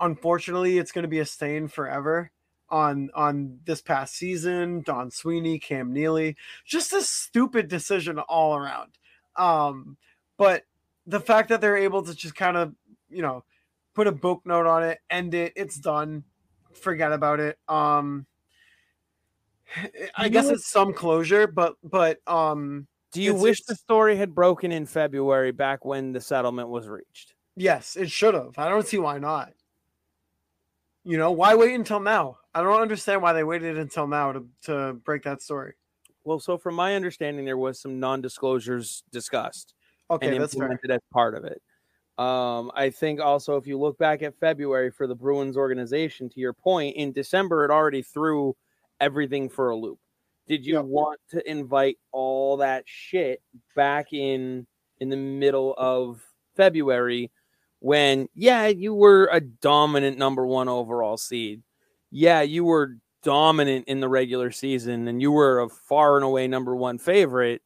unfortunately, 0.01 0.79
it's 0.79 0.92
going 0.92 1.03
to 1.03 1.09
be 1.09 1.18
a 1.18 1.27
stain 1.27 1.68
forever 1.68 2.31
on 2.70 3.11
on 3.14 3.59
this 3.66 3.83
past 3.83 4.14
season. 4.14 4.81
Don 4.81 5.11
Sweeney, 5.11 5.59
Cam 5.59 5.92
Neely, 5.92 6.37
just 6.64 6.94
a 6.94 7.03
stupid 7.03 7.68
decision 7.68 8.18
all 8.18 8.57
around. 8.57 8.92
Um, 9.37 9.99
but 10.38 10.62
the 11.06 11.20
fact 11.20 11.48
that 11.48 11.60
they're 11.60 11.76
able 11.76 12.02
to 12.02 12.14
just 12.14 12.34
kind 12.34 12.56
of, 12.56 12.74
you 13.08 13.22
know, 13.22 13.44
put 13.94 14.06
a 14.06 14.12
book 14.12 14.42
note 14.44 14.66
on 14.66 14.82
it, 14.82 14.98
end 15.08 15.34
it, 15.34 15.52
it's 15.56 15.76
done, 15.76 16.24
forget 16.72 17.12
about 17.12 17.40
it. 17.40 17.58
Um, 17.68 18.26
I 20.16 20.28
guess 20.28 20.48
it's 20.48 20.70
some 20.70 20.92
closure, 20.92 21.46
but 21.46 21.74
but 21.82 22.18
um, 22.26 22.86
do 23.12 23.22
you 23.22 23.34
wish 23.34 23.62
the 23.64 23.74
story 23.74 24.16
had 24.16 24.34
broken 24.34 24.70
in 24.72 24.86
February 24.86 25.50
back 25.52 25.84
when 25.84 26.12
the 26.12 26.20
settlement 26.20 26.68
was 26.68 26.86
reached? 26.86 27.34
Yes, 27.56 27.96
it 27.96 28.10
should 28.10 28.34
have. 28.34 28.58
I 28.58 28.68
don't 28.68 28.86
see 28.86 28.98
why 28.98 29.18
not. 29.18 29.52
You 31.04 31.18
know, 31.18 31.32
why 31.32 31.54
wait 31.54 31.74
until 31.74 32.00
now? 32.00 32.38
I 32.54 32.62
don't 32.62 32.80
understand 32.80 33.22
why 33.22 33.32
they 33.32 33.44
waited 33.44 33.78
until 33.78 34.06
now 34.06 34.32
to, 34.32 34.46
to 34.64 34.92
break 35.04 35.22
that 35.22 35.40
story. 35.40 35.74
Well, 36.24 36.40
so 36.40 36.58
from 36.58 36.74
my 36.74 36.94
understanding, 36.94 37.44
there 37.44 37.56
was 37.56 37.80
some 37.80 38.00
non-disclosures 38.00 39.04
discussed. 39.12 39.72
Okay, 40.10 40.28
and 40.28 40.42
that's 40.42 40.54
implemented 40.54 40.88
fair. 40.88 40.96
as 40.96 41.02
part 41.12 41.34
of 41.34 41.44
it. 41.44 41.60
Um, 42.18 42.70
I 42.74 42.90
think 42.90 43.20
also 43.20 43.56
if 43.56 43.66
you 43.66 43.78
look 43.78 43.98
back 43.98 44.22
at 44.22 44.38
February 44.38 44.90
for 44.90 45.06
the 45.06 45.14
Bruins 45.14 45.56
organization, 45.56 46.28
to 46.30 46.40
your 46.40 46.54
point, 46.54 46.96
in 46.96 47.12
December 47.12 47.64
it 47.64 47.70
already 47.70 48.02
threw 48.02 48.56
everything 49.00 49.48
for 49.48 49.70
a 49.70 49.76
loop. 49.76 49.98
Did 50.46 50.64
you 50.64 50.80
want 50.80 51.20
to 51.30 51.50
invite 51.50 51.98
all 52.12 52.58
that 52.58 52.84
shit 52.86 53.42
back 53.74 54.12
in 54.12 54.66
in 55.00 55.08
the 55.10 55.16
middle 55.16 55.74
of 55.76 56.22
February 56.56 57.30
when 57.80 58.28
yeah, 58.34 58.66
you 58.66 58.94
were 58.94 59.28
a 59.32 59.40
dominant 59.40 60.18
number 60.18 60.46
1 60.46 60.68
overall 60.68 61.16
seed. 61.16 61.62
Yeah, 62.10 62.40
you 62.42 62.64
were 62.64 62.96
dominant 63.22 63.88
in 63.88 64.00
the 64.00 64.08
regular 64.08 64.50
season 64.50 65.08
and 65.08 65.20
you 65.20 65.32
were 65.32 65.60
a 65.60 65.68
far 65.68 66.16
and 66.16 66.24
away 66.24 66.46
number 66.46 66.74
1 66.74 66.98
favorite 66.98 67.60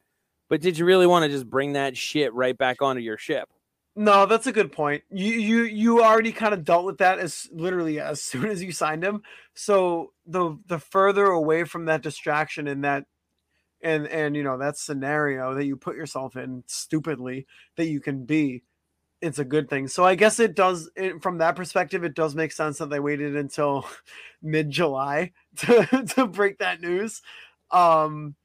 but 0.51 0.59
did 0.59 0.77
you 0.77 0.83
really 0.83 1.07
want 1.07 1.23
to 1.23 1.29
just 1.29 1.49
bring 1.49 1.73
that 1.73 1.95
shit 1.95 2.33
right 2.33 2.57
back 2.57 2.81
onto 2.81 3.01
your 3.01 3.17
ship? 3.17 3.47
No, 3.95 4.25
that's 4.25 4.47
a 4.47 4.51
good 4.51 4.73
point. 4.73 5.01
You 5.09 5.31
you 5.31 5.63
you 5.63 6.03
already 6.03 6.33
kind 6.33 6.53
of 6.53 6.65
dealt 6.65 6.83
with 6.83 6.97
that 6.97 7.19
as 7.19 7.47
literally 7.53 8.01
as 8.01 8.21
soon 8.21 8.49
as 8.49 8.61
you 8.61 8.73
signed 8.73 9.01
him. 9.01 9.21
So 9.53 10.11
the 10.25 10.57
the 10.67 10.77
further 10.77 11.25
away 11.25 11.63
from 11.63 11.85
that 11.85 12.01
distraction 12.01 12.67
and 12.67 12.83
that 12.83 13.05
and 13.81 14.05
and 14.07 14.35
you 14.35 14.43
know 14.43 14.57
that 14.57 14.75
scenario 14.75 15.53
that 15.53 15.63
you 15.63 15.77
put 15.77 15.95
yourself 15.95 16.35
in 16.35 16.65
stupidly 16.67 17.47
that 17.77 17.87
you 17.87 18.01
can 18.01 18.25
be 18.25 18.63
it's 19.21 19.39
a 19.39 19.45
good 19.45 19.69
thing. 19.69 19.87
So 19.87 20.03
I 20.03 20.15
guess 20.15 20.37
it 20.37 20.53
does 20.53 20.91
it, 20.97 21.23
from 21.23 21.37
that 21.37 21.55
perspective 21.55 22.03
it 22.03 22.13
does 22.13 22.35
make 22.35 22.51
sense 22.51 22.79
that 22.79 22.89
they 22.89 22.99
waited 22.99 23.37
until 23.37 23.87
mid 24.41 24.69
July 24.69 25.31
to 25.59 26.03
to 26.17 26.27
break 26.27 26.57
that 26.57 26.81
news. 26.81 27.21
Um 27.71 28.35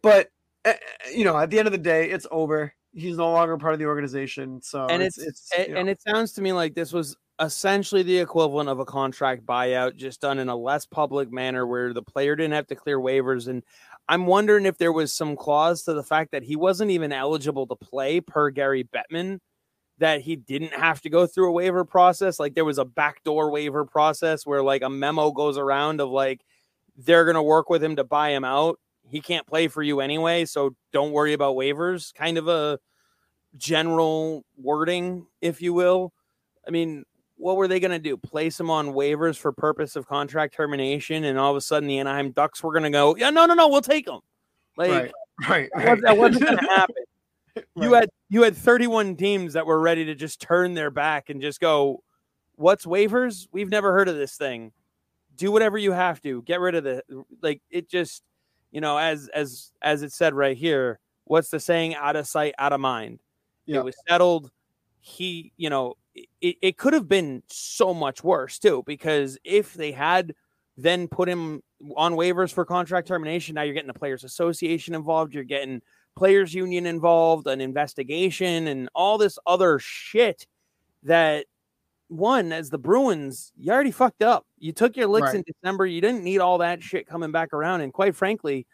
but 0.00 0.28
Eh, 0.64 0.70
eh, 0.70 1.10
you 1.14 1.24
know, 1.24 1.36
at 1.36 1.50
the 1.50 1.58
end 1.58 1.68
of 1.68 1.72
the 1.72 1.78
day, 1.78 2.10
it's 2.10 2.26
over. 2.30 2.72
He's 2.92 3.16
no 3.16 3.32
longer 3.32 3.56
part 3.58 3.72
of 3.74 3.78
the 3.78 3.86
organization. 3.86 4.62
So 4.62 4.86
and 4.86 5.02
it's, 5.02 5.18
it's, 5.18 5.50
it's 5.56 5.72
and 5.72 5.88
it 5.88 6.00
sounds 6.00 6.32
to 6.34 6.42
me 6.42 6.52
like 6.52 6.74
this 6.74 6.92
was 6.92 7.16
essentially 7.40 8.02
the 8.02 8.18
equivalent 8.18 8.68
of 8.68 8.78
a 8.78 8.84
contract 8.84 9.44
buyout, 9.44 9.96
just 9.96 10.20
done 10.20 10.38
in 10.38 10.48
a 10.48 10.56
less 10.56 10.86
public 10.86 11.32
manner, 11.32 11.66
where 11.66 11.92
the 11.92 12.02
player 12.02 12.36
didn't 12.36 12.52
have 12.52 12.68
to 12.68 12.76
clear 12.76 12.98
waivers. 12.98 13.48
And 13.48 13.64
I'm 14.08 14.26
wondering 14.26 14.66
if 14.66 14.78
there 14.78 14.92
was 14.92 15.12
some 15.12 15.36
clause 15.36 15.82
to 15.82 15.94
the 15.94 16.04
fact 16.04 16.30
that 16.32 16.44
he 16.44 16.56
wasn't 16.56 16.92
even 16.92 17.12
eligible 17.12 17.66
to 17.66 17.76
play 17.76 18.20
per 18.20 18.50
Gary 18.50 18.84
Bettman, 18.84 19.40
that 19.98 20.20
he 20.20 20.36
didn't 20.36 20.74
have 20.74 21.00
to 21.02 21.10
go 21.10 21.26
through 21.26 21.48
a 21.48 21.52
waiver 21.52 21.84
process. 21.84 22.38
Like 22.38 22.54
there 22.54 22.64
was 22.64 22.78
a 22.78 22.84
backdoor 22.84 23.50
waiver 23.50 23.84
process 23.84 24.46
where 24.46 24.62
like 24.62 24.82
a 24.82 24.90
memo 24.90 25.32
goes 25.32 25.58
around 25.58 26.00
of 26.00 26.10
like 26.10 26.42
they're 26.96 27.24
going 27.24 27.34
to 27.34 27.42
work 27.42 27.68
with 27.68 27.82
him 27.82 27.96
to 27.96 28.04
buy 28.04 28.30
him 28.30 28.44
out 28.44 28.78
he 29.08 29.20
can't 29.20 29.46
play 29.46 29.68
for 29.68 29.82
you 29.82 30.00
anyway, 30.00 30.44
so 30.44 30.74
don't 30.92 31.12
worry 31.12 31.32
about 31.32 31.56
waivers. 31.56 32.12
Kind 32.14 32.38
of 32.38 32.48
a 32.48 32.78
general 33.56 34.44
wording, 34.56 35.26
if 35.40 35.62
you 35.62 35.72
will. 35.72 36.12
I 36.66 36.70
mean, 36.70 37.04
what 37.36 37.56
were 37.56 37.68
they 37.68 37.80
going 37.80 37.90
to 37.90 37.98
do? 37.98 38.16
Place 38.16 38.58
him 38.58 38.70
on 38.70 38.88
waivers 38.88 39.36
for 39.36 39.52
purpose 39.52 39.96
of 39.96 40.06
contract 40.06 40.54
termination, 40.54 41.24
and 41.24 41.38
all 41.38 41.50
of 41.50 41.56
a 41.56 41.60
sudden 41.60 41.88
the 41.88 41.98
Anaheim 41.98 42.30
Ducks 42.32 42.62
were 42.62 42.72
going 42.72 42.84
to 42.84 42.90
go, 42.90 43.16
yeah, 43.16 43.30
no, 43.30 43.46
no, 43.46 43.54
no, 43.54 43.68
we'll 43.68 43.82
take 43.82 44.08
him. 44.08 44.20
Like, 44.76 44.90
right, 44.90 45.12
right, 45.48 45.70
right. 45.76 46.02
that 46.02 46.16
wasn't 46.16 46.44
going 46.44 46.58
to 46.58 46.64
happen. 46.64 46.94
right. 47.56 47.64
You 47.76 47.92
had 47.92 48.10
you 48.30 48.42
had 48.42 48.56
31 48.56 49.16
teams 49.16 49.52
that 49.52 49.66
were 49.66 49.78
ready 49.78 50.04
to 50.06 50.14
just 50.14 50.40
turn 50.40 50.74
their 50.74 50.90
back 50.90 51.28
and 51.28 51.40
just 51.40 51.60
go, 51.60 52.02
"What's 52.56 52.84
waivers? 52.84 53.46
We've 53.52 53.68
never 53.68 53.92
heard 53.92 54.08
of 54.08 54.16
this 54.16 54.36
thing. 54.36 54.72
Do 55.36 55.52
whatever 55.52 55.78
you 55.78 55.92
have 55.92 56.20
to. 56.22 56.42
Get 56.42 56.60
rid 56.60 56.74
of 56.74 56.84
the 56.84 57.02
like." 57.42 57.62
It 57.70 57.88
just 57.88 58.22
you 58.74 58.80
know, 58.80 58.98
as 58.98 59.28
as 59.32 59.70
as 59.80 60.02
it 60.02 60.12
said 60.12 60.34
right 60.34 60.56
here, 60.56 60.98
what's 61.24 61.48
the 61.48 61.60
saying? 61.60 61.94
Out 61.94 62.16
of 62.16 62.26
sight, 62.26 62.54
out 62.58 62.72
of 62.72 62.80
mind. 62.80 63.20
Yep. 63.66 63.76
It 63.76 63.84
was 63.84 63.96
settled. 64.08 64.50
He, 65.00 65.52
you 65.56 65.70
know, 65.70 65.94
it, 66.14 66.56
it 66.60 66.76
could 66.76 66.92
have 66.92 67.08
been 67.08 67.44
so 67.46 67.94
much 67.94 68.24
worse 68.24 68.58
too, 68.58 68.82
because 68.84 69.38
if 69.44 69.74
they 69.74 69.92
had 69.92 70.34
then 70.76 71.06
put 71.06 71.28
him 71.28 71.62
on 71.96 72.14
waivers 72.14 72.52
for 72.52 72.64
contract 72.64 73.06
termination, 73.06 73.54
now 73.54 73.62
you're 73.62 73.74
getting 73.74 73.86
the 73.86 73.94
players 73.94 74.24
association 74.24 74.92
involved, 74.92 75.34
you're 75.34 75.44
getting 75.44 75.80
players 76.16 76.52
union 76.52 76.84
involved, 76.84 77.46
an 77.46 77.60
investigation, 77.60 78.66
and 78.66 78.88
all 78.92 79.18
this 79.18 79.38
other 79.46 79.78
shit 79.78 80.48
that 81.04 81.46
one, 82.08 82.52
as 82.52 82.70
the 82.70 82.78
Bruins, 82.78 83.52
you 83.56 83.72
already 83.72 83.90
fucked 83.90 84.22
up. 84.22 84.46
You 84.58 84.72
took 84.72 84.96
your 84.96 85.08
licks 85.08 85.24
Right. 85.24 85.36
in 85.36 85.44
December. 85.46 85.86
You 85.86 86.00
didn't 86.00 86.22
need 86.24 86.38
all 86.38 86.58
that 86.58 86.82
shit 86.82 87.06
coming 87.06 87.32
back 87.32 87.52
around. 87.52 87.80
And 87.80 87.92
quite 87.92 88.14
frankly, 88.14 88.66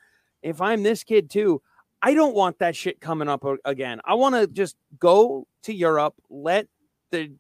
if 0.43 0.61
I'm 0.61 0.83
this 0.83 1.05
kid 1.05 1.31
too, 1.31 1.63
I 2.03 2.15
don't 2.15 2.35
want 2.35 2.59
that 2.59 2.75
shit 2.77 3.01
coming 3.01 3.29
up 3.29 3.45
again. 3.65 4.01
I 4.05 4.15
want 4.15 4.35
to 4.35 4.47
just 4.47 4.77
go 4.99 5.47
to 5.65 5.75
Europe, 5.75 6.15
let 6.31 6.67
the 7.11 7.33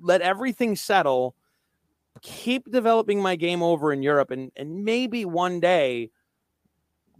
let 0.00 0.22
everything 0.22 0.76
settle, 0.76 1.34
keep 2.22 2.70
developing 2.70 3.20
my 3.20 3.36
game 3.36 3.62
over 3.62 3.92
in 3.92 4.02
Europe, 4.02 4.30
and 4.30 4.52
and 4.56 4.84
maybe 4.84 5.24
one 5.24 5.60
day 5.60 6.10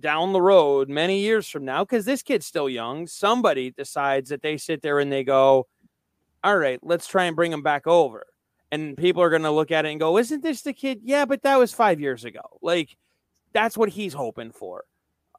down 0.01 0.33
the 0.33 0.43
road, 0.43 0.89
many 0.89 1.21
years 1.21 1.49
from 1.49 1.65
now, 1.65 1.83
because 1.85 2.05
this 2.05 2.23
kid's 2.23 2.47
still 2.47 2.69
young, 2.69 3.07
somebody 3.07 3.71
decides 3.71 4.29
that 4.29 4.43
they 4.43 4.57
sit 4.57 4.83
there 4.83 4.99
and 5.01 5.11
they 5.11 5.25
go, 5.25 5.67
All 6.47 6.57
right, 6.57 6.79
let's 6.81 7.09
try 7.09 7.25
and 7.25 7.35
bring 7.35 7.51
him 7.51 7.65
back 7.65 7.89
over. 7.89 8.25
And 8.71 8.97
people 8.97 9.21
are 9.21 9.31
gonna 9.31 9.51
look 9.51 9.73
at 9.73 9.85
it 9.85 9.91
and 9.91 9.99
go, 9.99 10.17
Isn't 10.17 10.45
this 10.45 10.63
the 10.63 10.73
kid? 10.73 11.01
Yeah, 11.03 11.25
but 11.25 11.43
that 11.43 11.59
was 11.59 11.73
five 11.73 11.99
years 11.99 12.25
ago. 12.25 12.41
Like 12.63 12.97
that's 13.53 13.77
what 13.77 13.89
he's 13.89 14.13
hoping 14.13 14.53
for. 14.53 14.85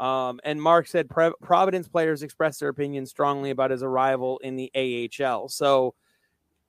Um, 0.02 0.42
and 0.44 0.62
Mark 0.62 0.86
said 0.86 1.10
Providence 1.10 1.88
players 1.88 2.24
expressed 2.24 2.60
their 2.60 2.68
opinion 2.68 3.06
strongly 3.06 3.52
about 3.52 3.72
his 3.72 3.84
arrival 3.84 4.40
in 4.40 4.58
the 4.58 4.70
AHL. 4.76 5.48
So 5.48 5.96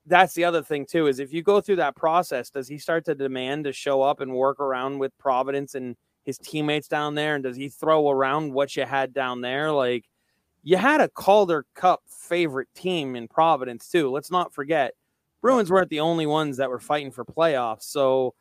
that's 0.05 0.33
the 0.35 0.45
other 0.45 0.63
thing 0.63 0.85
too 0.85 1.07
is 1.07 1.19
if 1.19 1.33
you 1.33 1.43
go 1.43 1.59
through 1.59 1.75
that 1.77 1.97
process, 1.97 2.49
does 2.49 2.69
he 2.69 2.77
start 2.77 3.03
to 3.05 3.15
demand 3.15 3.65
to 3.65 3.73
show 3.73 4.01
up 4.01 4.21
and 4.21 4.33
work 4.33 4.61
around 4.61 4.99
with 4.99 5.17
Providence 5.17 5.75
and 5.75 5.97
his 6.23 6.37
teammates 6.37 6.87
down 6.87 7.13
there? 7.13 7.35
And 7.35 7.43
does 7.43 7.57
he 7.57 7.67
throw 7.67 8.09
around 8.09 8.53
what 8.53 8.73
you 8.77 8.85
had 8.85 9.13
down 9.13 9.41
there? 9.41 9.69
Like 9.69 10.05
you 10.63 10.77
had 10.77 11.01
a 11.01 11.09
Calder 11.09 11.65
Cup 11.75 12.01
favorite 12.07 12.67
team 12.75 13.15
in 13.15 13.27
Providence 13.27 13.89
too. 13.89 14.09
Let's 14.09 14.31
not 14.31 14.53
forget 14.53 14.93
Bruins 15.41 15.71
weren't 15.71 15.89
the 15.89 16.01
only 16.01 16.25
ones 16.25 16.57
that 16.57 16.69
were 16.69 16.79
fighting 16.79 17.11
for 17.11 17.25
playoffs. 17.25 17.83
So 17.83 18.33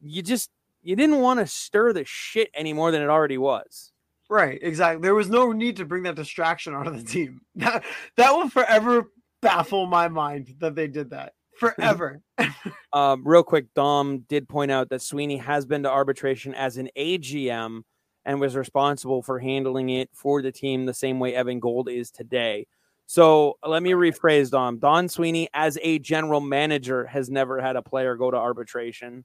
you 0.00 0.22
just 0.22 0.50
you 0.82 0.96
didn't 0.96 1.20
want 1.20 1.40
to 1.40 1.46
stir 1.46 1.92
the 1.92 2.04
shit 2.04 2.50
any 2.54 2.72
more 2.72 2.90
than 2.90 3.02
it 3.02 3.08
already 3.08 3.38
was. 3.38 3.92
Right, 4.28 4.58
exactly. 4.62 5.02
There 5.02 5.14
was 5.14 5.28
no 5.28 5.52
need 5.52 5.76
to 5.76 5.84
bring 5.84 6.04
that 6.04 6.14
distraction 6.14 6.74
onto 6.74 6.92
the 6.92 7.04
team. 7.04 7.40
That 7.56 7.84
that 8.16 8.32
will 8.32 8.48
forever 8.48 9.10
baffle 9.40 9.86
my 9.86 10.08
mind 10.08 10.54
that 10.60 10.74
they 10.74 10.86
did 10.86 11.10
that. 11.10 11.34
Forever. 11.58 12.22
Um, 12.92 13.22
real 13.24 13.44
quick, 13.44 13.72
Dom 13.72 14.24
did 14.28 14.48
point 14.48 14.72
out 14.72 14.88
that 14.88 15.00
Sweeney 15.00 15.36
has 15.36 15.64
been 15.64 15.84
to 15.84 15.88
arbitration 15.88 16.54
as 16.54 16.76
an 16.76 16.88
AGM 16.98 17.82
and 18.24 18.40
was 18.40 18.56
responsible 18.56 19.22
for 19.22 19.38
handling 19.38 19.90
it 19.90 20.10
for 20.12 20.42
the 20.42 20.52
team 20.52 20.86
the 20.86 20.94
same 20.94 21.18
way 21.18 21.34
Evan 21.34 21.60
Gold 21.60 21.88
is 21.88 22.10
today. 22.10 22.66
So 23.06 23.58
let 23.66 23.82
me 23.82 23.90
rephrase 23.90 24.50
Dom. 24.50 24.78
Don 24.78 25.08
Sweeney, 25.08 25.48
as 25.52 25.78
a 25.82 25.98
general 25.98 26.40
manager, 26.40 27.06
has 27.06 27.28
never 27.28 27.60
had 27.60 27.76
a 27.76 27.82
player 27.82 28.14
go 28.14 28.30
to 28.30 28.36
arbitration. 28.36 29.24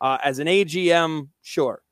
Uh, 0.00 0.18
as 0.22 0.38
an 0.38 0.48
AGM, 0.48 1.28
sure, 1.40 1.82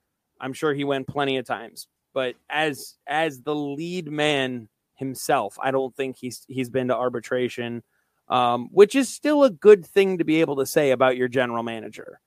I'm 0.41 0.53
sure 0.53 0.75
he 0.75 0.85
went 0.85 1.07
plenty 1.07 1.39
of 1.39 1.47
times. 1.47 1.89
But 2.13 2.35
as 2.51 2.97
as 3.07 3.41
the 3.41 3.55
lead 3.55 4.11
man 4.11 4.69
himself, 4.95 5.57
I 5.63 5.71
don't 5.71 5.95
think 5.95 6.17
he's 6.17 6.45
he's 6.49 6.69
been 6.69 6.89
to 6.89 6.97
arbitration 6.97 7.83
um, 8.31 8.69
which 8.71 8.95
is 8.95 9.09
still 9.09 9.45
a 9.45 9.51
good 9.51 9.85
thing 9.85 10.19
to 10.19 10.25
be 10.25 10.41
able 10.41 10.57
to 10.57 10.67
say 10.67 10.93
about 10.93 11.17
your 11.17 11.29
general 11.29 11.63
manager. 11.63 12.21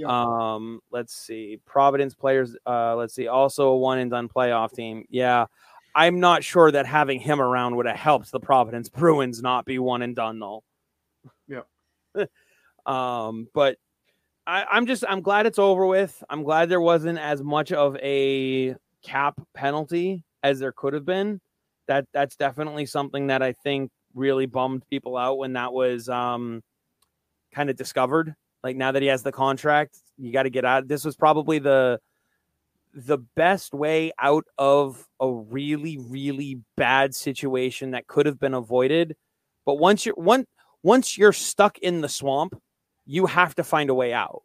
Yeah. 0.00 0.54
Um, 0.54 0.80
let's 0.90 1.14
see, 1.14 1.60
Providence 1.66 2.14
players. 2.14 2.56
Uh, 2.66 2.96
let's 2.96 3.14
see, 3.14 3.28
also 3.28 3.68
a 3.68 3.76
one 3.76 3.98
and 3.98 4.10
done 4.10 4.28
playoff 4.28 4.72
team. 4.72 5.04
Yeah, 5.10 5.46
I'm 5.94 6.20
not 6.20 6.42
sure 6.42 6.70
that 6.70 6.86
having 6.86 7.20
him 7.20 7.40
around 7.40 7.76
would 7.76 7.86
have 7.86 7.96
helped 7.96 8.32
the 8.32 8.40
Providence 8.40 8.88
Bruins 8.98 9.42
not 9.42 9.66
be 9.66 9.78
one 9.78 10.02
and 10.02 10.16
done 10.16 10.38
though. 10.38 10.62
Yeah. 11.46 11.62
um, 12.86 13.48
but 13.52 13.76
I, 14.46 14.64
I'm 14.70 14.86
just 14.86 15.04
I'm 15.06 15.20
glad 15.20 15.44
it's 15.44 15.58
over 15.58 15.84
with. 15.84 16.22
I'm 16.30 16.44
glad 16.44 16.70
there 16.70 16.80
wasn't 16.80 17.18
as 17.18 17.42
much 17.42 17.70
of 17.70 17.96
a 17.96 18.74
cap 19.02 19.38
penalty 19.54 20.24
as 20.42 20.58
there 20.60 20.72
could 20.72 20.94
have 20.94 21.04
been. 21.04 21.40
That 21.88 22.06
that's 22.14 22.36
definitely 22.36 22.86
something 22.86 23.26
that 23.26 23.42
I 23.42 23.52
think 23.52 23.90
really 24.14 24.46
bummed 24.46 24.82
people 24.88 25.16
out 25.16 25.36
when 25.36 25.52
that 25.52 25.74
was 25.74 26.08
um 26.08 26.62
kind 27.52 27.68
of 27.68 27.76
discovered. 27.76 28.34
Like 28.62 28.76
now 28.76 28.92
that 28.92 29.02
he 29.02 29.08
has 29.08 29.22
the 29.22 29.32
contract, 29.32 29.98
you 30.18 30.32
got 30.32 30.42
to 30.44 30.50
get 30.50 30.64
out. 30.64 30.88
This 30.88 31.04
was 31.04 31.16
probably 31.16 31.58
the 31.58 32.00
the 32.92 33.18
best 33.36 33.72
way 33.72 34.10
out 34.18 34.44
of 34.58 35.06
a 35.20 35.30
really 35.30 35.96
really 36.08 36.60
bad 36.76 37.14
situation 37.14 37.92
that 37.92 38.06
could 38.06 38.26
have 38.26 38.38
been 38.38 38.54
avoided. 38.54 39.16
But 39.64 39.76
once 39.76 40.04
you're 40.04 40.14
one 40.16 40.46
once 40.82 41.16
you're 41.16 41.32
stuck 41.32 41.78
in 41.78 42.00
the 42.00 42.08
swamp, 42.08 42.60
you 43.06 43.26
have 43.26 43.54
to 43.56 43.64
find 43.64 43.90
a 43.90 43.94
way 43.94 44.12
out. 44.12 44.42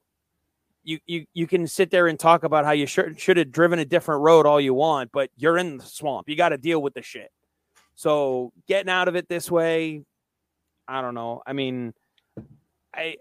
You 0.84 1.00
you 1.06 1.26
you 1.34 1.48
can 1.48 1.68
sit 1.68 1.90
there 1.90 2.08
and 2.08 2.20
talk 2.20 2.44
about 2.44 2.66
how 2.66 2.72
you 2.72 2.86
should 2.86 3.20
should 3.20 3.38
have 3.38 3.52
driven 3.52 3.80
a 3.80 3.86
different 3.86 4.22
road 4.22 4.46
all 4.46 4.62
you 4.62 4.74
want, 4.74 5.12
but 5.12 5.30
you're 5.36 5.58
in 5.58 5.78
the 5.78 5.84
swamp. 5.84 6.30
You 6.30 6.36
got 6.36 6.50
to 6.50 6.58
deal 6.58 6.82
with 6.82 6.94
the 6.94 7.02
shit. 7.02 7.32
So 7.96 8.52
getting 8.68 8.90
out 8.90 9.08
of 9.08 9.16
it 9.16 9.28
this 9.28 9.50
way, 9.50 10.04
I 10.88 11.02
don't 11.02 11.16
know. 11.16 11.42
I 11.48 11.54
mean, 11.54 11.94
I 12.94 13.16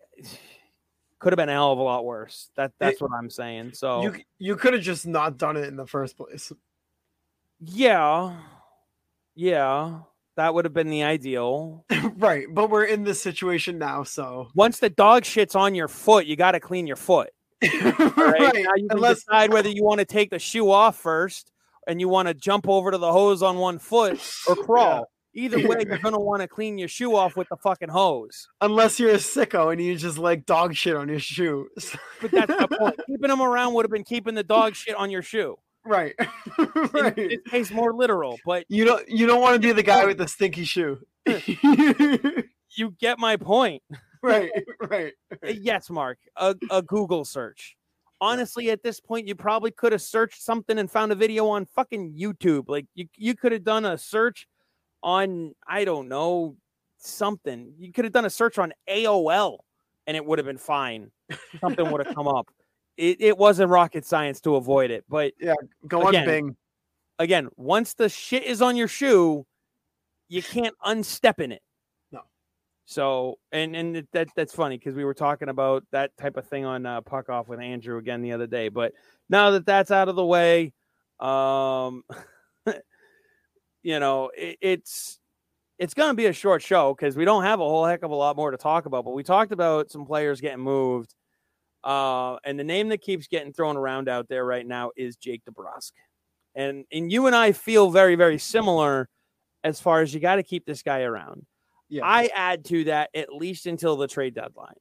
could 1.24 1.32
have 1.32 1.38
been 1.38 1.48
a 1.48 1.52
hell 1.52 1.72
of 1.72 1.78
a 1.78 1.82
lot 1.82 2.04
worse. 2.04 2.50
That 2.56 2.72
that's 2.78 3.00
what 3.00 3.10
I'm 3.12 3.30
saying. 3.30 3.72
So 3.72 4.02
You 4.02 4.14
you 4.38 4.56
could 4.56 4.74
have 4.74 4.82
just 4.82 5.06
not 5.06 5.38
done 5.38 5.56
it 5.56 5.64
in 5.64 5.76
the 5.76 5.86
first 5.86 6.16
place. 6.18 6.52
yeah, 7.60 8.36
yeah, 9.34 10.00
that 10.36 10.54
would 10.54 10.64
have 10.66 10.74
been 10.74 10.90
the 10.90 11.02
ideal. 11.02 11.84
right, 12.16 12.46
but 12.50 12.68
we're 12.70 12.84
in 12.84 13.04
this 13.04 13.22
situation 13.22 13.78
now, 13.78 14.02
so 14.02 14.48
Once 14.54 14.78
the 14.80 14.90
dog 14.90 15.24
shit's 15.24 15.54
on 15.54 15.74
your 15.74 15.88
foot, 15.88 16.26
you 16.26 16.36
got 16.36 16.52
to 16.52 16.60
clean 16.60 16.86
your 16.86 16.96
foot. 16.96 17.30
right. 17.62 18.16
Right? 18.16 18.54
Now 18.54 18.74
you 18.76 18.88
can 18.88 18.98
Unless 18.98 19.24
decide 19.24 19.50
whether 19.52 19.70
you 19.70 19.82
want 19.82 20.00
to 20.00 20.04
take 20.04 20.28
the 20.30 20.38
shoe 20.38 20.70
off 20.70 20.96
first 20.98 21.50
and 21.86 22.00
you 22.00 22.08
want 22.08 22.28
to 22.28 22.34
jump 22.34 22.68
over 22.68 22.90
to 22.90 22.98
the 22.98 23.10
hose 23.12 23.42
on 23.42 23.56
one 23.56 23.78
foot 23.78 24.20
or 24.46 24.56
crawl. 24.64 25.08
Either 25.34 25.56
way, 25.68 25.84
you're 25.86 25.98
gonna 25.98 26.18
want 26.20 26.42
to 26.42 26.48
clean 26.48 26.78
your 26.78 26.88
shoe 26.88 27.14
off 27.16 27.36
with 27.36 27.48
the 27.48 27.56
fucking 27.56 27.88
hose. 27.88 28.48
unless 28.60 28.98
you're 29.00 29.10
a 29.10 29.14
sicko 29.14 29.72
and 29.72 29.82
you 29.82 29.96
just 29.96 30.18
like 30.18 30.46
dog 30.46 30.74
shit 30.74 30.94
on 30.96 31.08
your 31.08 31.18
shoes. 31.18 31.68
But 32.20 32.30
that's 32.30 32.54
the 32.56 32.68
point. 32.68 33.00
Keeping 33.06 33.28
them 33.28 33.42
around 33.42 33.74
would 33.74 33.84
have 33.84 33.90
been 33.90 34.04
keeping 34.04 34.34
the 34.34 34.44
dog 34.44 34.74
shit 34.74 34.94
on 34.96 35.10
your 35.10 35.22
shoe. 35.22 35.56
right. 35.84 36.14
In 36.58 36.68
right. 36.94 37.44
case, 37.50 37.70
more 37.70 37.92
literal, 37.92 38.38
but 38.46 38.64
You 38.68 38.84
don't 38.84 39.08
you 39.08 39.26
don't 39.26 39.40
want 39.40 39.54
to 39.54 39.60
be 39.60 39.72
the 39.72 39.82
guy 39.82 40.04
with 40.06 40.18
the 40.18 40.28
stinky 40.28 40.64
shoe. 40.64 41.00
you 42.76 42.90
get 43.00 43.18
my 43.18 43.36
point. 43.36 43.82
right, 44.22 44.50
right. 44.88 45.12
Uh, 45.32 45.48
Yes, 45.50 45.90
Mark. 45.90 46.18
A, 46.36 46.54
a 46.70 46.82
Google 46.82 47.24
search. 47.24 47.76
Honestly, 48.20 48.70
at 48.70 48.82
this 48.82 49.00
point, 49.00 49.26
you 49.28 49.34
probably 49.34 49.70
could 49.70 49.92
have 49.92 50.00
searched 50.00 50.42
something 50.42 50.78
and 50.78 50.90
found 50.90 51.12
a 51.12 51.14
video 51.14 51.48
on 51.48 51.66
fucking 51.66 52.14
YouTube. 52.18 52.64
Like 52.68 52.86
you, 52.94 53.06
you 53.16 53.34
could 53.34 53.52
have 53.52 53.64
done 53.64 53.84
a 53.84 53.98
search 53.98 54.46
on 55.04 55.54
I 55.68 55.84
don't 55.84 56.08
know 56.08 56.56
something. 56.98 57.74
You 57.78 57.92
could 57.92 58.04
have 58.04 58.12
done 58.12 58.24
a 58.24 58.30
search 58.30 58.58
on 58.58 58.72
AOL, 58.88 59.58
and 60.08 60.16
it 60.16 60.24
would 60.24 60.38
have 60.40 60.46
been 60.46 60.58
fine. 60.58 61.12
Something 61.60 61.90
would 61.92 62.04
have 62.04 62.14
come 62.14 62.26
up. 62.26 62.48
It, 62.96 63.20
it 63.20 63.38
wasn't 63.38 63.70
rocket 63.70 64.04
science 64.04 64.40
to 64.42 64.56
avoid 64.56 64.90
it, 64.90 65.04
but 65.08 65.32
yeah, 65.38 65.54
Go 65.86 66.02
on 66.02 66.08
Again. 66.08 66.26
Bing. 66.26 66.56
again, 67.18 67.48
once 67.56 67.94
the 67.94 68.08
shit 68.08 68.44
is 68.44 68.62
on 68.62 68.76
your 68.76 68.88
shoe, 68.88 69.44
you 70.28 70.42
can't 70.42 70.74
unstep 70.84 71.40
in 71.40 71.52
it. 71.52 71.62
No. 72.12 72.20
So, 72.86 73.38
and 73.52 73.74
and 73.76 74.06
that 74.12 74.28
that's 74.36 74.54
funny 74.54 74.78
because 74.78 74.94
we 74.94 75.04
were 75.04 75.14
talking 75.14 75.48
about 75.48 75.84
that 75.90 76.16
type 76.16 76.36
of 76.36 76.46
thing 76.46 76.64
on 76.64 76.86
uh, 76.86 77.00
Puck 77.02 77.28
Off 77.28 77.48
with 77.48 77.60
Andrew 77.60 77.98
again 77.98 78.22
the 78.22 78.32
other 78.32 78.46
day. 78.46 78.68
But 78.68 78.92
now 79.28 79.50
that 79.50 79.66
that's 79.66 79.90
out 79.90 80.08
of 80.08 80.16
the 80.16 80.24
way, 80.24 80.72
um, 81.20 82.04
you 83.84 84.00
know, 84.00 84.30
it, 84.36 84.58
it's 84.60 85.20
it's 85.78 85.94
going 85.94 86.10
to 86.10 86.14
be 86.14 86.26
a 86.26 86.32
short 86.32 86.62
show 86.62 86.94
because 86.94 87.16
we 87.16 87.24
don't 87.24 87.44
have 87.44 87.60
a 87.60 87.64
whole 87.64 87.84
heck 87.84 88.02
of 88.02 88.10
a 88.10 88.14
lot 88.14 88.36
more 88.36 88.50
to 88.50 88.56
talk 88.56 88.86
about. 88.86 89.04
But 89.04 89.12
we 89.12 89.22
talked 89.22 89.52
about 89.52 89.90
some 89.90 90.06
players 90.06 90.40
getting 90.40 90.64
moved. 90.64 91.14
Uh, 91.84 92.36
and 92.44 92.58
the 92.58 92.64
name 92.64 92.88
that 92.88 93.02
keeps 93.02 93.28
getting 93.28 93.52
thrown 93.52 93.76
around 93.76 94.08
out 94.08 94.26
there 94.28 94.44
right 94.44 94.66
now 94.66 94.90
is 94.96 95.16
Jake 95.16 95.42
DeBrusk. 95.44 95.92
And 96.56 96.84
and 96.90 97.12
you 97.12 97.26
and 97.26 97.36
I 97.36 97.52
feel 97.52 97.90
very, 97.90 98.14
very 98.16 98.38
similar 98.38 99.08
as 99.62 99.80
far 99.80 100.00
as 100.00 100.14
you 100.14 100.20
got 100.20 100.36
to 100.36 100.42
keep 100.42 100.64
this 100.64 100.82
guy 100.82 101.02
around. 101.02 101.44
Yeah. 101.90 102.02
I 102.04 102.30
add 102.34 102.64
to 102.66 102.84
that 102.84 103.10
at 103.14 103.34
least 103.34 103.66
until 103.66 103.96
the 103.96 104.08
trade 104.08 104.34
deadline. 104.34 104.74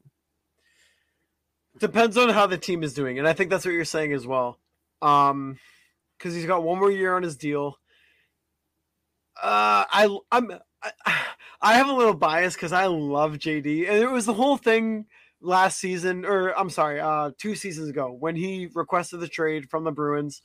Depends 1.79 2.17
on 2.17 2.29
how 2.29 2.47
the 2.47 2.57
team 2.57 2.83
is 2.83 2.93
doing, 2.93 3.17
and 3.17 3.27
I 3.27 3.33
think 3.33 3.49
that's 3.49 3.65
what 3.65 3.71
you're 3.71 3.83
saying 3.83 4.13
as 4.13 4.25
well. 4.27 4.59
Um, 5.01 5.57
because 6.17 6.35
he's 6.35 6.45
got 6.45 6.63
one 6.63 6.79
more 6.79 6.91
year 6.91 7.15
on 7.15 7.23
his 7.23 7.35
deal. 7.35 7.77
Uh, 9.41 9.85
I 9.91 10.17
I'm 10.31 10.51
I, 10.81 10.91
I 11.61 11.75
have 11.75 11.87
a 11.87 11.93
little 11.93 12.13
bias 12.13 12.55
because 12.55 12.73
I 12.73 12.87
love 12.87 13.33
JD, 13.33 13.89
and 13.89 13.97
it 13.97 14.11
was 14.11 14.25
the 14.25 14.33
whole 14.33 14.57
thing 14.57 15.05
last 15.41 15.79
season, 15.79 16.25
or 16.25 16.57
I'm 16.57 16.69
sorry, 16.69 16.99
uh, 16.99 17.31
two 17.37 17.55
seasons 17.55 17.89
ago 17.89 18.11
when 18.11 18.35
he 18.35 18.69
requested 18.73 19.19
the 19.19 19.27
trade 19.27 19.69
from 19.69 19.83
the 19.83 19.91
Bruins, 19.91 20.41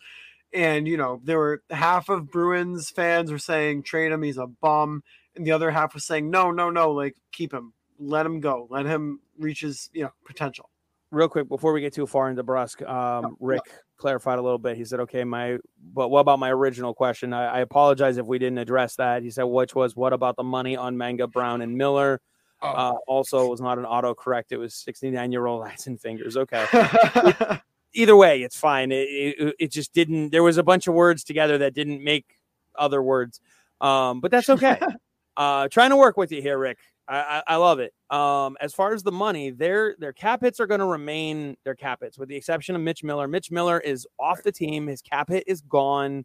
and 0.53 0.87
you 0.87 0.97
know 0.97 1.21
there 1.25 1.39
were 1.39 1.63
half 1.71 2.09
of 2.09 2.31
Bruins 2.31 2.91
fans 2.91 3.33
were 3.33 3.39
saying 3.39 3.83
trade 3.83 4.13
him, 4.13 4.23
he's 4.23 4.39
a 4.39 4.47
bum, 4.47 5.03
and 5.35 5.47
the 5.47 5.53
other 5.53 5.71
half 5.71 5.95
was 5.95 6.05
saying 6.05 6.31
no, 6.31 6.51
no, 6.51 6.71
no, 6.71 6.93
like 6.93 7.17
keep 7.33 7.53
him, 7.53 7.73
let 7.99 8.27
him 8.27 8.41
go. 8.41 8.67
Let 8.71 8.87
him 8.87 9.21
reach 9.39 9.61
his 9.61 9.91
you 9.93 10.05
know 10.05 10.13
potential. 10.25 10.71
Real 11.11 11.29
quick 11.29 11.49
before 11.49 11.73
we 11.73 11.81
get 11.81 11.95
too 11.95 12.07
far 12.07 12.29
into 12.29 12.43
Brusque, 12.43 12.87
um, 12.87 13.37
Rick 13.41 13.63
clarified 13.97 14.39
a 14.39 14.43
little 14.43 14.59
bit. 14.59 14.77
He 14.77 14.85
said, 14.85 15.01
"Okay, 15.01 15.25
my 15.25 15.59
but 15.95 16.11
what 16.11 16.21
about 16.21 16.39
my 16.39 16.51
original 16.51 16.93
question? 16.93 17.33
I, 17.33 17.47
I 17.47 17.61
apologize 17.61 18.19
if 18.19 18.27
we 18.27 18.39
didn't 18.39 18.59
address 18.59 18.97
that." 18.97 19.23
He 19.23 19.31
said, 19.31 19.45
"Which 19.45 19.75
was 19.75 19.97
what 19.97 20.13
about 20.13 20.37
the 20.37 20.43
money 20.43 20.77
on 20.77 20.99
Manga, 20.99 21.27
Brown, 21.27 21.63
and 21.63 21.77
Miller?" 21.77 22.21
Oh. 22.61 22.69
Uh, 22.69 22.95
also, 23.07 23.47
it 23.47 23.51
was 23.51 23.61
not 23.61 23.79
an 23.79 23.85
autocorrect. 23.85 24.47
It 24.51 24.57
was 24.57 24.75
69 24.75 25.33
year 25.33 25.47
old 25.47 25.65
eyes 25.65 25.87
and 25.87 26.01
fingers. 26.01 26.37
Okay. 26.37 26.67
Either 27.95 28.17
way, 28.17 28.43
it's 28.43 28.59
fine. 28.59 28.93
It, 28.93 29.09
it, 29.09 29.55
it 29.59 29.73
just 29.73 29.93
didn't, 29.95 30.31
there 30.31 30.43
was 30.43 30.59
a 30.59 30.63
bunch 30.63 30.87
of 30.87 30.95
words 30.95 31.25
together 31.25 31.59
that 31.59 31.75
didn't 31.75 32.05
make 32.05 32.39
other 32.77 33.03
words. 33.03 33.41
Um, 33.81 34.21
but 34.21 34.31
that's 34.31 34.51
okay. 34.51 34.79
uh, 35.37 35.69
trying 35.69 35.91
to 35.91 35.97
work 35.97 36.17
with 36.17 36.31
you 36.31 36.43
here, 36.43 36.59
Rick. 36.59 36.79
I, 37.09 37.17
I, 37.19 37.55
I 37.55 37.57
love 37.57 37.79
it. 37.79 37.95
Um, 38.11 38.57
as 38.61 38.73
far 38.73 38.95
as 38.95 39.03
the 39.03 39.13
money, 39.13 39.51
their 39.51 39.95
their 39.99 40.15
cap 40.15 40.41
hits 40.41 40.61
are 40.61 40.67
going 40.67 40.81
to 40.81 40.87
remain 40.87 41.57
their 41.65 41.75
cap 41.75 42.01
hits, 42.03 42.19
with 42.19 42.29
the 42.29 42.37
exception 42.37 42.75
of 42.75 42.81
Mitch 42.81 43.05
Miller. 43.05 43.29
Mitch 43.29 43.51
Miller 43.51 43.81
is 43.81 44.07
off 44.19 44.43
the 44.43 44.53
team. 44.53 44.87
His 44.87 45.03
cap 45.03 45.29
hit 45.29 45.45
is 45.47 45.61
gone. 45.61 46.25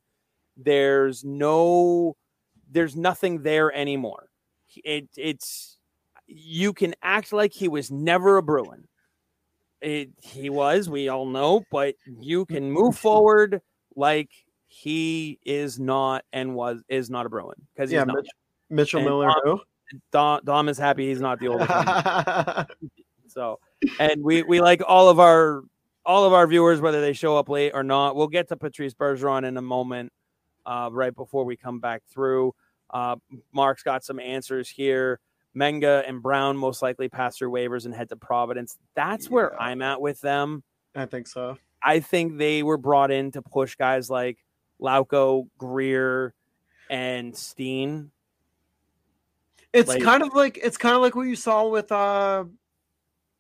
There's 0.56 1.26
no, 1.26 2.16
there's 2.72 2.96
nothing 2.96 3.42
there 3.42 3.74
anymore. 3.76 4.30
It, 4.84 5.10
it's 5.18 5.78
you 6.26 6.74
can 6.74 6.96
act 7.04 7.34
like 7.34 7.52
he 7.54 7.68
was 7.68 7.92
never 7.92 8.38
a 8.38 8.44
Bruin. 8.44 8.88
It, 9.82 10.12
he 10.22 10.50
was, 10.50 10.90
we 10.90 11.10
all 11.10 11.26
know, 11.26 11.66
but 11.70 11.96
you 12.06 12.46
can 12.46 12.72
move 12.72 12.98
forward 12.98 13.62
like 13.96 14.30
he 14.68 15.38
is 15.46 15.80
not 15.80 16.24
and 16.32 16.56
was 16.56 16.82
is 16.88 17.10
not 17.10 17.26
a 17.26 17.30
Bruin 17.30 17.56
because 17.76 17.92
yeah, 17.92 18.06
not. 18.06 18.16
Mitch, 18.16 18.30
Mitchell 18.70 19.00
And 19.00 19.10
Miller. 19.10 19.32
Who? 19.44 19.60
Dom, 20.12 20.42
Dom 20.44 20.70
is 20.70 20.78
happy 20.78 21.10
he's 21.10 21.22
not 21.22 21.40
the 21.40 21.48
oldest. 21.48 22.72
So, 23.34 23.60
and 24.00 24.24
we 24.24 24.44
we 24.44 24.62
like 24.62 24.84
all 24.88 25.10
of 25.10 25.20
our 25.20 25.64
all 26.06 26.26
of 26.26 26.34
our 26.34 26.46
viewers, 26.46 26.80
whether 26.82 27.02
they 27.02 27.14
show 27.14 27.36
up 27.36 27.50
late 27.50 27.72
or 27.74 27.84
not. 27.84 28.16
We'll 28.16 28.28
get 28.28 28.50
to 28.50 28.58
Patrice 28.58 28.94
Bergeron 28.94 29.44
in 29.46 29.58
a 29.58 29.62
moment, 29.62 30.12
uh, 30.66 30.90
right 30.92 31.16
before 31.16 31.44
we 31.44 31.58
come 31.58 31.80
back 31.80 32.04
through. 32.08 32.54
Uh, 32.92 33.16
Mark's 33.52 33.82
got 33.82 34.04
some 34.04 34.20
answers 34.20 34.70
here. 34.70 35.20
Megna 35.56 36.08
and 36.08 36.22
Brown 36.22 36.58
most 36.58 36.82
likely 36.82 37.10
pass 37.10 37.38
through 37.38 37.52
waivers 37.52 37.86
and 37.86 37.94
head 37.94 38.10
to 38.10 38.16
Providence. 38.16 38.78
That's 38.96 39.30
where 39.30 39.60
I'm 39.60 39.82
at 39.82 40.02
with 40.02 40.20
them. 40.22 40.64
I 40.96 41.06
think 41.06 41.28
so. 41.28 41.58
I 41.82 42.00
think 42.00 42.38
they 42.38 42.64
were 42.64 42.78
brought 42.78 43.12
in 43.12 43.32
to 43.32 43.42
push 43.42 43.76
guys 43.76 44.10
like 44.10 44.38
Lauko, 44.82 45.48
Greer, 45.58 46.34
and 46.90 47.36
Steen. 47.36 48.12
It's 49.74 49.90
Like- 49.90 50.04
kind 50.04 50.24
of 50.24 50.34
like 50.34 50.58
it's 50.62 50.78
kind 50.78 50.96
of 50.96 51.02
like 51.02 51.16
what 51.16 51.24
you 51.28 51.36
saw 51.36 51.68
with 51.68 51.92
uh 51.92 52.46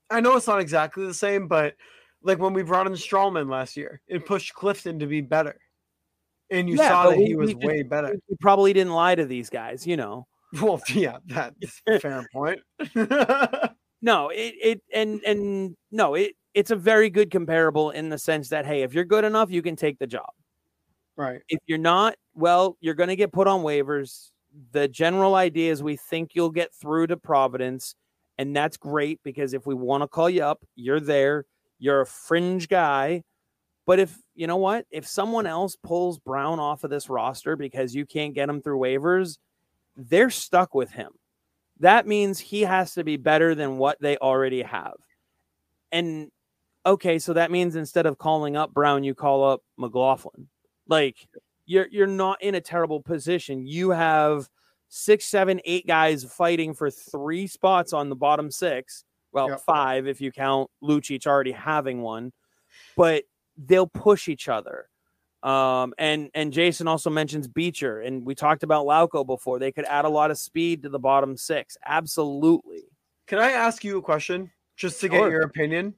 I 0.09 0.19
know 0.19 0.35
it's 0.35 0.47
not 0.47 0.59
exactly 0.59 1.05
the 1.05 1.13
same, 1.13 1.47
but 1.47 1.75
like 2.23 2.39
when 2.39 2.53
we 2.53 2.63
brought 2.63 2.87
in 2.87 2.93
Stralman 2.93 3.49
last 3.49 3.75
year, 3.77 4.01
it 4.07 4.25
pushed 4.25 4.53
Clifton 4.53 4.99
to 4.99 5.07
be 5.07 5.21
better. 5.21 5.59
And 6.49 6.69
you 6.69 6.75
Yeah, 6.77 6.89
saw 6.89 7.09
that 7.09 7.17
we- 7.17 7.25
he 7.25 7.35
was 7.35 7.51
just- 7.53 7.63
way 7.63 7.83
better. 7.83 8.15
We 8.27 8.35
probably 8.41 8.73
didn't 8.73 8.93
lie 8.93 9.15
to 9.15 9.25
these 9.25 9.49
guys, 9.49 9.85
you 9.87 9.97
know. 9.97 10.27
Well, 10.61 10.79
yeah, 10.93 11.17
that's 11.25 11.81
a 11.87 11.99
fair 11.99 12.27
point. 12.33 12.59
No, 14.05 14.29
it 14.29 14.53
it 14.61 14.81
and 14.93 15.21
and 15.25 15.77
no, 15.89 16.15
it 16.15 16.35
it's 16.53 16.71
a 16.71 16.75
very 16.75 17.09
good 17.09 17.31
comparable 17.31 17.91
in 17.91 18.09
the 18.09 18.17
sense 18.17 18.49
that 18.49 18.65
hey, 18.65 18.81
if 18.83 18.93
you're 18.93 19.05
good 19.05 19.23
enough, 19.23 19.49
you 19.49 19.61
can 19.61 19.77
take 19.77 19.97
the 19.97 20.05
job. 20.07 20.29
right. 21.15 21.39
If 21.47 21.59
you're 21.67 21.77
not, 21.77 22.15
well, 22.35 22.75
you're 22.81 22.95
going 22.95 23.07
to 23.09 23.15
get 23.15 23.31
put 23.31 23.47
on 23.47 23.63
waivers. 23.63 24.31
The 24.71 24.87
general 24.87 25.35
idea 25.35 25.71
is 25.71 25.81
we 25.81 25.95
think 25.95 26.31
you'll 26.33 26.51
get 26.51 26.73
through 26.73 27.07
to 27.07 27.17
Providence, 27.17 27.95
and 28.37 28.55
that's 28.55 28.77
great 28.77 29.19
because 29.23 29.53
if 29.53 29.65
we 29.65 29.73
want 29.73 30.03
to 30.03 30.07
call 30.07 30.29
you 30.29 30.43
up, 30.43 30.63
you're 30.75 30.99
there. 30.99 31.45
You're 31.79 32.01
a 32.01 32.05
fringe 32.05 32.67
guy. 32.67 33.23
But 33.85 33.99
if 33.99 34.17
you 34.35 34.47
know 34.47 34.57
what, 34.57 34.85
if 34.91 35.07
someone 35.07 35.45
else 35.45 35.75
pulls 35.75 36.19
Brown 36.19 36.59
off 36.59 36.83
of 36.83 36.89
this 36.89 37.09
roster 37.09 37.55
because 37.55 37.93
you 37.93 38.05
can't 38.05 38.33
get 38.33 38.49
him 38.49 38.61
through 38.61 38.79
waivers, 38.79 39.37
they're 39.97 40.29
stuck 40.29 40.73
with 40.73 40.91
him. 40.91 41.11
That 41.79 42.07
means 42.07 42.39
he 42.39 42.61
has 42.61 42.93
to 42.93 43.03
be 43.03 43.17
better 43.17 43.55
than 43.55 43.77
what 43.77 43.99
they 43.99 44.17
already 44.17 44.61
have. 44.61 44.95
And 45.91 46.31
okay, 46.85 47.19
so 47.19 47.33
that 47.33 47.51
means 47.51 47.75
instead 47.75 48.05
of 48.05 48.17
calling 48.17 48.55
up 48.55 48.73
Brown, 48.73 49.03
you 49.03 49.15
call 49.15 49.43
up 49.43 49.61
McLaughlin. 49.77 50.47
Like 50.87 51.27
you're 51.65 51.87
you're 51.91 52.07
not 52.07 52.41
in 52.41 52.55
a 52.55 52.61
terrible 52.61 53.01
position. 53.01 53.65
You 53.65 53.91
have 53.91 54.49
six, 54.89 55.25
seven, 55.25 55.59
eight 55.65 55.87
guys 55.87 56.23
fighting 56.23 56.73
for 56.73 56.89
three 56.91 57.47
spots 57.47 57.93
on 57.93 58.09
the 58.09 58.15
bottom 58.15 58.51
six. 58.51 59.03
Well, 59.31 59.49
Yep. 59.49 59.61
five 59.61 60.07
if 60.07 60.21
you 60.21 60.31
count 60.31 60.69
Lucic 60.83 61.25
already 61.25 61.51
having 61.51 62.01
one, 62.01 62.31
but 62.95 63.23
they'll 63.57 63.87
push 63.87 64.27
each 64.27 64.47
other. 64.47 64.87
Um, 65.41 65.93
and 65.97 66.29
and 66.35 66.53
Jason 66.53 66.87
also 66.87 67.09
mentions 67.09 67.47
Beecher, 67.47 67.99
and 68.01 68.25
we 68.25 68.35
talked 68.35 68.63
about 68.63 68.85
Lauko 68.85 69.25
before. 69.25 69.59
They 69.59 69.71
could 69.71 69.85
add 69.85 70.05
a 70.05 70.09
lot 70.09 70.31
of 70.31 70.37
speed 70.37 70.83
to 70.83 70.89
the 70.89 70.99
bottom 70.99 71.35
six. 71.35 71.75
Absolutely. 71.85 72.83
Can 73.27 73.39
I 73.39 73.51
ask 73.51 73.83
you 73.83 73.97
a 73.97 74.01
question 74.01 74.51
just 74.77 75.01
to 75.01 75.09
get 75.09 75.17
Sure. 75.17 75.31
your 75.31 75.41
opinion? 75.41 75.95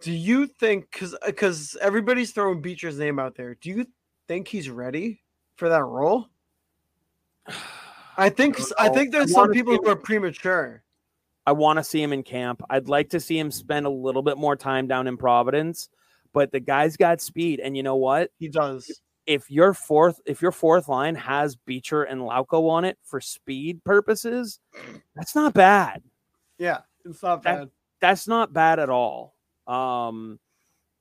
Do 0.00 0.12
you 0.12 0.46
think 0.46 0.90
cuz 0.92 1.16
cuz 1.36 1.76
everybody's 1.80 2.30
throwing 2.32 2.60
Beecher's 2.62 2.98
name 2.98 3.18
out 3.18 3.34
there. 3.34 3.54
Do 3.56 3.70
you 3.70 3.86
think 4.28 4.46
he's 4.46 4.70
ready 4.70 5.22
for 5.56 5.68
that 5.68 5.82
role? 5.82 6.28
I 8.16 8.28
think 8.28 8.58
I 8.78 8.88
think 8.90 9.10
there's 9.10 9.32
some 9.32 9.50
people 9.50 9.74
who 9.74 9.88
are 9.88 9.96
premature. 9.96 10.82
I 11.46 11.52
want 11.52 11.78
to 11.78 11.84
see 11.84 12.02
him 12.02 12.12
in 12.12 12.22
camp. 12.22 12.62
I'd 12.68 12.88
like 12.88 13.10
to 13.10 13.20
see 13.20 13.38
him 13.38 13.50
spend 13.50 13.86
a 13.86 13.90
little 13.90 14.22
bit 14.22 14.36
more 14.36 14.54
time 14.54 14.86
down 14.86 15.06
in 15.06 15.16
Providence, 15.16 15.88
but 16.34 16.52
the 16.52 16.60
guy's 16.60 16.98
got 16.98 17.22
speed. 17.22 17.58
And 17.58 17.74
you 17.74 17.82
know 17.82 17.96
what? 17.96 18.30
He 18.38 18.48
does. 18.48 19.00
If 19.26 19.50
your 19.50 19.72
fourth, 19.72 20.20
if 20.26 20.42
your 20.42 20.52
fourth 20.52 20.88
line 20.88 21.14
has 21.14 21.56
Beecher 21.56 22.02
and 22.02 22.20
Lauko 22.20 22.68
on 22.68 22.84
it 22.84 22.98
for 23.02 23.20
speed 23.20 23.82
purposes, 23.82 24.60
that's 25.14 25.34
not 25.34 25.54
bad. 25.54 26.02
Yeah, 26.58 26.80
it's 27.04 27.22
not 27.22 27.42
That- 27.42 27.58
bad. 27.58 27.70
That's 28.00 28.28
not 28.28 28.52
bad 28.52 28.78
at 28.78 28.90
all. 28.90 29.34
Um, 29.66 30.38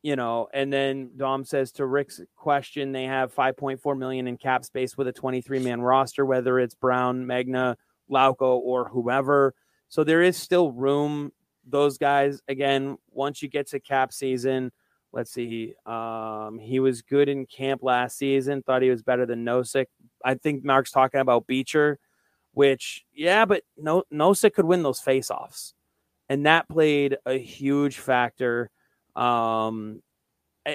you 0.07 0.15
know, 0.15 0.47
and 0.53 0.71
then 0.71 1.09
Dom 1.17 1.43
says 1.43 1.73
to 1.73 1.85
Rick's 1.85 2.21
question, 2.37 2.93
they 2.93 3.03
have 3.03 3.35
5.4 3.35 3.97
million 3.97 4.25
in 4.25 4.37
cap 4.37 4.63
space 4.63 4.95
with 4.95 5.09
a 5.09 5.11
23 5.11 5.59
man 5.59 5.81
roster, 5.81 6.25
whether 6.25 6.59
it's 6.59 6.75
Brown, 6.75 7.25
Megna, 7.25 7.75
Lauko, 8.09 8.57
or 8.63 8.87
whoever. 8.87 9.53
So 9.89 10.05
there 10.05 10.21
is 10.21 10.37
still 10.37 10.71
room. 10.71 11.33
Those 11.67 11.97
guys, 11.97 12.41
again, 12.47 12.97
once 13.11 13.41
you 13.41 13.49
get 13.49 13.67
to 13.71 13.81
cap 13.81 14.13
season, 14.13 14.71
let's 15.11 15.29
see. 15.29 15.73
Um, 15.85 16.57
he 16.57 16.79
was 16.79 17.01
good 17.01 17.27
in 17.27 17.45
camp 17.45 17.83
last 17.83 18.17
season. 18.17 18.63
Thought 18.63 18.83
he 18.83 18.89
was 18.89 19.03
better 19.03 19.25
than 19.25 19.43
Nosek. 19.43 19.87
I 20.23 20.35
think 20.35 20.63
Mark's 20.63 20.91
talking 20.91 21.19
about 21.19 21.47
Beecher, 21.47 21.99
which 22.53 23.03
yeah, 23.13 23.43
but 23.43 23.63
no 23.75 24.03
Nosek 24.13 24.53
could 24.53 24.63
win 24.63 24.83
those 24.83 25.01
faceoffs, 25.01 25.73
and 26.29 26.45
that 26.45 26.69
played 26.69 27.17
a 27.25 27.37
huge 27.37 27.97
factor. 27.97 28.71
Um, 29.17 30.01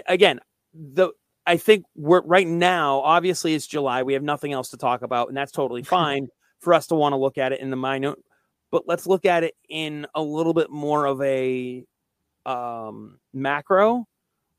again, 0.06 0.40
the 0.74 1.12
I 1.46 1.56
think 1.56 1.84
we're 1.94 2.22
right 2.22 2.46
now. 2.46 3.00
Obviously, 3.00 3.54
it's 3.54 3.66
July. 3.66 4.02
We 4.02 4.12
have 4.14 4.22
nothing 4.22 4.52
else 4.52 4.70
to 4.70 4.76
talk 4.76 5.02
about, 5.02 5.28
and 5.28 5.36
that's 5.36 5.52
totally 5.52 5.82
fine 5.98 6.28
for 6.60 6.74
us 6.74 6.86
to 6.88 6.94
want 6.94 7.12
to 7.12 7.16
look 7.16 7.38
at 7.38 7.52
it 7.52 7.60
in 7.60 7.70
the 7.70 7.76
minute. 7.76 8.18
But 8.70 8.84
let's 8.86 9.06
look 9.06 9.24
at 9.24 9.44
it 9.44 9.54
in 9.68 10.06
a 10.14 10.22
little 10.22 10.54
bit 10.54 10.70
more 10.70 11.06
of 11.06 11.20
a 11.20 11.84
um, 12.46 13.18
macro, 13.32 14.06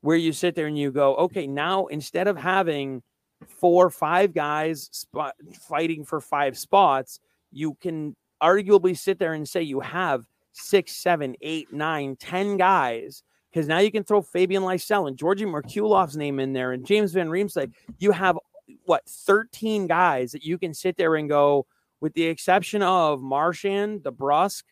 where 0.00 0.16
you 0.16 0.32
sit 0.32 0.54
there 0.54 0.66
and 0.66 0.78
you 0.78 0.92
go, 0.92 1.16
okay, 1.16 1.46
now 1.46 1.86
instead 1.86 2.28
of 2.28 2.36
having 2.36 3.02
four, 3.48 3.90
five 3.90 4.32
guys 4.32 4.88
spot, 4.92 5.34
fighting 5.68 6.04
for 6.04 6.20
five 6.20 6.56
spots, 6.56 7.20
you 7.50 7.74
can 7.80 8.14
arguably 8.42 8.96
sit 8.96 9.18
there 9.18 9.32
and 9.32 9.48
say 9.48 9.62
you 9.62 9.80
have 9.80 10.24
six, 10.52 10.92
seven, 10.92 11.34
eight, 11.40 11.72
nine, 11.72 12.16
ten 12.16 12.56
guys 12.56 13.22
because 13.54 13.68
now 13.68 13.78
you 13.78 13.92
can 13.92 14.02
throw 14.02 14.20
Fabian 14.20 14.64
Lysell 14.64 15.06
and 15.06 15.16
Georgi 15.16 15.44
Merkulov's 15.44 16.16
name 16.16 16.40
in 16.40 16.52
there 16.52 16.72
and 16.72 16.84
James 16.84 17.12
Van 17.12 17.28
Riemsdyk. 17.28 17.72
You 18.00 18.10
have 18.10 18.36
what 18.84 19.06
13 19.06 19.86
guys 19.86 20.32
that 20.32 20.42
you 20.42 20.58
can 20.58 20.74
sit 20.74 20.96
there 20.96 21.14
and 21.14 21.28
go, 21.28 21.66
with 22.00 22.14
the 22.14 22.24
exception 22.24 22.82
of 22.82 23.22
Marchand, 23.22 24.00
DeBrusk, 24.00 24.64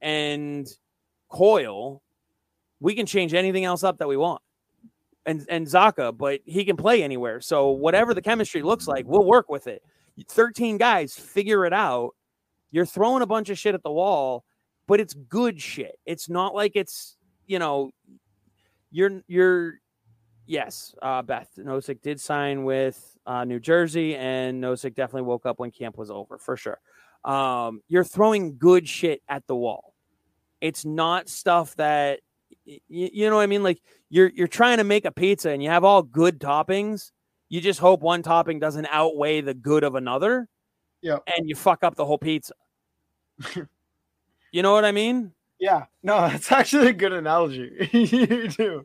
and 0.00 0.68
Coyle, 1.28 2.02
we 2.78 2.94
can 2.94 3.04
change 3.04 3.34
anything 3.34 3.64
else 3.64 3.82
up 3.82 3.98
that 3.98 4.06
we 4.06 4.16
want. 4.16 4.42
And 5.26 5.44
and 5.48 5.66
Zacha, 5.66 6.16
but 6.16 6.40
he 6.44 6.64
can 6.64 6.76
play 6.76 7.02
anywhere. 7.02 7.40
So 7.40 7.70
whatever 7.70 8.14
the 8.14 8.22
chemistry 8.22 8.62
looks 8.62 8.86
like, 8.86 9.06
we'll 9.06 9.24
work 9.24 9.48
with 9.48 9.66
it. 9.66 9.82
13 10.28 10.76
guys, 10.78 11.14
figure 11.14 11.66
it 11.66 11.72
out. 11.72 12.14
You're 12.70 12.86
throwing 12.86 13.22
a 13.22 13.26
bunch 13.26 13.50
of 13.50 13.58
shit 13.58 13.74
at 13.74 13.82
the 13.82 13.90
wall, 13.90 14.44
but 14.86 15.00
it's 15.00 15.14
good 15.14 15.60
shit. 15.60 15.98
It's 16.06 16.28
not 16.28 16.54
like 16.54 16.72
it's, 16.76 17.16
you 17.46 17.58
know, 17.58 17.90
you're 18.90 19.22
you're 19.26 19.80
yes, 20.46 20.94
uh 21.02 21.22
Beth 21.22 21.50
Nosek 21.58 22.02
did 22.02 22.20
sign 22.20 22.64
with 22.64 23.16
uh 23.26 23.44
New 23.44 23.60
Jersey, 23.60 24.16
and 24.16 24.62
Nosek 24.62 24.94
definitely 24.94 25.22
woke 25.22 25.46
up 25.46 25.58
when 25.58 25.70
camp 25.70 25.96
was 25.98 26.10
over 26.10 26.38
for 26.38 26.56
sure. 26.56 26.80
Um, 27.24 27.80
you're 27.88 28.04
throwing 28.04 28.58
good 28.58 28.86
shit 28.88 29.22
at 29.28 29.46
the 29.46 29.56
wall. 29.56 29.94
It's 30.60 30.84
not 30.84 31.28
stuff 31.28 31.74
that 31.76 32.20
y- 32.66 32.80
you 32.88 33.30
know 33.30 33.36
what 33.36 33.42
I 33.42 33.46
mean. 33.46 33.62
Like 33.62 33.80
you're 34.10 34.30
you're 34.34 34.48
trying 34.48 34.78
to 34.78 34.84
make 34.84 35.04
a 35.04 35.12
pizza 35.12 35.50
and 35.50 35.62
you 35.62 35.70
have 35.70 35.84
all 35.84 36.02
good 36.02 36.38
toppings. 36.38 37.12
You 37.48 37.60
just 37.60 37.80
hope 37.80 38.00
one 38.00 38.22
topping 38.22 38.58
doesn't 38.58 38.86
outweigh 38.90 39.40
the 39.40 39.54
good 39.54 39.84
of 39.84 39.94
another. 39.94 40.48
Yeah. 41.02 41.18
And 41.26 41.48
you 41.48 41.54
fuck 41.54 41.84
up 41.84 41.94
the 41.94 42.04
whole 42.04 42.18
pizza. 42.18 42.54
you 44.52 44.62
know 44.62 44.72
what 44.72 44.84
I 44.84 44.92
mean? 44.92 45.32
Yeah, 45.64 45.86
no, 46.02 46.20
that's 46.28 46.52
actually 46.52 46.88
a 46.88 46.92
good 46.92 47.12
analogy. 47.14 47.88
you 47.92 48.48
do. 48.48 48.84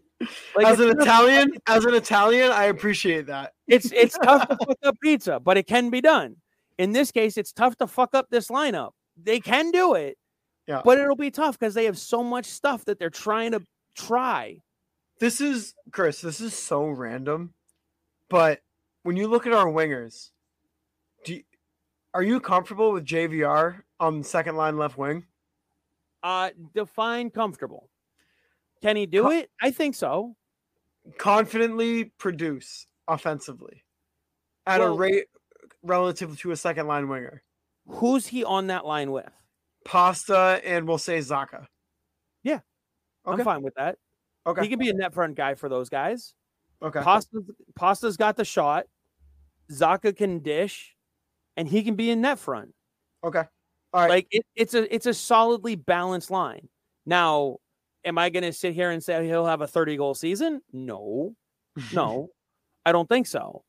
Like 0.55 0.67
as 0.67 0.79
an 0.79 0.95
tough- 0.97 1.01
Italian, 1.01 1.53
as 1.67 1.83
an 1.83 1.93
Italian, 1.93 2.51
I 2.51 2.65
appreciate 2.65 3.25
that. 3.27 3.51
it's 3.67 3.91
it's 3.91 4.17
tough 4.23 4.47
to 4.47 4.55
fuck 4.65 4.77
up 4.83 4.95
pizza, 5.03 5.39
but 5.41 5.57
it 5.57 5.67
can 5.67 5.89
be 5.89 5.99
done. 5.99 6.37
In 6.77 6.93
this 6.93 7.11
case, 7.11 7.37
it's 7.37 7.51
tough 7.51 7.75
to 7.77 7.87
fuck 7.87 8.15
up 8.15 8.27
this 8.29 8.47
lineup. 8.47 8.91
They 9.21 9.41
can 9.41 9.71
do 9.71 9.95
it, 9.95 10.17
Yeah. 10.67 10.81
but 10.85 10.97
it'll 10.97 11.17
be 11.17 11.31
tough 11.31 11.59
because 11.59 11.73
they 11.73 11.83
have 11.83 11.97
so 11.97 12.23
much 12.23 12.45
stuff 12.45 12.85
that 12.85 12.97
they're 12.97 13.09
trying 13.09 13.51
to 13.51 13.61
try. 13.95 14.61
This 15.19 15.41
is 15.41 15.75
Chris. 15.91 16.21
This 16.21 16.39
is 16.39 16.53
so 16.57 16.87
random, 16.87 17.53
but 18.29 18.61
when 19.03 19.17
you 19.17 19.27
look 19.27 19.45
at 19.45 19.51
our 19.51 19.65
wingers, 19.65 20.29
do 21.25 21.33
you, 21.35 21.43
are 22.13 22.23
you 22.23 22.39
comfortable 22.39 22.93
with 22.93 23.05
JVR 23.05 23.81
on 23.99 24.23
second 24.23 24.55
line 24.55 24.77
left 24.77 24.97
wing? 24.97 25.25
Uh, 26.21 26.49
define 26.73 27.29
comfortable. 27.29 27.89
Can 28.81 28.95
he 28.95 29.05
do 29.05 29.31
it? 29.31 29.49
I 29.61 29.71
think 29.71 29.95
so. 29.95 30.35
Confidently 31.17 32.05
produce 32.17 32.85
offensively 33.07 33.83
at 34.65 34.81
a 34.81 34.89
rate 34.89 35.25
relative 35.83 36.37
to 36.39 36.51
a 36.51 36.55
second 36.55 36.87
line 36.87 37.07
winger. 37.07 37.41
Who's 37.87 38.27
he 38.27 38.43
on 38.43 38.67
that 38.67 38.85
line 38.85 39.11
with? 39.11 39.29
Pasta 39.85 40.61
and 40.63 40.87
we'll 40.87 40.97
say 40.97 41.19
Zacha. 41.19 41.65
Yeah. 42.43 42.59
Okay. 43.25 43.39
I'm 43.39 43.43
fine 43.43 43.61
with 43.61 43.73
that. 43.75 43.97
Okay. 44.45 44.61
He 44.61 44.67
can 44.69 44.79
be 44.79 44.89
a 44.89 44.93
net 44.93 45.13
front 45.13 45.35
guy 45.35 45.55
for 45.55 45.69
those 45.69 45.89
guys. 45.89 46.33
okay. 46.81 47.01
Pasta's, 47.01 47.43
Pasta's 47.75 48.17
got 48.17 48.35
the 48.35 48.45
shot. 48.45 48.85
Zacha 49.71 50.15
can 50.15 50.39
dish, 50.39 50.95
and 51.55 51.67
he 51.67 51.83
can 51.83 51.95
be 51.95 52.09
in 52.09 52.21
net 52.21 52.39
front. 52.39 52.73
Okay. 53.23 53.43
All 53.93 54.01
right. 54.01 54.09
Like 54.09 54.27
it, 54.31 54.45
it's 54.55 54.73
a 54.73 54.93
it's 54.93 55.05
a 55.05 55.13
solidly 55.13 55.75
balanced 55.75 56.31
line. 56.31 56.69
Now, 57.05 57.57
am 58.05 58.17
I 58.17 58.29
going 58.29 58.43
to 58.43 58.53
sit 58.53 58.73
here 58.73 58.91
and 58.91 59.03
say 59.03 59.25
he'll 59.25 59.45
have 59.45 59.61
a 59.61 59.67
30 59.67 59.97
goal 59.97 60.13
season? 60.13 60.61
No, 60.71 61.35
no, 61.93 62.29
I 62.85 62.91
don't 62.91 63.09
think 63.09 63.27
so. 63.27 63.63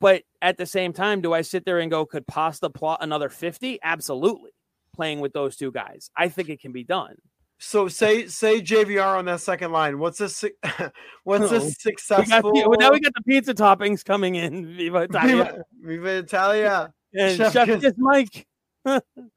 But 0.00 0.24
at 0.42 0.58
the 0.58 0.66
same 0.66 0.92
time, 0.92 1.22
do 1.22 1.32
I 1.32 1.40
sit 1.40 1.64
there 1.64 1.78
and 1.78 1.90
go, 1.90 2.04
could 2.04 2.26
Pasta 2.26 2.68
plot 2.68 2.98
another 3.00 3.30
50? 3.30 3.78
Absolutely. 3.82 4.50
Playing 4.94 5.20
with 5.20 5.32
those 5.32 5.56
two 5.56 5.72
guys, 5.72 6.10
I 6.16 6.28
think 6.28 6.48
it 6.48 6.60
can 6.60 6.72
be 6.72 6.84
done. 6.84 7.16
So 7.58 7.88
say 7.88 8.26
say 8.26 8.60
JVR 8.60 9.18
on 9.18 9.24
that 9.26 9.40
second 9.40 9.72
line. 9.72 9.98
What's 9.98 10.20
a 10.20 10.28
su- 10.28 10.50
what's 11.24 11.50
a 11.50 11.58
No. 11.58 11.64
We 11.64 11.70
got 11.70 11.72
successful? 11.80 12.52
well, 12.52 12.76
now 12.78 12.92
we 12.92 13.00
got 13.00 13.14
the 13.14 13.22
pizza 13.22 13.54
toppings 13.54 14.04
coming 14.04 14.34
in. 14.34 14.76
Viva 14.76 15.02
Italia. 15.02 15.44
Viva, 15.44 15.64
Viva 15.82 16.18
Italia. 16.18 16.92
and 17.14 17.36
Chef 17.36 17.52
Chef. 17.52 17.80
Kiss 17.80 17.94
Mike. 17.96 18.46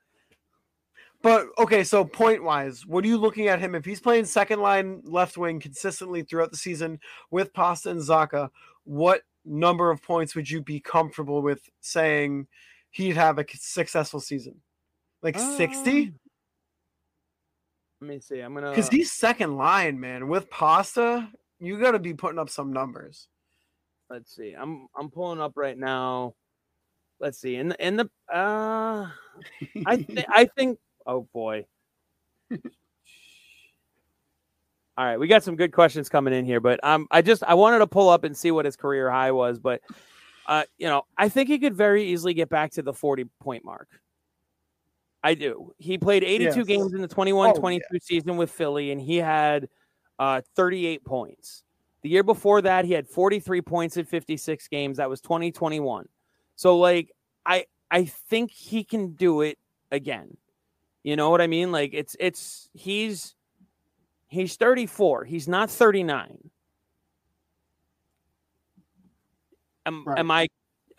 But 1.21 1.47
okay, 1.57 1.83
so 1.83 2.05
point 2.05 2.43
wise, 2.43 2.85
what 2.85 3.03
are 3.03 3.07
you 3.07 3.17
looking 3.17 3.47
at 3.49 3.59
him 3.59 3.75
if 3.75 3.83
he's 3.83 3.99
playing 3.99 4.25
second 4.25 4.61
line 4.61 5.01
left 5.03 5.37
wing 5.37 5.59
consistently 5.59 6.23
throughout 6.23 6.51
the 6.51 6.57
season 6.57 6.99
with 7.29 7.53
Pasta 7.53 7.89
and 7.89 7.99
Zacha? 7.99 8.49
What 8.85 9.23
number 9.43 9.91
of 9.91 10.01
points 10.01 10.33
would 10.35 10.49
you 10.49 10.61
be 10.61 10.79
comfortable 10.79 11.41
with 11.41 11.61
saying 11.81 12.47
he'd 12.91 13.17
have 13.17 13.37
a 13.37 13.45
successful 13.53 14.21
season? 14.21 14.61
Like 15.21 15.37
sixty? 15.37 16.03
Um, 16.03 16.19
Let 18.01 18.09
me 18.09 18.19
see. 18.21 18.39
I'm 18.39 18.53
gonna 18.53 18.69
Because 18.69 18.87
he's 18.87 19.11
second 19.11 19.57
line, 19.57 19.99
man. 19.99 20.29
With 20.29 20.49
Pasta, 20.49 21.29
you 21.59 21.79
got 21.81 21.91
to 21.91 21.99
be 21.99 22.13
putting 22.13 22.39
up 22.39 22.49
some 22.49 22.71
numbers. 22.71 23.27
let's 24.09 24.33
see. 24.33 24.55
I'm 24.57 24.87
I'm 24.97 25.09
pulling 25.09 25.41
up 25.41 25.53
right 25.55 25.77
now. 25.77 26.35
Let's 27.19 27.39
see. 27.39 27.55
In 27.55 27.69
the 27.69 27.85
in 27.85 27.97
the 27.97 28.09
uh 28.33 29.09
I 29.85 29.97
th- 29.97 30.25
I 30.29 30.45
think 30.45 30.79
oh 31.09 31.27
boy. 31.33 31.65
All 34.97 35.05
right, 35.05 35.17
we 35.19 35.27
got 35.27 35.43
some 35.43 35.55
good 35.55 35.71
questions 35.71 36.09
coming 36.09 36.33
in 36.33 36.45
here, 36.45 36.59
but 36.59 36.79
um 36.83 37.07
I 37.09 37.21
just 37.21 37.43
I 37.43 37.53
wanted 37.53 37.79
to 37.79 37.87
pull 37.87 38.09
up 38.09 38.23
and 38.25 38.35
see 38.35 38.51
what 38.51 38.65
his 38.65 38.75
career 38.75 39.09
high 39.09 39.31
was, 39.31 39.57
but 39.59 39.81
uh 40.45 40.63
you 40.77 40.87
know, 40.87 41.03
I 41.17 41.29
think 41.29 41.47
he 41.49 41.57
could 41.57 41.73
very 41.73 42.03
easily 42.05 42.33
get 42.33 42.49
back 42.49 42.71
to 42.71 42.81
the 42.81 42.93
40 42.93 43.25
point 43.39 43.63
mark. 43.63 43.87
I 45.23 45.33
do. 45.33 45.73
He 45.77 45.97
played 45.97 46.23
82 46.23 46.43
Yes. 46.59 46.67
games 46.67 46.93
in 46.93 47.01
the 47.01 47.07
21 47.07 47.51
Oh, 47.51 47.59
22 47.59 47.85
season 48.01 48.37
with 48.37 48.51
Philly 48.51 48.91
and 48.91 48.99
he 49.01 49.17
had 49.17 49.69
uh 50.19 50.41
38 50.55 51.03
points. 51.05 51.63
The 52.01 52.09
year 52.09 52.23
before 52.23 52.61
that, 52.61 52.85
he 52.85 52.93
had 52.93 53.07
43 53.07 53.61
points 53.61 53.97
in 53.97 54.05
56 54.05 54.67
games. 54.69 54.97
That 54.97 55.09
was 55.09 55.21
2021. 55.21 56.07
So 56.55 56.77
like 56.77 57.11
I 57.45 57.65
I 57.89 58.03
think 58.05 58.51
he 58.51 58.83
can 58.83 59.13
do 59.13 59.41
it 59.41 59.57
again. 59.91 60.35
You 61.09 61.15
know 61.15 61.31
what 61.31 61.41
I 61.41 61.47
mean? 61.47 61.71
Like 61.71 61.89
it's 61.95 62.15
it's 62.19 62.69
he's 62.73 63.33
he's 64.27 64.55
34. 64.57 65.23
He's 65.23 65.47
not 65.47 65.71
39. 65.71 66.51
Am, 69.87 70.03
Right. 70.05 70.19
am 70.19 70.29
I 70.29 70.47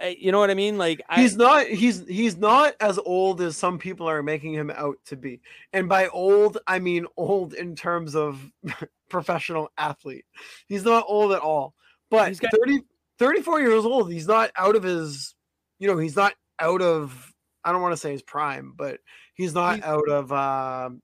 uh, 0.03 0.07
you 0.19 0.33
know 0.33 0.41
what 0.41 0.51
I 0.51 0.55
mean? 0.55 0.79
Like 0.79 1.01
I 1.09 1.21
he's 1.23 1.37
not 1.37 1.67
he's 1.69 2.05
he's 2.09 2.37
not 2.37 2.75
as 2.81 2.99
old 2.99 3.41
as 3.41 3.57
some 3.57 3.79
people 3.79 4.09
are 4.09 4.21
making 4.21 4.53
him 4.53 4.69
out 4.75 4.97
to 5.07 5.17
be 5.17 5.41
and 5.73 5.89
by 5.89 6.09
old 6.09 6.59
i 6.67 6.79
mean 6.81 7.07
old 7.17 7.55
in 7.55 7.77
terms 7.77 8.17
of 8.17 8.41
professional 9.09 9.71
athlete 9.79 10.25
he's 10.67 10.85
not 10.85 11.05
old 11.07 11.31
at 11.33 11.41
all 11.41 11.75
but 12.11 12.29
He's 12.29 12.41
got- 12.41 12.51
30 12.59 12.81
34 13.19 13.61
years 13.61 13.85
old 13.85 14.11
he's 14.11 14.27
not 14.27 14.51
out 14.57 14.75
of 14.75 14.83
his 14.83 15.35
you 15.79 15.87
know 15.87 15.99
he's 15.99 16.17
not 16.17 16.33
out 16.59 16.81
of 16.83 17.33
i 17.65 17.71
don't 17.71 17.83
want 17.83 17.93
to 17.93 17.97
say 18.01 18.11
his 18.13 18.23
prime 18.23 18.73
but 18.77 18.99
he's 19.41 19.55
not 19.55 19.77
He's- 19.77 19.87
out 19.89 20.09
of 20.09 20.33
um 20.33 21.03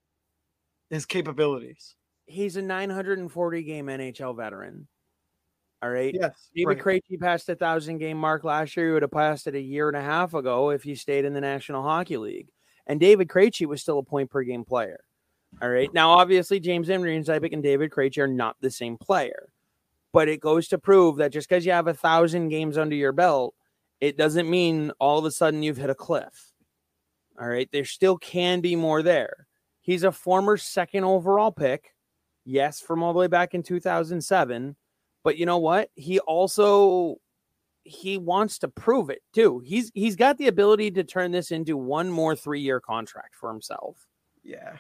his 0.90 1.07
capabilities 1.07 1.96
he's 2.27 2.57
a 2.57 2.62
940 2.62 3.62
game 3.62 3.87
NHL 3.87 4.37
veteran. 4.37 4.88
All 5.83 5.90
right. 5.90 6.12
yes 6.14 6.51
David 6.55 6.85
right. 6.85 7.03
Krejci 7.03 7.20
passed 7.20 7.46
the 7.46 7.55
thousand 7.55 7.99
game 7.99 8.18
mark 8.18 8.42
last 8.44 8.77
year. 8.77 8.87
He 8.88 8.92
would 8.92 9.03
have 9.03 9.11
passed 9.12 9.46
it 9.46 9.55
a 9.55 9.61
year 9.61 9.88
and 9.88 9.96
a 9.96 10.03
half 10.03 10.35
ago 10.35 10.70
if 10.70 10.83
he 10.83 10.94
stayed 10.96 11.25
in 11.25 11.35
the 11.35 11.40
National 11.40 11.83
Hockey 11.83 12.16
League. 12.16 12.49
And 12.87 12.98
David 12.98 13.29
Krejci 13.29 13.67
was 13.67 13.81
still 13.81 13.98
a 13.98 14.02
point 14.02 14.31
per 14.31 14.42
game 14.42 14.65
player. 14.65 15.00
All 15.63 15.71
right. 15.71 15.92
Now, 15.94 16.11
obviously, 16.11 16.58
James 16.61 16.88
van 16.88 17.02
Riemsdyk 17.02 17.52
and 17.52 17.63
David 17.63 17.90
Krejci 17.90 18.19
are 18.19 18.27
not 18.27 18.56
the 18.61 18.71
same 18.71 18.96
player, 18.98 19.48
but 20.13 20.29
it 20.29 20.40
goes 20.40 20.67
to 20.69 20.79
prove 20.79 21.17
that 21.17 21.33
just 21.33 21.48
because 21.48 21.65
you 21.65 21.73
have 21.73 21.87
a 21.87 21.94
thousand 21.94 22.48
games 22.48 22.77
under 22.77 22.96
your 22.96 23.13
belt, 23.13 23.54
it 24.00 24.17
doesn't 24.17 24.50
mean 24.50 24.90
all 24.98 25.19
of 25.19 25.25
a 25.25 25.31
sudden 25.31 25.63
you've 25.63 25.77
hit 25.77 25.90
a 25.90 25.94
cliff. 25.94 26.46
All 27.39 27.49
right. 27.49 27.69
There 27.73 27.85
still 27.85 28.19
can 28.19 28.61
be 28.61 28.77
more 28.77 29.03
there. 29.03 29.47
He's 29.81 30.05
a 30.05 30.13
former 30.13 30.57
second 30.57 31.05
overall 31.05 31.53
pick. 31.53 31.93
Yes, 32.45 32.81
from 32.81 33.03
all 33.03 33.13
the 33.13 33.19
way 33.19 33.27
back 33.27 33.55
in 33.55 33.63
2007 33.63 34.77
but 35.27 35.37
you 35.37 35.45
know 35.45 35.59
what 35.59 35.91
he 35.97 36.21
also 36.21 37.17
he 37.83 38.17
wants 38.17 38.61
to 38.61 38.69
prove 38.69 39.11
it 39.11 39.23
too 39.35 39.61
he's 39.67 39.91
he's 39.93 40.15
got 40.15 40.39
the 40.39 40.47
ability 40.47 40.89
to 40.89 41.03
turn 41.03 41.33
this 41.33 41.51
into 41.51 41.77
one 41.77 42.09
more 42.09 42.37
three 42.37 42.61
year 42.61 42.81
contract 42.81 43.35
for 43.35 43.51
himself 43.51 44.07
yeah 44.45 44.77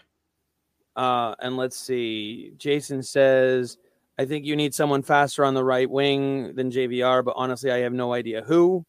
uh 0.94 1.34
and 1.40 1.56
let's 1.56 1.76
see 1.76 2.52
jason 2.58 3.02
says 3.02 3.76
i 4.20 4.24
think 4.24 4.46
you 4.46 4.54
need 4.54 4.72
someone 4.72 5.02
faster 5.02 5.44
on 5.44 5.52
the 5.52 5.64
right 5.64 5.90
wing 5.90 6.54
than 6.54 6.70
jvr 6.70 7.24
but 7.24 7.34
honestly 7.36 7.72
i 7.72 7.78
have 7.78 7.92
no 7.92 8.12
idea 8.12 8.40
who 8.42 8.86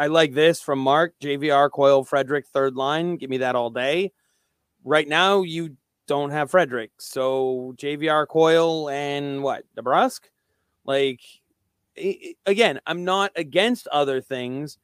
i 0.00 0.08
like 0.08 0.32
this 0.34 0.60
from 0.60 0.80
mark 0.80 1.14
jvr 1.20 1.70
Coyle 1.70 2.02
Frederic 2.04 2.46
third 2.48 2.74
line 2.74 3.16
give 3.16 3.30
me 3.30 3.38
that 3.38 3.54
all 3.54 3.70
day 3.70 4.10
right 4.84 5.06
now 5.06 5.42
you 5.42 5.76
don't 6.10 6.30
have 6.30 6.50
Frederic. 6.50 6.90
So 6.98 7.72
JVR 7.76 8.26
Coyle 8.26 8.90
and 8.90 9.44
what? 9.44 9.62
DeBrusk? 9.76 10.22
Like 10.84 11.20
i- 11.96 12.18
i- 12.24 12.34
again, 12.46 12.80
I'm 12.84 13.04
not 13.04 13.30
against 13.36 13.86
other 13.86 14.20
things. 14.20 14.76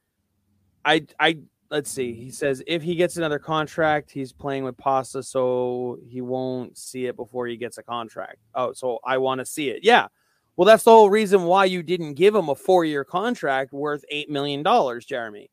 I 0.85 1.05
I 1.19 1.41
let's 1.69 1.91
see. 1.91 2.15
He 2.15 2.31
says 2.31 2.63
if 2.69 2.81
he 2.81 2.95
gets 2.95 3.17
another 3.17 3.41
contract, 3.41 4.13
he's 4.13 4.33
playing 4.33 4.63
with 4.63 4.77
Pasta, 4.77 5.21
so 5.21 5.99
he 6.09 6.21
won't 6.21 6.79
see 6.79 7.07
it 7.07 7.17
before 7.17 7.49
he 7.49 7.57
gets 7.57 7.77
a 7.77 7.83
contract. 7.83 8.39
Oh, 8.55 8.73
so 8.73 9.01
I 9.05 9.19
want 9.19 9.41
to 9.41 9.45
see 9.45 9.71
it. 9.71 9.81
Yeah. 9.83 10.07
Well, 10.57 10.67
that's 10.67 10.85
the 10.85 10.91
whole 10.91 11.11
reason 11.11 11.45
why 11.45 11.67
you 11.67 11.83
didn't 11.83 12.15
give 12.15 12.35
him 12.35 12.49
a 12.49 12.55
four-year 12.55 13.05
contract 13.05 13.73
worth 13.73 14.05
eight 14.11 14.31
million 14.31 14.63
dollars, 14.63 15.05
Jeremy. 15.05 15.51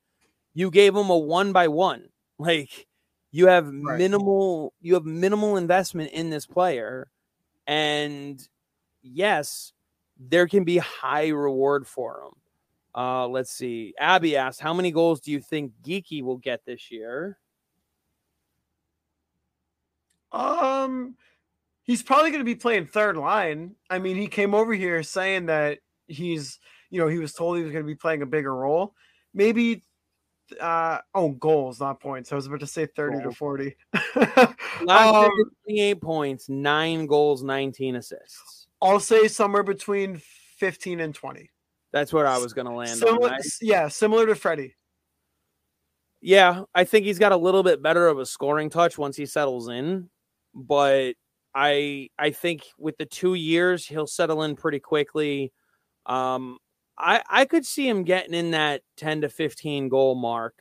You 0.54 0.72
gave 0.72 0.96
him 0.96 1.10
a 1.10 1.18
one 1.18 1.54
by 1.54 1.68
one. 1.70 2.10
Like 2.40 2.88
you 3.32 3.48
have 3.48 3.68
Right. 3.68 3.98
minimal 3.98 4.74
you 4.82 4.96
have 4.96 5.06
minimal 5.06 5.58
investment 5.58 6.12
in 6.12 6.30
this 6.32 6.46
player 6.48 7.10
and 7.68 8.42
yes 9.04 9.74
there 10.20 10.48
can 10.48 10.64
be 10.66 10.78
high 10.80 11.30
reward 11.30 11.88
for 11.88 12.24
him 12.26 12.34
Uh, 12.96 13.28
let's 13.28 13.52
see. 13.52 13.94
Abby 14.00 14.38
asked, 14.38 14.62
"How 14.62 14.74
many 14.74 14.92
goals 14.92 15.22
do 15.22 15.32
you 15.32 15.42
think 15.42 15.74
Geekie 15.84 16.24
will 16.24 16.38
get 16.38 16.66
this 16.66 16.92
year?" 16.92 17.40
Um, 20.32 21.16
he's 21.84 22.04
probably 22.04 22.30
going 22.32 22.42
to 22.42 22.46
be 22.46 22.56
playing 22.56 22.88
third 22.88 23.18
line. 23.18 23.76
I 23.90 24.00
mean, 24.00 24.16
he 24.18 24.28
came 24.28 24.54
over 24.54 24.74
here 24.74 25.04
saying 25.04 25.48
that 25.48 25.80
he's, 26.08 26.60
you 26.90 27.00
know, 27.00 27.08
he 27.08 27.18
was 27.20 27.34
told 27.34 27.58
he 27.58 27.64
was 27.64 27.72
going 27.72 27.84
to 27.84 27.88
be 27.88 27.96
playing 27.96 28.22
a 28.22 28.26
bigger 28.26 28.56
role. 28.56 28.94
Maybe, 29.34 29.84
uh, 30.60 31.00
oh, 31.16 31.30
goals, 31.30 31.80
not 31.80 32.00
points. 32.00 32.32
I 32.32 32.36
was 32.36 32.46
about 32.48 32.60
to 32.60 32.68
say 32.68 32.86
30 32.86 33.24
to 33.24 33.32
40. 33.32 33.76
Last 34.16 34.56
Um, 34.88 35.32
28 35.66 36.02
points, 36.02 36.50
nine 36.50 37.06
goals, 37.06 37.44
19 37.44 37.96
assists. 37.96 38.68
I'll 38.82 39.00
say 39.00 39.28
somewhere 39.28 39.64
between 39.64 40.22
15 40.58 41.00
and 41.00 41.16
20. 41.16 41.50
That's 41.92 42.12
where 42.14 42.28
I 42.28 42.38
was 42.38 42.54
going 42.54 42.68
to 42.68 42.74
land 42.74 42.90
Similar, 42.90 43.30
on. 43.30 43.34
I- 43.36 43.40
yeah, 43.62 43.88
similar 43.88 44.26
to 44.28 44.36
Freddie. 44.36 44.76
yeah, 46.22 46.64
I 46.74 46.84
think 46.84 47.06
he's 47.06 47.20
got 47.20 47.32
a 47.32 47.38
little 47.38 47.64
bit 47.64 47.82
better 47.82 48.08
of 48.08 48.20
a 48.20 48.26
scoring 48.26 48.70
touch 48.70 48.98
once 48.98 49.16
he 49.16 49.26
settles 49.26 49.70
in, 49.70 50.10
but 50.54 51.14
I 51.56 52.10
I 52.18 52.32
think 52.32 52.64
with 52.78 52.98
the 52.98 53.06
two 53.06 53.36
years 53.36 53.86
he'll 53.86 54.08
settle 54.08 54.44
in 54.44 54.56
pretty 54.56 54.80
quickly. 54.80 55.52
Um, 56.06 56.58
I 56.98 57.22
I 57.30 57.46
could 57.46 57.66
see 57.66 57.88
him 57.88 58.04
getting 58.04 58.34
in 58.34 58.52
that 58.52 58.82
10 58.98 59.22
to 59.22 59.30
15 59.30 59.90
goal 59.90 60.16
mark. 60.16 60.56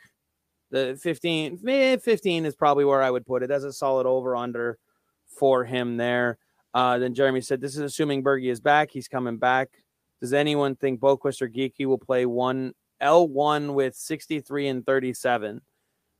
The 0.70 0.99
15, 1.03 1.61
eh, 1.68 1.97
15 1.99 2.47
is 2.47 2.57
probably 2.57 2.86
where 2.86 3.03
I 3.03 3.11
would 3.11 3.26
put 3.26 3.43
it. 3.43 3.49
That's 3.49 3.64
a 3.64 3.72
solid 3.72 4.07
over 4.07 4.34
under 4.34 4.78
for 5.26 5.64
him 5.64 5.99
there. 5.99 6.38
Uh, 6.72 6.99
then 6.99 7.14
Jeremy 7.14 7.43
said, 7.43 7.61
This 7.61 7.74
is 7.76 7.82
assuming 7.82 8.22
Bergie 8.24 8.51
is 8.51 8.61
back. 8.61 8.90
He's 8.90 9.09
coming 9.09 9.36
back. 9.36 9.68
Does 10.20 10.32
anyone 10.32 10.76
think 10.76 11.01
Boqvist 11.01 11.43
or 11.43 11.49
Geekie 11.49 11.86
will 11.86 11.99
play 11.99 12.24
one 12.24 12.72
L1 13.03 13.74
with 13.74 13.95
63 13.95 14.68
and 14.68 14.86
37? 14.86 15.61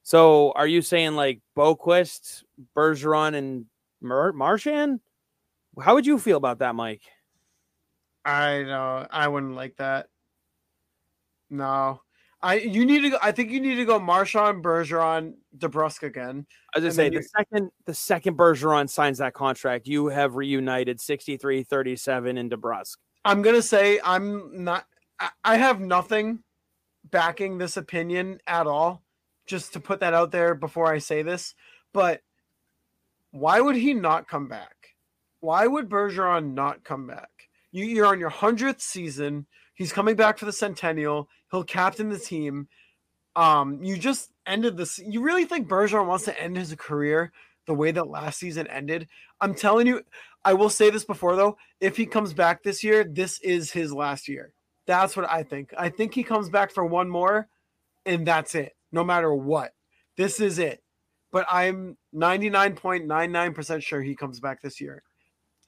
So 0.03 0.53
are 0.53 0.67
you 0.67 0.83
saying 0.83 1.15
like 1.15 1.41
Boqvist, 1.57 2.43
Bergeron, 2.77 3.35
and 3.35 3.67
Mar- 4.03 4.33
Marchand? 4.33 5.01
How 5.81 5.95
would 5.95 6.07
you 6.07 6.19
feel 6.19 6.37
about 6.37 6.59
that, 6.59 6.75
Mike? 6.75 7.03
I 8.25 8.63
know. 8.63 9.07
I 9.11 9.29
wouldn't 9.29 9.55
like 9.55 9.77
that. 9.77 10.09
No. 11.51 12.01
I 12.43 12.55
you 12.57 12.85
need 12.85 13.03
to 13.03 13.11
go 13.11 13.19
I 13.23 13.31
think 13.31 13.51
you 13.51 13.61
need 13.61 13.77
to 13.77 13.85
go 13.85 13.99
Marchand, 13.99 14.65
Bergeron, 14.65 15.35
DeBrusk 15.59 16.03
again. 16.03 16.47
I 16.75 16.79
was 16.79 16.85
gonna 16.85 16.95
say 16.95 17.09
the 17.09 17.23
second 17.23 17.71
the 17.85 17.95
second 17.95 18.37
Bergeron 18.37 18.91
signs 18.91 19.19
that 19.19 19.33
contract, 19.33 19.87
you 19.87 20.09
have 20.09 20.35
reunited 20.35 21.01
63, 21.01 21.63
37 21.63 22.39
in 22.39 22.51
DeBrusk. 22.51 22.97
I'm 23.25 23.43
gonna 23.43 23.63
say 23.63 24.01
I'm 24.05 24.65
not 24.65 24.87
I, 25.21 25.31
I 25.45 25.57
have 25.57 25.81
nothing 25.81 26.41
backing 27.05 27.59
this 27.59 27.77
opinion 27.77 28.41
at 28.47 28.67
all. 28.67 29.03
Just 29.47 29.73
to 29.75 29.81
put 29.81 30.01
that 30.01 30.15
out 30.15 30.33
there 30.33 30.55
before 30.55 30.93
I 30.93 30.99
say 30.99 31.23
this. 31.23 31.55
But 31.93 32.23
why 33.33 33.61
would 33.61 33.77
he 33.77 33.95
not 33.95 34.29
come 34.29 34.47
back? 34.47 34.95
Why 35.41 35.67
would 35.67 35.89
Bergeron 35.89 36.55
not 36.55 36.85
come 36.85 37.07
back? 37.07 37.31
You, 37.73 37.85
you're 37.85 38.07
on 38.07 38.21
your 38.21 38.29
hundredth 38.29 38.81
season. 38.81 39.47
He's 39.75 39.93
coming 39.93 40.15
back 40.15 40.39
for 40.39 40.45
the 40.45 40.53
centennial. 40.53 41.29
He'll 41.51 41.65
captain 41.65 42.11
the 42.11 42.19
team. 42.19 42.69
Um, 43.35 43.83
you 43.83 43.97
just 43.97 44.31
ended 44.47 44.77
this. 44.77 44.99
You 44.99 45.23
really 45.23 45.47
think 45.47 45.67
Bergeron 45.67 46.07
wants 46.07 46.27
to 46.27 46.41
end 46.41 46.57
his 46.57 46.75
career 46.77 47.33
the 47.67 47.75
way 47.75 47.91
that 47.91 48.09
last 48.09 48.39
season 48.39 48.67
ended? 48.69 49.09
I'm 49.41 49.55
telling 49.55 49.87
you, 49.87 50.03
I 50.45 50.53
will 50.53 50.71
say 50.71 50.91
this 50.91 51.05
before 51.05 51.35
though. 51.35 51.57
If 51.81 51.97
he 51.97 52.07
comes 52.07 52.35
back 52.35 52.63
this 52.63 52.85
year, 52.85 53.05
this 53.05 53.41
is 53.41 53.71
his 53.71 53.93
last 53.93 54.29
year. 54.29 54.53
That's 54.87 55.17
what 55.17 55.31
I 55.31 55.43
think. 55.43 55.73
I 55.79 55.89
think 55.89 56.15
he 56.15 56.23
comes 56.23 56.51
back 56.51 56.71
for 56.71 56.85
one 56.85 57.09
more, 57.09 57.49
and 58.05 58.27
that's 58.27 58.55
it. 58.55 58.77
No 58.91 59.05
matter 59.05 59.33
what, 59.33 59.73
this 60.17 60.41
is 60.41 60.59
it. 60.59 60.83
But 61.33 61.47
I'm 61.51 61.97
99.99% 62.15 63.83
sure 63.83 64.03
he 64.03 64.15
comes 64.15 64.39
back 64.39 64.61
this 64.61 64.81
year, 64.81 65.03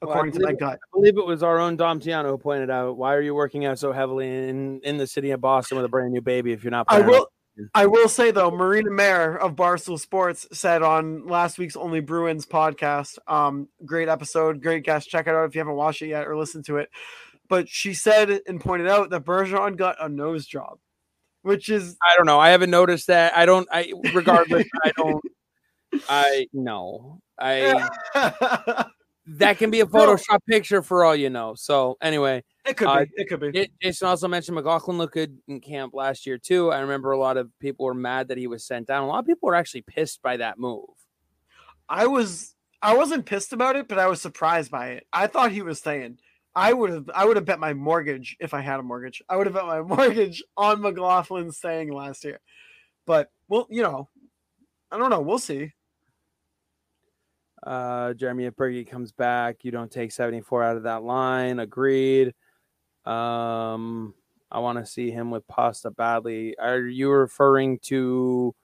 Well, 0.00 0.10
according 0.10 0.32
to 0.32 0.40
my 0.40 0.52
gut. 0.52 0.78
I 0.82 0.86
believe 0.92 1.16
it 1.16 1.26
was 1.26 1.42
our 1.42 1.58
own 1.58 1.76
Dom 1.76 2.00
Tiano 2.00 2.28
who 2.28 2.38
pointed 2.38 2.70
out, 2.70 2.96
why 2.98 3.14
are 3.14 3.22
you 3.22 3.34
working 3.34 3.64
out 3.64 3.78
so 3.78 3.90
heavily 3.90 4.48
in, 4.48 4.80
in 4.84 4.98
the 4.98 5.06
city 5.06 5.30
of 5.30 5.40
Boston 5.40 5.78
with 5.78 5.86
a 5.86 5.88
brand 5.88 6.12
new 6.12 6.20
baby 6.20 6.52
if 6.52 6.62
you're 6.62 6.70
not 6.70 6.86
I 6.88 7.00
will. 7.00 7.28
I 7.72 7.86
will 7.86 8.08
say 8.08 8.30
though, 8.30 8.50
Marina 8.50 8.90
Mayer 8.90 9.36
of 9.36 9.54
Barstool 9.54 9.98
Sports 9.98 10.46
said 10.52 10.82
on 10.82 11.26
last 11.26 11.56
week's 11.56 11.76
Only 11.76 12.00
Bruins 12.00 12.46
podcast, 12.46 13.18
um, 13.28 13.68
great 13.84 14.08
episode, 14.08 14.60
great 14.60 14.84
guest. 14.84 15.08
Check 15.08 15.28
it 15.28 15.34
out 15.34 15.44
if 15.44 15.54
you 15.54 15.60
haven't 15.60 15.76
watched 15.76 16.02
it 16.02 16.08
yet 16.08 16.26
or 16.26 16.36
listened 16.36 16.64
to 16.66 16.78
it. 16.78 16.90
But 17.48 17.68
she 17.68 17.94
said 17.94 18.40
and 18.46 18.60
pointed 18.60 18.88
out 18.88 19.10
that 19.10 19.24
Bergeron 19.24 19.76
got 19.76 19.96
a 20.00 20.08
nose 20.08 20.46
job, 20.46 20.78
which 21.42 21.68
is 21.68 21.96
I 22.02 22.16
don't 22.16 22.26
know. 22.26 22.40
I 22.40 22.50
haven't 22.50 22.70
noticed 22.70 23.06
that. 23.06 23.36
I 23.36 23.46
don't. 23.46 23.68
I 23.70 23.92
regardless. 24.12 24.66
I 24.82 24.92
don't. 24.96 25.24
I 26.08 26.48
no. 26.52 27.20
I 27.38 27.90
that 29.26 29.58
can 29.58 29.70
be 29.70 29.80
a 29.80 29.84
No. 29.84 29.90
Photoshop 29.90 30.38
picture 30.48 30.82
for 30.82 31.04
all 31.04 31.16
you 31.16 31.30
know. 31.30 31.54
So 31.56 31.96
anyway, 32.00 32.42
it 32.66 32.76
could 32.76 32.88
Uh, 32.88 33.04
be. 33.04 33.10
It 33.16 33.28
could 33.28 33.40
be. 33.40 33.68
Jason 33.82 34.08
also 34.08 34.28
mentioned 34.28 34.54
McLaughlin 34.54 34.98
looked 34.98 35.14
good 35.14 35.38
in 35.48 35.60
camp 35.60 35.94
last 35.94 36.26
year 36.26 36.38
too. 36.38 36.70
I 36.70 36.80
remember 36.80 37.12
a 37.12 37.18
lot 37.18 37.36
of 37.36 37.50
people 37.60 37.86
were 37.86 37.94
mad 37.94 38.28
that 38.28 38.38
he 38.38 38.46
was 38.46 38.66
sent 38.66 38.86
down. 38.86 39.04
A 39.04 39.06
lot 39.06 39.20
of 39.20 39.26
people 39.26 39.46
were 39.46 39.54
actually 39.54 39.82
pissed 39.82 40.22
by 40.22 40.36
that 40.38 40.58
move. 40.58 40.88
I 41.88 42.06
was 42.06 42.54
I 42.82 42.96
wasn't 42.96 43.26
pissed 43.26 43.52
about 43.52 43.76
it, 43.76 43.88
but 43.88 43.98
I 43.98 44.06
was 44.08 44.20
surprised 44.20 44.70
by 44.70 44.88
it. 44.90 45.06
I 45.12 45.26
thought 45.26 45.52
he 45.52 45.62
was 45.62 45.78
staying. 45.78 46.18
I 46.54 46.72
would 46.72 46.90
have 46.90 47.10
I 47.14 47.24
would 47.24 47.36
have 47.36 47.46
bet 47.46 47.58
my 47.58 47.74
mortgage 47.74 48.36
if 48.40 48.54
I 48.54 48.60
had 48.60 48.78
a 48.78 48.82
mortgage. 48.82 49.22
I 49.28 49.36
would 49.36 49.46
have 49.46 49.54
bet 49.54 49.66
my 49.66 49.80
mortgage 49.96 50.42
on 50.56 50.80
McLaughlin 50.80 51.50
staying 51.50 51.92
last 51.92 52.24
year. 52.24 52.40
But 53.06 53.30
well, 53.48 53.66
you 53.70 53.82
know, 53.82 54.08
I 54.90 54.98
don't 54.98 55.10
know. 55.10 55.20
We'll 55.20 55.38
see. 55.38 55.72
Uh, 57.64 58.12
Jeremy, 58.12 58.44
if 58.44 58.54
Bergie 58.54 58.86
comes 58.88 59.10
back, 59.10 59.64
you 59.64 59.70
don't 59.70 59.90
take 59.90 60.12
74 60.12 60.62
out 60.62 60.76
of 60.76 60.82
that 60.82 61.02
line. 61.02 61.60
Agreed. 61.60 62.34
Um, 63.06 64.14
I 64.50 64.58
want 64.60 64.78
to 64.78 64.86
see 64.86 65.10
him 65.10 65.30
with 65.30 65.46
Pasta 65.48 65.90
badly. 65.90 66.56
Are 66.58 66.80
you 66.80 67.10
referring 67.10 67.78
to 67.80 68.54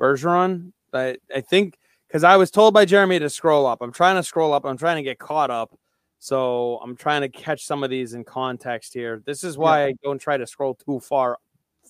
Bergeron? 0.00 0.72
I, 0.92 1.16
I 1.34 1.40
think 1.42 1.78
because 2.08 2.24
I 2.24 2.36
was 2.36 2.50
told 2.50 2.74
by 2.74 2.84
Jeremy 2.84 3.18
to 3.18 3.30
scroll 3.30 3.66
up. 3.66 3.82
I'm 3.82 3.92
trying 3.92 4.16
to 4.16 4.22
scroll 4.22 4.52
up. 4.52 4.64
I'm 4.64 4.78
trying 4.78 4.96
to 4.96 5.02
get 5.02 5.18
caught 5.18 5.50
up. 5.50 5.78
So 6.18 6.78
I'm 6.82 6.96
trying 6.96 7.22
to 7.22 7.28
catch 7.28 7.64
some 7.64 7.82
of 7.82 7.90
these 7.90 8.14
in 8.14 8.24
context 8.24 8.92
here. 8.92 9.22
This 9.24 9.44
is 9.44 9.56
why 9.56 9.86
I 9.86 9.94
don't 10.02 10.18
try 10.18 10.36
to 10.36 10.46
scroll 10.46 10.74
too 10.74 11.00
far 11.00 11.38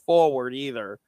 forward 0.07 0.55
either. 0.55 0.98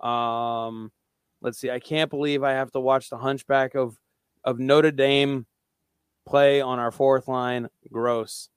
Um, 0.00 0.92
let's 1.40 1.58
see. 1.58 1.70
I 1.70 1.80
can't 1.80 2.10
believe 2.10 2.42
I 2.42 2.52
have 2.52 2.70
to 2.72 2.80
watch 2.80 3.10
the 3.10 3.18
Hunchback 3.18 3.74
of 3.74 3.96
of 4.44 4.58
Notre 4.58 4.90
Dame 4.90 5.46
play 6.26 6.60
on 6.60 6.78
our 6.78 6.90
fourth 6.90 7.28
line. 7.28 7.68
Gross. 7.90 8.48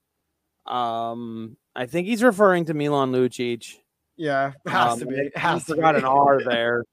Um, 0.66 1.56
I 1.74 1.86
think 1.86 2.06
he's 2.06 2.22
referring 2.22 2.66
to 2.66 2.74
Milan 2.74 3.12
Lucic. 3.12 3.76
Yeah, 4.16 4.52
has 4.66 4.92
Um, 4.94 4.98
to 5.00 5.06
be. 5.06 5.14
he 5.16 5.30
Has 5.34 5.64
to 5.66 5.74
forgot 5.74 5.94
be. 5.94 5.98
an 6.00 6.04
R 6.04 6.42
there. 6.42 6.84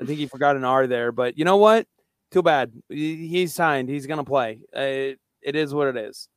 I 0.00 0.04
think 0.04 0.18
he 0.18 0.26
forgot 0.26 0.56
an 0.56 0.64
R 0.64 0.86
there, 0.86 1.12
but 1.12 1.36
you 1.36 1.44
know 1.44 1.56
what? 1.58 1.86
Too 2.30 2.42
bad. 2.42 2.72
He's 2.88 3.52
signed. 3.52 3.88
He's 3.88 4.06
gonna 4.06 4.24
play. 4.24 4.60
It, 4.72 5.18
it 5.42 5.56
is 5.56 5.74
what 5.74 5.88
it 5.88 5.96
is. 5.96 6.28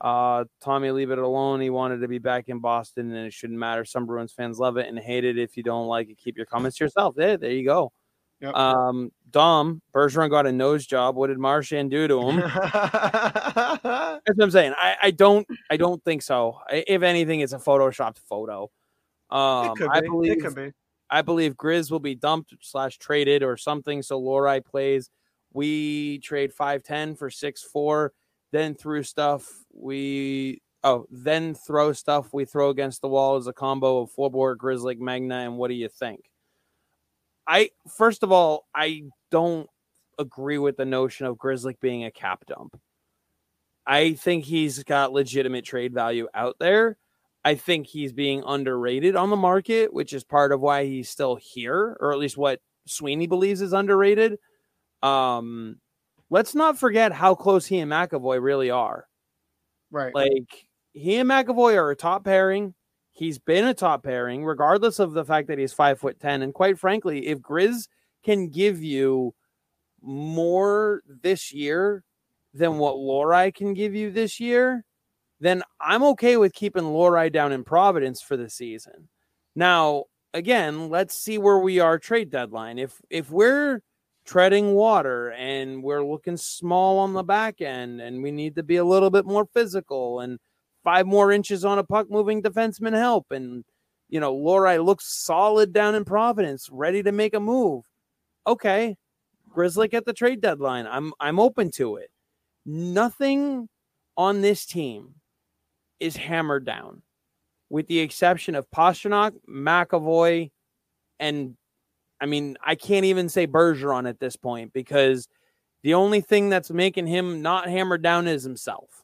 Uh, 0.00 0.44
Tommy, 0.60 0.90
leave 0.90 1.10
it 1.12 1.18
alone. 1.18 1.60
He 1.60 1.70
wanted 1.70 1.98
to 2.00 2.08
be 2.08 2.18
back 2.18 2.48
in 2.48 2.58
Boston, 2.58 3.14
and 3.14 3.26
it 3.26 3.32
shouldn't 3.32 3.58
matter. 3.58 3.84
Some 3.84 4.04
Bruins 4.06 4.32
fans 4.32 4.58
love 4.58 4.76
it 4.76 4.88
and 4.88 4.98
hate 4.98 5.24
it. 5.24 5.38
If 5.38 5.56
you 5.56 5.62
don't 5.62 5.86
like 5.86 6.08
it, 6.10 6.18
keep 6.18 6.36
your 6.36 6.46
comments 6.46 6.76
to 6.78 6.84
yourself. 6.84 7.14
There, 7.14 7.36
there 7.36 7.52
you 7.52 7.64
go. 7.64 7.92
Yep. 8.40 8.54
Um, 8.54 9.12
Dom 9.30 9.82
Bergeron 9.92 10.30
got 10.30 10.46
a 10.46 10.52
nose 10.52 10.86
job. 10.86 11.16
What 11.16 11.26
did 11.26 11.38
Marchand 11.38 11.90
do 11.90 12.06
to 12.06 12.20
him? 12.20 12.36
That's 12.62 13.82
what 13.82 14.42
I'm 14.42 14.50
saying. 14.50 14.74
I, 14.76 14.96
I 15.02 15.10
don't 15.10 15.46
I 15.70 15.76
don't 15.76 16.02
think 16.04 16.22
so. 16.22 16.60
I, 16.70 16.84
if 16.86 17.02
anything, 17.02 17.40
it's 17.40 17.52
a 17.52 17.58
photoshopped 17.58 18.18
photo. 18.18 18.70
Um, 19.30 19.70
it 19.70 19.76
could 19.76 19.90
I 19.90 20.00
be. 20.02 20.08
believe 20.08 20.32
it 20.32 20.40
could 20.40 20.54
be. 20.54 20.70
I 21.10 21.22
believe 21.22 21.54
Grizz 21.54 21.90
will 21.90 22.00
be 22.00 22.14
dumped 22.14 22.54
slash 22.60 22.98
traded 22.98 23.42
or 23.42 23.56
something. 23.56 24.02
So 24.02 24.20
Lohrei 24.20 24.64
plays. 24.64 25.10
We 25.52 26.18
trade 26.18 26.52
five 26.52 26.84
ten 26.84 27.16
for 27.16 27.28
six 27.28 27.62
four. 27.62 28.12
Then 28.52 28.76
through 28.76 29.02
stuff 29.02 29.50
we 29.72 30.62
oh 30.84 31.06
then 31.10 31.54
throw 31.54 31.92
stuff 31.92 32.32
we 32.32 32.44
throw 32.44 32.70
against 32.70 33.00
the 33.00 33.08
wall 33.08 33.34
as 33.34 33.48
a 33.48 33.52
combo 33.52 34.02
of 34.02 34.12
four 34.12 34.30
floorboard 34.30 34.58
Grizzly 34.58 34.94
Megna. 34.94 35.44
And 35.44 35.56
what 35.56 35.68
do 35.68 35.74
you 35.74 35.88
think? 35.88 36.20
I 37.46 37.70
first 37.96 38.22
of 38.22 38.32
all 38.32 38.66
I 38.74 39.02
don't 39.30 39.68
agree 40.18 40.58
with 40.58 40.76
the 40.76 40.84
notion 40.84 41.26
of 41.26 41.38
Grizzly 41.38 41.76
being 41.80 42.04
a 42.04 42.10
cap 42.10 42.44
dump. 42.46 42.78
I 43.86 44.14
think 44.14 44.44
he's 44.44 44.82
got 44.82 45.12
legitimate 45.12 45.64
trade 45.64 45.92
value 45.92 46.28
out 46.34 46.56
there. 46.58 46.96
I 47.44 47.56
think 47.56 47.86
he's 47.86 48.12
being 48.12 48.42
underrated 48.46 49.16
on 49.16 49.28
the 49.28 49.36
market, 49.36 49.92
which 49.92 50.14
is 50.14 50.24
part 50.24 50.52
of 50.52 50.60
why 50.60 50.86
he's 50.86 51.10
still 51.10 51.36
here, 51.36 51.96
or 52.00 52.12
at 52.12 52.18
least 52.18 52.38
what 52.38 52.60
Sweeney 52.86 53.26
believes 53.26 53.60
is 53.60 53.74
underrated. 53.74 54.38
Um, 55.02 55.76
let's 56.30 56.54
not 56.54 56.78
forget 56.78 57.12
how 57.12 57.34
close 57.34 57.66
he 57.66 57.78
and 57.80 57.90
McAvoy 57.90 58.42
really 58.42 58.70
are. 58.70 59.06
Right. 59.90 60.14
Like 60.14 60.66
he 60.94 61.16
and 61.16 61.28
McAvoy 61.28 61.74
are 61.74 61.90
a 61.90 61.96
top 61.96 62.24
pairing. 62.24 62.74
He's 63.14 63.38
been 63.38 63.64
a 63.64 63.74
top 63.74 64.02
pairing, 64.02 64.44
regardless 64.44 64.98
of 64.98 65.12
the 65.12 65.24
fact 65.24 65.46
that 65.46 65.58
he's 65.58 65.72
five 65.72 66.00
foot 66.00 66.18
ten. 66.20 66.42
And 66.42 66.52
quite 66.52 66.78
frankly, 66.78 67.28
if 67.28 67.38
Grizz 67.38 67.86
can 68.24 68.48
give 68.48 68.82
you 68.82 69.34
more 70.02 71.02
this 71.22 71.52
year 71.52 72.02
than 72.52 72.78
what 72.78 72.96
Lohrei 72.96 73.54
can 73.54 73.72
give 73.72 73.94
you 73.94 74.10
this 74.10 74.40
year, 74.40 74.84
then 75.40 75.62
I'm 75.80 76.02
okay 76.02 76.36
with 76.36 76.54
keeping 76.54 76.82
Lohrei 76.82 77.32
down 77.32 77.52
in 77.52 77.62
Providence 77.62 78.20
for 78.20 78.36
the 78.36 78.50
season. 78.50 79.08
Now, 79.54 80.04
again, 80.32 80.88
let's 80.88 81.16
see 81.16 81.38
where 81.38 81.58
we 81.58 81.78
are 81.78 81.98
trade 81.98 82.30
deadline. 82.30 82.78
If 82.78 83.00
if 83.10 83.30
we're 83.30 83.80
treading 84.26 84.74
water 84.74 85.30
and 85.32 85.84
we're 85.84 86.04
looking 86.04 86.36
small 86.36 86.98
on 86.98 87.12
the 87.12 87.22
back 87.22 87.60
end 87.60 88.00
and 88.00 88.22
we 88.22 88.32
need 88.32 88.56
to 88.56 88.62
be 88.64 88.76
a 88.76 88.84
little 88.84 89.10
bit 89.10 89.24
more 89.24 89.46
physical 89.52 90.20
and 90.20 90.38
five 90.84 91.06
more 91.06 91.32
inches 91.32 91.64
on 91.64 91.78
a 91.78 91.84
puck 91.84 92.10
moving 92.10 92.42
defenseman 92.42 92.92
help. 92.92 93.26
And 93.30 93.64
you 94.08 94.20
know 94.20 94.34
Lohrei 94.34 94.84
looks 94.84 95.06
solid 95.06 95.72
down 95.72 95.94
in 95.94 96.04
Providence 96.04 96.68
ready 96.70 97.02
to 97.02 97.12
make 97.12 97.34
a 97.34 97.40
move. 97.40 97.84
Okay 98.46 98.96
Grizzly 99.50 99.92
at 99.92 100.04
the 100.04 100.12
trade 100.12 100.40
deadline. 100.40 100.86
I'm 100.86 101.12
I'm 101.20 101.38
open 101.40 101.70
to 101.72 101.96
it. 101.96 102.10
Nothing 102.66 103.68
on 104.16 104.40
this 104.40 104.66
team 104.66 105.14
is 106.00 106.16
hammered 106.16 106.64
down 106.64 107.02
with 107.70 107.86
the 107.86 108.00
exception 108.00 108.54
of 108.54 108.70
Pastrnak 108.70 109.32
McAvoy 109.48 110.50
and 111.20 111.56
I 112.20 112.26
mean, 112.26 112.56
I 112.64 112.74
can't 112.74 113.04
even 113.04 113.28
say 113.28 113.46
Bergeron 113.46 114.08
at 114.08 114.18
this 114.18 114.36
point 114.36 114.72
because 114.72 115.28
the 115.82 115.94
only 115.94 116.20
thing 116.20 116.48
that's 116.48 116.70
making 116.70 117.06
him 117.06 117.42
not 117.42 117.68
hammered 117.68 118.02
down 118.02 118.26
is 118.26 118.42
himself. 118.42 119.03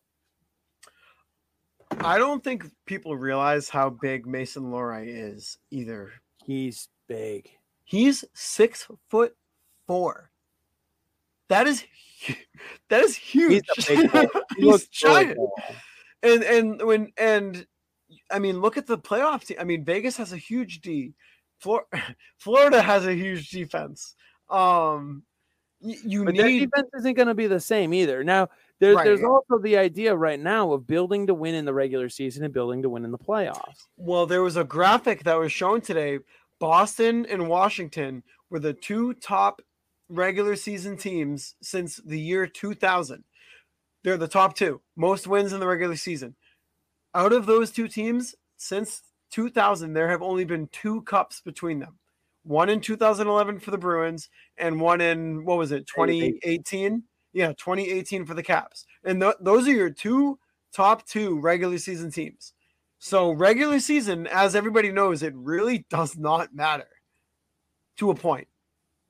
I 1.99 2.18
don't 2.18 2.43
think 2.43 2.64
people 2.86 3.16
realize 3.16 3.68
how 3.68 3.91
big 3.91 4.26
Mason 4.26 4.64
Lohrei 4.64 5.05
is 5.07 5.59
either. 5.70 6.12
He's 6.45 6.88
big. 7.09 7.51
He's 7.84 8.24
six 8.34 8.86
foot 9.09 9.34
four. 9.86 10.30
That 11.49 11.66
is 11.66 11.84
that 12.88 13.03
is 13.03 13.16
huge. 13.16 13.64
He's, 13.76 13.86
He's 14.57 14.88
giant. 14.88 15.38
And 16.22 16.43
and 16.45 16.82
when 16.82 17.12
and 17.18 17.66
I 18.30 18.38
mean, 18.38 18.61
look 18.61 18.76
at 18.76 18.86
the 18.86 18.99
playoff 18.99 19.45
team. 19.45 19.59
I 19.61 19.64
mean, 19.64 19.84
Vegas 19.84 20.16
has 20.16 20.32
a 20.32 20.36
huge 20.36 20.80
D. 20.80 21.14
Flor- 21.59 21.86
Florida 22.38 22.80
has 22.80 23.07
a 23.07 23.14
huge 23.14 23.51
defense. 23.51 24.14
Um, 24.49 25.24
you 25.80 26.24
but 26.24 26.34
need 26.34 26.61
defense 26.61 26.91
isn't 26.99 27.14
going 27.14 27.28
to 27.28 27.34
be 27.34 27.47
the 27.47 27.61
same 27.61 27.95
either. 27.95 28.22
Now, 28.22 28.49
there's 28.80 28.96
right. 28.96 29.04
there's 29.04 29.22
also 29.22 29.58
the 29.58 29.76
idea 29.76 30.14
right 30.16 30.40
now 30.40 30.72
of 30.72 30.86
building 30.86 31.26
to 31.26 31.34
win 31.34 31.54
in 31.54 31.66
the 31.66 31.74
regular 31.74 32.08
season 32.08 32.44
and 32.44 32.52
building 32.52 32.82
to 32.82 32.88
win 32.88 33.04
in 33.04 33.10
the 33.10 33.18
playoffs. 33.18 33.86
Well, 33.98 34.26
there 34.26 34.42
was 34.42 34.56
a 34.56 34.64
graphic 34.64 35.22
that 35.24 35.38
was 35.38 35.52
shown 35.52 35.82
today. 35.82 36.18
Boston 36.58 37.26
and 37.26 37.48
Washington 37.48 38.22
were 38.48 38.58
the 38.58 38.72
two 38.72 39.14
top 39.14 39.60
regular 40.08 40.56
season 40.56 40.96
teams 40.96 41.54
since 41.62 41.96
the 41.96 42.18
year 42.18 42.46
2000. 42.46 43.22
They're 44.02 44.16
the 44.16 44.26
top 44.26 44.54
two, 44.54 44.80
most 44.96 45.26
wins 45.26 45.52
in 45.52 45.60
the 45.60 45.66
regular 45.66 45.96
season. 45.96 46.34
Out 47.14 47.34
of 47.34 47.44
those 47.44 47.70
two 47.70 47.86
teams, 47.86 48.34
since 48.56 49.02
2000, 49.32 49.92
there 49.92 50.08
have 50.08 50.22
only 50.22 50.44
been 50.44 50.68
two 50.68 51.02
cups 51.02 51.42
between 51.42 51.80
them. 51.80 51.98
One 52.44 52.70
in 52.70 52.80
2011 52.80 53.60
for 53.60 53.70
the 53.70 53.78
Bruins, 53.78 54.30
and 54.56 54.80
one 54.80 55.02
in 55.02 55.44
what 55.44 55.58
was 55.58 55.70
it, 55.70 55.86
2018? 55.86 57.02
Yeah, 57.32 57.48
2018 57.48 58.24
for 58.24 58.34
the 58.34 58.42
Caps. 58.42 58.86
And 59.04 59.20
th- 59.20 59.36
those 59.40 59.68
are 59.68 59.72
your 59.72 59.90
two 59.90 60.38
top 60.72 61.06
two 61.06 61.40
regular 61.40 61.78
season 61.78 62.10
teams. 62.10 62.52
So 62.98 63.30
regular 63.30 63.80
season, 63.80 64.26
as 64.26 64.54
everybody 64.54 64.92
knows, 64.92 65.22
it 65.22 65.34
really 65.34 65.86
does 65.90 66.16
not 66.18 66.54
matter 66.54 66.88
to 67.96 68.10
a 68.10 68.14
point. 68.14 68.48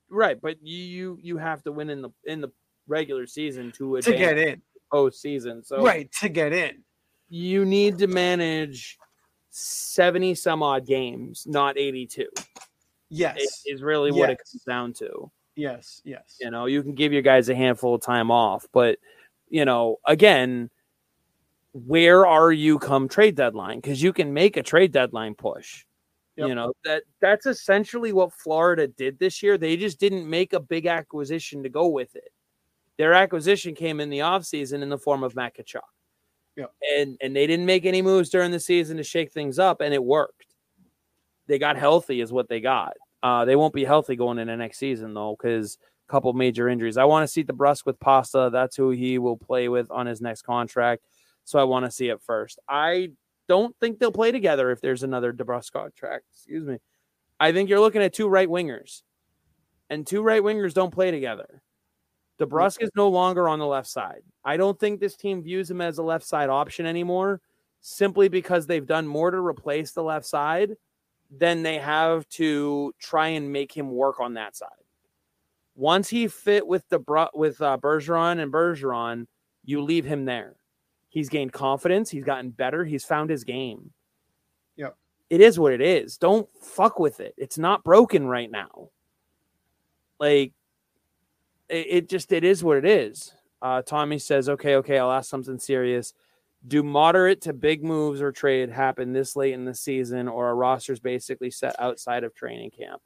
Right, 0.09 0.39
but 0.41 0.57
you 0.61 1.17
you 1.21 1.37
have 1.37 1.63
to 1.63 1.71
win 1.71 1.89
in 1.89 2.01
the 2.01 2.09
in 2.25 2.41
the 2.41 2.51
regular 2.87 3.25
season 3.25 3.71
to 3.73 4.01
to 4.01 4.11
get 4.11 4.37
in 4.37 4.61
postseason. 4.91 5.65
So 5.65 5.83
right 5.83 6.11
to 6.19 6.27
get 6.27 6.51
in, 6.51 6.83
you 7.29 7.63
need 7.63 7.97
to 7.99 8.07
manage 8.07 8.97
70 9.51 10.35
some 10.35 10.63
odd 10.63 10.85
games, 10.85 11.45
not 11.47 11.77
82. 11.77 12.27
Yes. 13.09 13.63
Is 13.65 13.81
really 13.81 14.11
what 14.11 14.29
it 14.29 14.37
comes 14.37 14.63
down 14.63 14.93
to. 14.93 15.31
Yes, 15.55 16.01
yes. 16.05 16.37
You 16.39 16.49
know, 16.49 16.65
you 16.65 16.81
can 16.81 16.95
give 16.95 17.13
your 17.13 17.21
guys 17.21 17.49
a 17.49 17.55
handful 17.55 17.95
of 17.95 18.01
time 18.01 18.31
off, 18.31 18.67
but 18.71 18.97
you 19.49 19.65
know, 19.65 19.97
again, 20.07 20.69
where 21.73 22.25
are 22.25 22.51
you 22.51 22.79
come 22.79 23.07
trade 23.07 23.35
deadline? 23.35 23.77
Because 23.77 24.01
you 24.01 24.13
can 24.13 24.33
make 24.33 24.57
a 24.57 24.63
trade 24.63 24.91
deadline 24.91 25.35
push. 25.35 25.85
Yep. 26.37 26.47
You 26.47 26.55
know, 26.55 26.73
that 26.85 27.03
that's 27.19 27.45
essentially 27.45 28.13
what 28.13 28.33
Florida 28.33 28.87
did 28.87 29.19
this 29.19 29.43
year. 29.43 29.57
They 29.57 29.75
just 29.75 29.99
didn't 29.99 30.29
make 30.29 30.53
a 30.53 30.59
big 30.59 30.85
acquisition 30.87 31.61
to 31.63 31.69
go 31.69 31.87
with 31.87 32.15
it. 32.15 32.31
Their 32.97 33.13
acquisition 33.13 33.75
came 33.75 33.99
in 33.99 34.09
the 34.09 34.19
offseason 34.19 34.81
in 34.81 34.89
the 34.89 34.97
form 34.97 35.23
of 35.23 35.35
Matt. 35.35 35.57
Yeah. 36.55 36.65
And 36.97 37.17
and 37.21 37.35
they 37.35 37.47
didn't 37.47 37.65
make 37.65 37.85
any 37.85 38.01
moves 38.01 38.29
during 38.29 38.51
the 38.51 38.59
season 38.59 38.97
to 38.97 39.03
shake 39.03 39.31
things 39.31 39.59
up, 39.59 39.81
and 39.81 39.93
it 39.93 40.03
worked. 40.03 40.45
They 41.47 41.59
got 41.59 41.77
healthy, 41.77 42.21
is 42.21 42.31
what 42.31 42.47
they 42.47 42.61
got. 42.61 42.93
Uh, 43.23 43.45
they 43.45 43.55
won't 43.55 43.73
be 43.73 43.85
healthy 43.85 44.15
going 44.15 44.39
into 44.39 44.55
next 44.55 44.77
season 44.77 45.13
though, 45.13 45.35
because 45.37 45.77
a 46.07 46.11
couple 46.11 46.33
major 46.33 46.67
injuries. 46.67 46.97
I 46.97 47.05
want 47.05 47.23
to 47.23 47.27
see 47.27 47.43
DeBrusk 47.43 47.85
with 47.85 47.99
Pasta. 47.99 48.49
That's 48.51 48.75
who 48.75 48.89
he 48.91 49.19
will 49.19 49.37
play 49.37 49.69
with 49.69 49.91
on 49.91 50.05
his 50.05 50.21
next 50.21 50.41
contract. 50.41 51.03
So 51.43 51.59
I 51.59 51.63
want 51.63 51.85
to 51.85 51.91
see 51.91 52.09
it 52.09 52.21
first. 52.21 52.59
I 52.67 53.11
don't 53.47 53.75
think 53.79 53.99
they'll 53.99 54.11
play 54.11 54.31
together 54.31 54.71
if 54.71 54.81
there's 54.81 55.03
another 55.03 55.33
DeBrusk 55.33 55.71
contract. 55.71 56.25
Excuse 56.33 56.65
me. 56.65 56.77
I 57.39 57.51
think 57.51 57.69
you're 57.69 57.79
looking 57.79 58.03
at 58.03 58.13
two 58.13 58.27
right 58.27 58.47
wingers, 58.47 59.01
and 59.89 60.05
two 60.05 60.21
right 60.21 60.41
wingers 60.41 60.73
don't 60.73 60.93
play 60.93 61.11
together. 61.11 61.61
DeBrusk 62.39 62.81
is 62.81 62.91
no 62.95 63.09
longer 63.09 63.49
on 63.49 63.59
the 63.59 63.65
left 63.65 63.87
side. 63.87 64.21
I 64.43 64.57
don't 64.57 64.79
think 64.79 64.99
this 64.99 65.15
team 65.15 65.43
views 65.43 65.69
him 65.69 65.81
as 65.81 65.97
a 65.97 66.03
left 66.03 66.25
side 66.25 66.49
option 66.49 66.85
anymore, 66.85 67.41
simply 67.81 68.29
because 68.29 68.65
they've 68.65 68.85
done 68.85 69.07
more 69.07 69.31
to 69.31 69.37
replace 69.37 69.91
the 69.91 70.03
left 70.03 70.25
side 70.25 70.75
than 71.31 71.63
they 71.63 71.77
have 71.77 72.27
to 72.29 72.93
try 72.99 73.29
and 73.29 73.51
make 73.51 73.71
him 73.71 73.89
work 73.89 74.19
on 74.19 74.33
that 74.33 74.55
side. 74.55 74.69
Once 75.75 76.09
he 76.09 76.27
fit 76.27 76.67
with 76.67 76.87
the 76.89 76.99
with 77.33 77.61
uh, 77.61 77.77
Bergeron 77.81 78.39
and 78.39 78.51
Bergeron, 78.51 79.27
you 79.63 79.81
leave 79.81 80.05
him 80.05 80.25
there. 80.25 80.57
He's 81.07 81.29
gained 81.29 81.53
confidence. 81.53 82.09
He's 82.09 82.25
gotten 82.25 82.51
better. 82.51 82.83
He's 82.83 83.05
found 83.05 83.29
his 83.29 83.43
game. 83.43 83.91
Yep. 84.75 84.95
It 85.29 85.41
is 85.41 85.57
what 85.57 85.73
it 85.73 85.81
is. 85.81 86.17
Don't 86.17 86.47
fuck 86.61 86.99
with 86.99 87.19
it. 87.21 87.33
It's 87.37 87.57
not 87.57 87.83
broken 87.83 88.27
right 88.27 88.51
now. 88.51 88.89
Like 90.19 90.53
it, 91.69 91.87
it 91.89 92.09
just 92.09 92.31
it 92.33 92.43
is 92.43 92.63
what 92.63 92.77
it 92.77 92.85
is. 92.85 93.33
Uh, 93.61 93.81
Tommy 93.81 94.19
says, 94.19 94.49
"Okay, 94.49 94.75
okay, 94.75 94.99
I'll 94.99 95.11
ask 95.11 95.29
something 95.29 95.59
serious. 95.59 96.13
Do 96.67 96.83
moderate 96.83 97.41
to 97.41 97.53
big 97.53 97.83
moves 97.83 98.21
or 98.21 98.31
trade 98.31 98.69
happen 98.69 99.13
this 99.13 99.35
late 99.35 99.53
in 99.53 99.65
the 99.65 99.73
season, 99.73 100.27
or 100.27 100.49
are 100.49 100.55
rosters 100.55 100.99
basically 100.99 101.51
set 101.51 101.75
outside 101.79 102.23
of 102.23 102.35
training 102.35 102.71
camp?" 102.71 103.01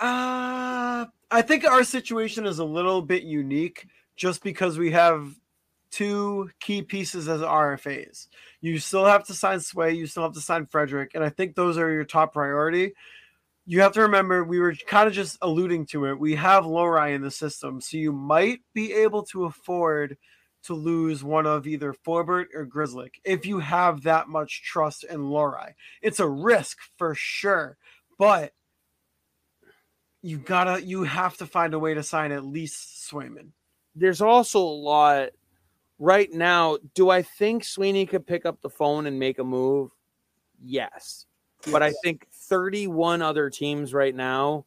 Uh, 0.00 1.06
I 1.30 1.42
think 1.42 1.64
our 1.64 1.84
situation 1.84 2.46
is 2.46 2.58
a 2.58 2.64
little 2.64 3.02
bit 3.02 3.22
unique, 3.22 3.86
just 4.16 4.42
because 4.42 4.78
we 4.78 4.92
have 4.92 5.34
two 5.90 6.50
key 6.60 6.82
pieces 6.82 7.28
as 7.28 7.40
RFAs. 7.40 8.28
You 8.60 8.78
still 8.78 9.04
have 9.04 9.24
to 9.26 9.34
sign 9.34 9.60
Sway, 9.60 9.94
you 9.94 10.06
still 10.06 10.24
have 10.24 10.34
to 10.34 10.40
sign 10.40 10.66
Frederic, 10.66 11.12
and 11.14 11.24
I 11.24 11.30
think 11.30 11.54
those 11.54 11.78
are 11.78 11.90
your 11.90 12.04
top 12.04 12.32
priority 12.32 12.92
you 13.68 13.82
have 13.82 13.92
to 13.92 14.00
remember 14.00 14.42
we 14.44 14.60
were 14.60 14.74
kind 14.86 15.06
of 15.06 15.12
just 15.12 15.36
alluding 15.42 15.84
to 15.84 16.06
it. 16.06 16.18
We 16.18 16.34
have 16.36 16.64
Lohrei 16.64 17.14
in 17.14 17.20
the 17.20 17.30
system, 17.30 17.82
so 17.82 17.98
you 17.98 18.12
might 18.12 18.60
be 18.72 18.94
able 18.94 19.24
to 19.24 19.44
afford 19.44 20.16
to 20.64 20.74
lose 20.74 21.22
one 21.24 21.46
of 21.46 21.66
either 21.66 21.92
Forbort 21.92 22.46
or 22.54 22.66
Grzelcyk 22.66 23.12
if 23.24 23.46
you 23.46 23.58
have 23.60 24.02
that 24.02 24.28
much 24.28 24.62
trust 24.62 25.04
in 25.04 25.20
Lohrei. 25.20 25.72
It's 26.02 26.20
a 26.20 26.28
risk 26.28 26.78
for 26.96 27.14
sure, 27.14 27.76
but 28.18 28.52
you 30.22 30.38
gotta 30.38 30.84
you 30.84 31.04
have 31.04 31.36
to 31.38 31.46
find 31.46 31.74
a 31.74 31.78
way 31.78 31.94
to 31.94 32.02
sign 32.02 32.32
at 32.32 32.44
least 32.44 33.08
Swayman. 33.10 33.50
There's 33.94 34.20
also 34.20 34.60
a 34.60 34.60
lot 34.60 35.30
right 35.98 36.30
now. 36.32 36.78
Do 36.94 37.10
I 37.10 37.22
think 37.22 37.64
Sweeney 37.64 38.06
could 38.06 38.26
pick 38.26 38.46
up 38.46 38.60
the 38.60 38.70
phone 38.70 39.06
and 39.06 39.18
make 39.18 39.38
a 39.38 39.44
move? 39.44 39.90
Yes. 40.62 41.26
yes. 41.64 41.72
But 41.72 41.82
I 41.82 41.92
think 42.02 42.26
31 42.32 43.22
other 43.22 43.50
teams 43.50 43.94
right 43.94 44.14
now 44.14 44.66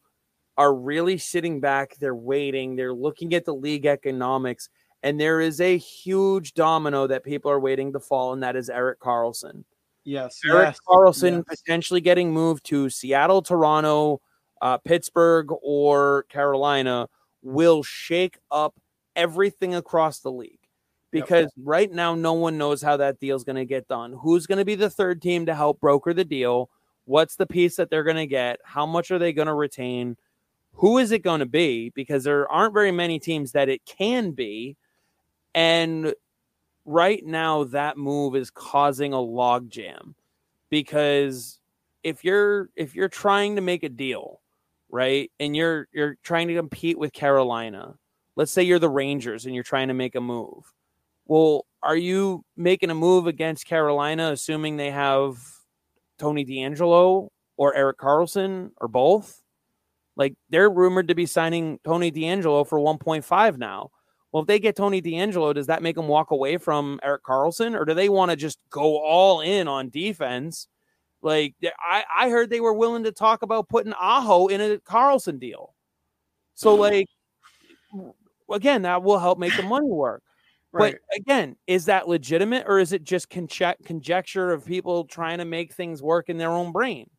are 0.57 0.73
really 0.73 1.17
sitting 1.17 1.59
back. 1.59 1.95
They're 1.95 2.15
waiting. 2.15 2.75
They're 2.75 2.93
looking 2.93 3.33
at 3.33 3.45
the 3.45 3.53
league 3.53 3.85
economics. 3.85 4.69
And 5.03 5.19
there 5.19 5.41
is 5.41 5.59
a 5.59 5.77
huge 5.77 6.53
domino 6.53 7.07
that 7.07 7.23
people 7.23 7.49
are 7.49 7.59
waiting 7.59 7.91
to 7.93 7.99
fall, 7.99 8.33
and 8.33 8.43
that 8.43 8.55
is 8.55 8.69
Erik 8.69 8.99
Karlsson. 8.99 9.63
Yes. 10.03 10.39
Erik 10.47 10.67
yes, 10.67 10.79
Karlsson 10.87 11.43
yes. 11.47 11.59
potentially 11.59 12.01
getting 12.01 12.31
moved 12.33 12.63
to 12.65 12.89
Seattle, 12.89 13.41
Toronto, 13.41 14.21
uh, 14.61 14.77
Pittsburgh, 14.77 15.47
or 15.63 16.25
Carolina 16.29 17.07
will 17.41 17.81
shake 17.81 18.37
up 18.51 18.75
everything 19.15 19.73
across 19.75 20.19
the 20.19 20.31
league. 20.31 20.59
because 21.11 21.43
yep. 21.43 21.51
right 21.63 21.91
now 21.91 22.15
no 22.15 22.33
one 22.33 22.57
knows 22.57 22.81
how 22.81 22.97
that 22.97 23.19
deal's 23.19 23.43
going 23.43 23.57
to 23.57 23.65
get 23.65 23.87
done. 23.87 24.13
Who's 24.13 24.47
going 24.47 24.57
to 24.59 24.65
be 24.65 24.75
the 24.75 24.89
third 24.89 25.21
team 25.21 25.45
to 25.45 25.55
help 25.55 25.79
broker 25.79 26.13
the 26.13 26.25
deal? 26.25 26.69
What's 27.05 27.35
the 27.35 27.45
piece 27.45 27.75
that 27.75 27.89
they're 27.89 28.03
going 28.03 28.15
to 28.15 28.27
get? 28.27 28.59
How 28.63 28.85
much 28.85 29.11
are 29.11 29.19
they 29.19 29.33
going 29.33 29.47
to 29.47 29.53
retain? 29.53 30.15
Who 30.75 30.97
is 30.97 31.11
it 31.11 31.23
going 31.23 31.39
to 31.39 31.45
be? 31.45 31.89
Because 31.89 32.23
there 32.23 32.49
aren't 32.49 32.73
very 32.73 32.91
many 32.91 33.19
teams 33.19 33.51
that 33.51 33.69
it 33.69 33.83
can 33.85 34.31
be. 34.31 34.77
And 35.53 36.13
right 36.85 37.25
now, 37.25 37.65
that 37.65 37.97
move 37.97 38.35
is 38.35 38.49
causing 38.49 39.13
a 39.13 39.17
logjam 39.17 40.13
because 40.69 41.59
if 42.03 42.23
you're 42.23 42.69
if 42.75 42.95
you're 42.95 43.09
trying 43.09 43.55
to 43.55 43.61
make 43.61 43.83
a 43.83 43.89
deal, 43.89 44.41
right, 44.89 45.31
and 45.39 45.55
you're 45.55 45.87
you're 45.91 46.17
trying 46.23 46.47
to 46.47 46.55
compete 46.55 46.97
with 46.97 47.13
Carolina, 47.13 47.95
let's 48.35 48.51
say 48.51 48.63
you're 48.63 48.79
the 48.79 48.89
Rangers 48.89 49.45
and 49.45 49.53
you're 49.53 49.63
trying 49.63 49.89
to 49.89 49.93
make 49.93 50.15
a 50.15 50.21
move. 50.21 50.73
Well, 51.25 51.65
are 51.83 51.97
you 51.97 52.43
making 52.57 52.89
a 52.89 52.95
move 52.95 53.27
against 53.27 53.65
Carolina, 53.65 54.31
assuming 54.31 54.77
they 54.77 54.91
have 54.91 55.37
Tony 56.19 56.45
DeAngelo 56.45 57.29
or 57.57 57.75
Erik 57.75 57.97
Karlsson 57.97 58.71
or 58.79 58.87
both? 58.87 59.41
Like 60.15 60.35
they're 60.49 60.69
rumored 60.69 61.07
to 61.07 61.15
be 61.15 61.25
signing 61.25 61.79
Tony 61.83 62.11
DeAngelo 62.11 62.67
for 62.67 62.79
1.5 62.79 63.57
now. 63.57 63.89
Well, 64.31 64.41
if 64.41 64.47
they 64.47 64.59
get 64.59 64.75
Tony 64.75 65.01
DeAngelo, 65.01 65.53
does 65.53 65.67
that 65.67 65.83
make 65.83 65.95
them 65.95 66.07
walk 66.07 66.31
away 66.31 66.57
from 66.57 66.99
Erik 67.03 67.23
Karlsson, 67.23 67.77
or 67.77 67.83
do 67.83 67.93
they 67.93 68.07
want 68.07 68.31
to 68.31 68.37
just 68.37 68.59
go 68.69 68.99
all 68.99 69.41
in 69.41 69.67
on 69.67 69.89
defense? 69.89 70.67
Like 71.21 71.55
I, 71.79 72.03
I 72.15 72.29
heard 72.29 72.49
they 72.49 72.61
were 72.61 72.73
willing 72.73 73.03
to 73.03 73.11
talk 73.11 73.41
about 73.41 73.69
putting 73.69 73.93
Aho 73.93 74.47
in 74.47 74.61
a 74.61 74.77
Karlsson 74.77 75.39
deal. 75.39 75.75
So 76.55 76.75
mm. 76.75 76.79
like 76.79 77.07
again, 78.49 78.83
that 78.83 79.03
will 79.03 79.19
help 79.19 79.37
make 79.37 79.55
the 79.55 79.63
money 79.63 79.87
work. 79.89 80.23
Right. 80.73 80.95
But 81.09 81.17
again, 81.17 81.57
is 81.67 81.83
that 81.87 82.07
legitimate 82.07 82.63
or 82.65 82.79
is 82.79 82.93
it 82.93 83.03
just 83.03 83.29
conje- 83.29 83.83
conjecture 83.83 84.53
of 84.53 84.65
people 84.65 85.03
trying 85.03 85.39
to 85.39 85.43
make 85.43 85.73
things 85.73 86.01
work 86.01 86.29
in 86.29 86.37
their 86.37 86.51
own 86.51 86.71
brain? 86.71 87.09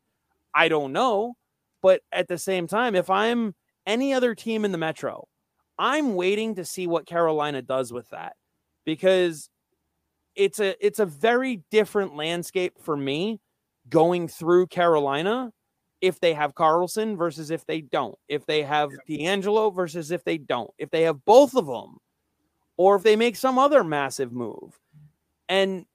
I 0.55 0.69
don't 0.69 0.95
know. 0.95 1.35
But 1.83 2.01
at 2.13 2.29
the 2.29 2.39
same 2.39 2.67
time, 2.67 2.95
if 2.95 3.11
I'm 3.11 3.55
any 3.87 4.15
other 4.15 4.35
team 4.35 4.65
in 4.65 4.73
the 4.73 4.79
Metro, 4.79 5.29
I'm 5.79 6.15
waiting 6.15 6.57
to 6.57 6.65
see 6.65 6.87
what 6.87 7.07
Carolina 7.07 7.63
does 7.63 7.93
with 7.93 8.09
that 8.11 8.37
because 8.85 9.49
it's 10.35 10.61
a 10.61 10.75
it's 10.85 10.99
a 10.99 11.07
very 11.07 11.63
different 11.71 12.17
landscape 12.17 12.75
for 12.81 12.97
me 12.97 13.41
going 13.89 14.29
through 14.29 14.67
Carolina 14.69 15.53
if 16.01 16.19
they 16.21 16.35
have 16.35 16.55
Karlsson 16.55 17.17
versus 17.17 17.51
if 17.51 17.65
they 17.67 17.81
don't. 17.81 18.17
If 18.29 18.47
they 18.47 18.63
have 18.63 18.91
DeAngelo 19.09 19.75
versus 19.75 20.11
if 20.11 20.25
they 20.25 20.39
don't. 20.39 20.71
If 20.79 20.91
they 20.91 21.03
have 21.03 21.25
both 21.25 21.55
of 21.55 21.67
them 21.67 21.99
or 22.77 22.97
if 22.97 23.03
they 23.03 23.17
make 23.17 23.37
some 23.37 23.59
other 23.59 23.85
massive 23.85 24.33
move. 24.33 24.79
And 25.49 25.87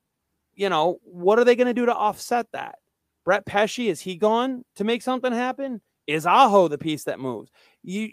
you 0.56 0.70
know, 0.70 1.00
what 1.04 1.38
are 1.38 1.44
they 1.44 1.56
going 1.56 1.68
to 1.68 1.74
do 1.74 1.86
to 1.86 1.96
offset 1.96 2.48
that? 2.54 2.80
Brett 3.26 3.46
Pesce 3.46 3.80
is 3.80 4.00
he 4.02 4.16
gone 4.16 4.64
to 4.76 4.84
make 4.84 5.02
something 5.02 5.34
happen? 5.34 5.82
Is 6.08 6.26
Aho 6.26 6.70
the 6.70 6.78
piece 6.78 7.04
that 7.04 7.20
moves? 7.20 7.52
You 7.84 8.12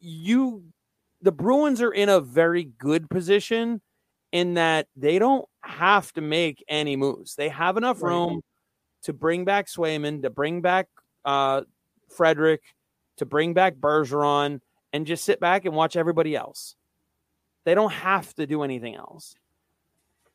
you 0.00 0.64
the 1.22 1.32
Bruins 1.32 1.80
are 1.82 1.92
in 1.92 2.08
a 2.08 2.20
very 2.20 2.64
good 2.64 3.08
position 3.10 3.80
in 4.32 4.54
that 4.54 4.86
they 4.96 5.18
don't 5.18 5.46
have 5.62 6.12
to 6.12 6.20
make 6.20 6.64
any 6.68 6.96
moves. 6.96 7.34
They 7.34 7.48
have 7.48 7.76
enough 7.76 8.02
room 8.02 8.42
to 9.02 9.12
bring 9.12 9.44
back 9.44 9.66
Swayman, 9.66 10.22
to 10.22 10.30
bring 10.30 10.60
back 10.60 10.88
uh, 11.24 11.62
Frederic, 12.08 12.62
to 13.16 13.26
bring 13.26 13.54
back 13.54 13.76
Bergeron, 13.76 14.60
and 14.92 15.06
just 15.06 15.24
sit 15.24 15.40
back 15.40 15.64
and 15.64 15.74
watch 15.74 15.96
everybody 15.96 16.34
else. 16.36 16.76
They 17.64 17.74
don't 17.74 17.92
have 17.92 18.32
to 18.34 18.46
do 18.46 18.62
anything 18.62 18.94
else. 18.94 19.34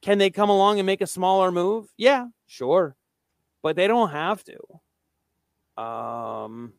Can 0.02 0.18
they 0.18 0.30
come 0.30 0.50
along 0.50 0.80
and 0.80 0.86
make 0.86 1.02
a 1.02 1.08
smaller 1.08 1.52
move? 1.52 1.88
Yeah, 1.98 2.28
sure. 2.46 2.96
But 3.64 3.76
they 3.76 3.88
don't 3.88 4.12
have 4.12 4.44
to. 4.44 5.82
Um, 5.82 6.74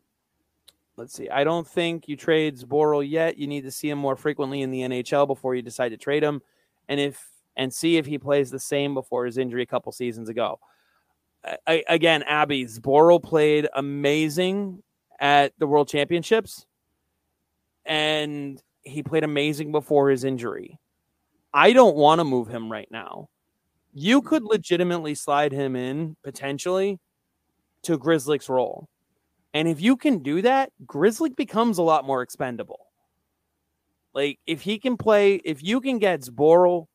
let's 0.97 1.15
see. 1.15 1.29
I 1.29 1.45
don't 1.45 1.67
think 1.67 2.09
you 2.09 2.17
trade 2.17 2.59
Zboril 2.59 3.09
yet. 3.09 3.39
You 3.39 3.47
need 3.47 3.63
to 3.63 3.71
see 3.71 3.89
him 3.89 3.99
more 3.99 4.17
frequently 4.17 4.63
in 4.63 4.71
the 4.71 4.81
NHL 4.81 5.27
before 5.27 5.55
you 5.55 5.63
decide 5.63 5.91
to 5.91 5.97
trade 5.97 6.23
him, 6.23 6.43
and 6.89 7.01
if 7.01 7.29
and 7.57 7.73
see 7.73 7.97
if 7.97 8.07
he 8.07 8.19
plays 8.19 8.51
the 8.51 8.61
same 8.61 8.95
before 8.95 9.25
his 9.25 9.39
injury 9.39 9.63
a 9.63 9.67
couple 9.67 9.91
seasons 9.93 10.29
ago. 10.29 10.59
I, 11.67 11.85
again, 11.89 12.23
Abby 12.25 12.65
Zboril 12.65 13.23
played 13.23 13.69
amazing 13.75 14.83
at 15.21 15.53
the 15.59 15.67
World 15.67 15.89
Championships, 15.89 16.67
and 17.85 18.61
he 18.83 19.03
played 19.03 19.25
amazing 19.25 19.73
before 19.73 20.11
his 20.11 20.25
injury. 20.25 20.79
I 21.55 21.73
don't 21.73 21.97
want 21.97 22.19
to 22.19 22.25
move 22.25 22.49
him 22.49 22.71
right 22.71 22.89
now. 22.91 23.29
You 23.95 24.21
could 24.21 24.43
legitimately 24.43 25.15
slide 25.15 25.53
him 25.53 25.77
in 25.77 26.17
potentially 26.23 26.99
to 27.83 27.99
Grzelcyk's 27.99 28.49
role 28.49 28.89
and 29.57 29.69
if 29.69 29.81
you 29.81 29.97
can 29.97 30.19
do 30.19 30.43
that, 30.43 30.71
Grizzly 30.87 31.31
becomes 31.31 31.79
a 31.79 31.83
lot 31.83 32.05
more 32.05 32.21
expendable. 32.21 32.89
Like 34.13 34.39
if 34.47 34.61
he 34.61 34.79
can 34.79 34.99
play, 34.99 35.37
if 35.37 35.63
you 35.63 35.81
can 35.81 35.99
get 35.99 36.21
Zboril, 36.21 36.89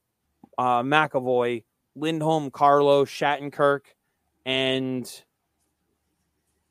uh, 0.60 0.84
McAvoy, 0.84 1.64
Lindholm, 1.96 2.52
Carlo, 2.52 3.04
Shattenkirk, 3.04 3.80
and 4.46 5.12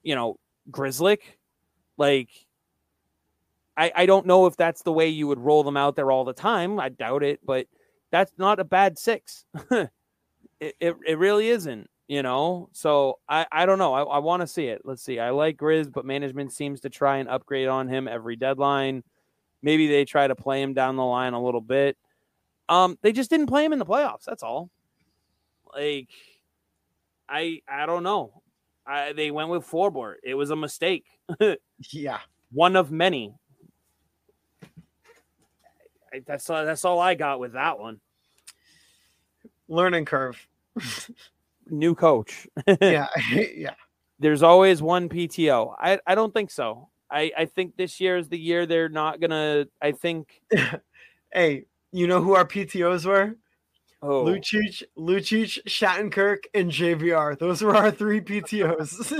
you 0.04 0.14
know 0.14 0.38
Grizzly, 0.70 1.18
like 1.96 2.28
I, 3.76 3.90
I 3.96 4.06
don't 4.06 4.26
know 4.26 4.46
if 4.46 4.56
that's 4.56 4.84
the 4.84 4.92
way 4.92 5.08
you 5.08 5.26
would 5.26 5.40
roll 5.40 5.64
them 5.64 5.76
out 5.76 5.96
there 5.96 6.12
all 6.12 6.24
the 6.24 6.32
time. 6.32 6.78
I 6.78 6.90
doubt 6.90 7.24
it, 7.24 7.40
but 7.44 7.66
that's 8.12 8.30
not 8.38 8.60
a 8.60 8.64
bad 8.64 8.96
six. 8.96 9.44
it, 9.72 9.90
it, 10.60 10.96
it 11.04 11.18
really 11.18 11.48
isn't 11.48 11.89
you 12.10 12.24
know 12.24 12.68
so 12.72 13.20
i 13.28 13.46
i 13.52 13.64
don't 13.64 13.78
know 13.78 13.94
i, 13.94 14.02
I 14.02 14.18
want 14.18 14.40
to 14.40 14.46
see 14.48 14.66
it 14.66 14.82
let's 14.84 15.00
see 15.00 15.20
i 15.20 15.30
like 15.30 15.56
grizz 15.56 15.92
but 15.92 16.04
management 16.04 16.52
seems 16.52 16.80
to 16.80 16.90
try 16.90 17.18
and 17.18 17.28
upgrade 17.28 17.68
on 17.68 17.86
him 17.86 18.08
every 18.08 18.34
deadline 18.34 19.04
maybe 19.62 19.86
they 19.86 20.04
try 20.04 20.26
to 20.26 20.34
play 20.34 20.60
him 20.60 20.74
down 20.74 20.96
the 20.96 21.04
line 21.04 21.34
a 21.34 21.42
little 21.42 21.60
bit 21.60 21.96
um 22.68 22.98
they 23.02 23.12
just 23.12 23.30
didn't 23.30 23.46
play 23.46 23.64
him 23.64 23.72
in 23.72 23.78
the 23.78 23.86
playoffs 23.86 24.24
that's 24.24 24.42
all 24.42 24.70
like 25.72 26.08
i 27.28 27.60
i 27.68 27.86
don't 27.86 28.02
know 28.02 28.42
I, 28.84 29.12
they 29.12 29.30
went 29.30 29.50
with 29.50 29.64
Forbort. 29.64 30.14
It 30.24 30.34
was 30.34 30.50
a 30.50 30.56
mistake. 30.56 31.04
yeah, 31.90 32.18
one 32.50 32.74
of 32.74 32.90
many. 32.90 33.36
I, 36.12 36.22
that's 36.26 36.50
all, 36.50 36.64
that's 36.64 36.84
all 36.84 36.98
I 36.98 37.14
got 37.14 37.38
with 37.38 37.52
that 37.52 37.78
one. 37.78 38.00
Learning 39.68 40.04
curve. 40.04 40.44
new 41.70 41.94
coach. 41.94 42.46
yeah, 42.80 43.06
yeah. 43.32 43.74
There's 44.18 44.42
always 44.42 44.82
one 44.82 45.08
PTO. 45.08 45.74
I, 45.78 45.98
I 46.06 46.14
don't 46.14 46.32
think 46.34 46.50
so. 46.50 46.88
I, 47.10 47.32
I 47.36 47.44
think 47.46 47.76
this 47.76 48.00
year 48.00 48.16
is 48.16 48.28
the 48.28 48.38
year 48.38 48.66
they're 48.66 48.88
not 48.88 49.20
gonna. 49.20 49.66
I 49.80 49.92
think. 49.92 50.40
hey, 51.32 51.64
you 51.92 52.06
know 52.06 52.22
who 52.22 52.34
our 52.34 52.44
PTOs 52.44 53.06
were? 53.06 53.36
Oh. 54.02 54.24
Lucic, 54.24 54.82
Lucic, 54.96 55.58
Shattenkirk, 55.66 56.44
and 56.54 56.70
JVR. 56.70 57.38
Those 57.38 57.62
were 57.62 57.76
our 57.76 57.90
three 57.90 58.20
PTOs. 58.20 59.12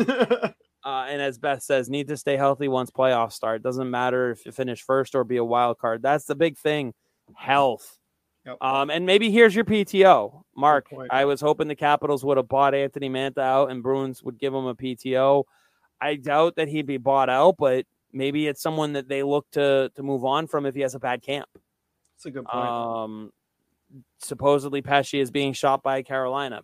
uh, 0.85 1.07
and 1.09 1.21
as 1.21 1.39
Beth 1.39 1.63
says, 1.63 1.91
need 1.91 2.09
to 2.09 2.17
stay 2.17 2.37
healthy 2.37 2.69
once 2.69 2.91
playoffs 2.91 3.33
start. 3.33 3.63
Doesn't 3.63 3.91
matter 3.91 4.31
if 4.31 4.47
you 4.47 4.53
finish 4.53 4.83
first 4.83 5.15
or 5.15 5.25
be 5.25 5.37
a 5.37 5.45
wild 5.45 5.79
card. 5.79 6.03
That's 6.03 6.25
the 6.25 6.35
big 6.35 6.57
thing. 6.57 6.95
Health. 7.37 8.00
Yep. 8.47 8.57
Um, 8.61 8.91
and 8.91 9.05
maybe 9.05 9.31
here's 9.31 9.55
your 9.55 9.65
PTO, 9.65 10.43
Mark. 10.57 10.87
I 11.11 11.27
was 11.27 11.41
hoping 11.41 11.69
the 11.69 11.75
Capitals 11.75 12.25
would 12.25 12.39
have 12.39 12.49
bought 12.49 12.75
Anthony 12.75 13.11
Mantha 13.11 13.39
out 13.39 13.71
and 13.71 13.83
Bruins 13.83 14.23
would 14.23 14.39
give 14.39 14.55
him 14.55 14.67
a 14.67 14.75
PTO. 14.75 15.45
I 16.01 16.17
doubt 16.17 16.57
that 16.57 16.69
he'd 16.69 16.87
be 16.87 16.97
bought 16.97 17.29
out, 17.29 17.57
but 17.59 17.85
maybe 18.13 18.47
it's 18.47 18.63
someone 18.63 18.95
that 18.95 19.09
they 19.09 19.23
look 19.23 19.51
to 19.53 19.91
to 19.95 20.03
move 20.03 20.25
on 20.25 20.47
from 20.47 20.67
if 20.67 20.75
he 20.75 20.81
has 20.81 20.95
a 20.95 20.99
bad 20.99 21.23
camp. 21.23 21.49
That's 22.17 22.27
a 22.27 22.31
good 22.31 22.47
point. 22.47 22.67
Um, 22.67 23.33
supposedly 24.19 24.83
Pesce 24.83 25.15
is 25.15 25.31
being 25.31 25.53
shot 25.53 25.83
by 25.83 26.03
Carolina. 26.03 26.63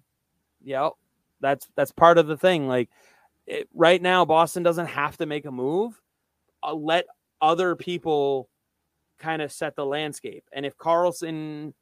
Yep, 0.65 0.93
that's 1.41 1.69
that's 1.77 1.93
part 1.93 2.19
of 2.19 2.27
the 2.27 2.37
thing. 2.37 2.67
Like 2.69 2.89
it, 3.47 3.69
right 3.75 4.01
now, 4.01 4.25
Boston 4.25 4.63
doesn't 4.63 4.87
have 4.87 5.19
to 5.19 5.27
make 5.27 5.45
a 5.45 5.51
move. 5.51 6.01
Uh, 6.63 6.75
let 6.75 7.07
other 7.41 7.77
people 7.77 8.49
kind 9.19 9.43
of 9.43 9.53
set 9.53 9.77
the 9.77 9.87
landscape. 9.87 10.45
And 10.53 10.67
if 10.67 10.77
Karlsson 10.77 11.73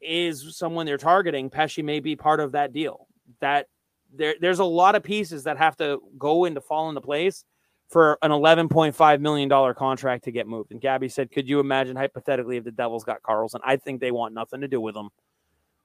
is 0.00 0.56
someone 0.56 0.86
they're 0.86 0.96
targeting, 0.96 1.50
Pesce 1.50 1.82
may 1.82 2.00
be 2.00 2.16
part 2.16 2.40
of 2.40 2.52
that 2.52 2.72
deal. 2.72 3.06
That 3.40 3.66
there, 4.14 4.34
there's 4.40 4.58
a 4.58 4.64
lot 4.64 4.94
of 4.94 5.02
pieces 5.02 5.44
that 5.44 5.58
have 5.58 5.76
to 5.76 6.00
go 6.18 6.44
into 6.44 6.60
fall 6.60 6.88
into 6.88 7.00
place 7.00 7.44
for 7.88 8.18
an 8.22 8.30
$11.5 8.30 9.20
million 9.20 9.74
contract 9.74 10.24
to 10.24 10.30
get 10.30 10.46
moved. 10.46 10.72
And 10.72 10.80
Gabby 10.80 11.08
said, 11.08 11.30
Could 11.30 11.48
you 11.48 11.60
imagine 11.60 11.96
hypothetically 11.96 12.58
if 12.58 12.64
the 12.64 12.70
Devils 12.70 13.04
got 13.04 13.22
Karlsson? 13.22 13.60
I 13.64 13.76
think 13.76 14.00
they 14.00 14.10
want 14.10 14.34
nothing 14.34 14.60
to 14.60 14.68
do 14.68 14.80
with 14.80 14.96
him. 14.96 15.08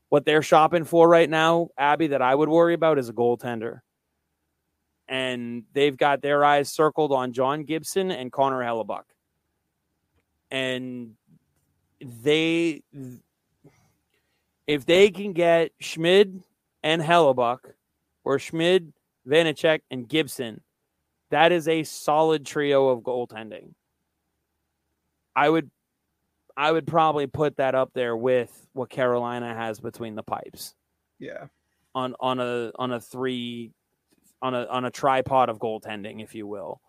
What 0.10 0.26
they're 0.26 0.44
shopping 0.44 0.84
for 0.84 1.10
right 1.10 1.30
now, 1.30 1.70
Abby, 1.78 2.08
that 2.08 2.22
I 2.22 2.36
would 2.36 2.50
worry 2.50 2.74
about 2.74 3.00
is 3.00 3.10
a 3.10 3.14
goaltender. 3.14 3.80
And 5.08 5.64
they've 5.74 5.98
got 5.98 6.22
their 6.22 6.46
eyes 6.46 6.72
circled 6.72 7.12
on 7.12 7.34
John 7.34 7.64
Gibson 7.64 8.12
and 8.12 8.32
Connor 8.32 8.60
Hellebuyck 8.60 9.04
and 10.54 11.16
they 12.00 12.84
if 14.68 14.86
they 14.86 15.10
can 15.10 15.34
get 15.34 15.72
Schmid 15.82 16.42
and 16.84 17.02
Hellebuyck 17.02 17.60
or 18.24 18.40
Schmid, 18.40 18.94
Vanecek, 19.28 19.82
and 19.92 20.08
Gibson, 20.08 20.62
that 21.32 21.52
is 21.52 21.68
a 21.68 21.84
solid 21.84 22.46
trio 22.46 22.90
of 22.90 23.02
goaltending. 23.02 23.74
I 25.36 25.50
would 25.50 25.72
I 26.56 26.72
would 26.72 26.86
probably 26.86 27.26
put 27.26 27.58
that 27.58 27.74
up 27.74 27.90
there 27.96 28.16
with 28.16 28.68
what 28.74 28.92
Carolina 28.92 29.54
has 29.54 29.80
between 29.80 30.14
the 30.14 30.24
pipes. 30.24 30.76
Yeah. 31.20 31.48
On 31.96 32.16
on 32.20 32.40
a 32.40 32.72
on 32.76 32.92
a 32.92 33.02
three 33.02 33.72
on 34.42 34.54
a 34.54 34.66
on 34.66 34.86
a 34.86 34.92
tripod 34.92 35.50
of 35.50 35.58
goaltending, 35.58 36.22
if 36.22 36.36
you 36.36 36.46
will. 36.46 36.80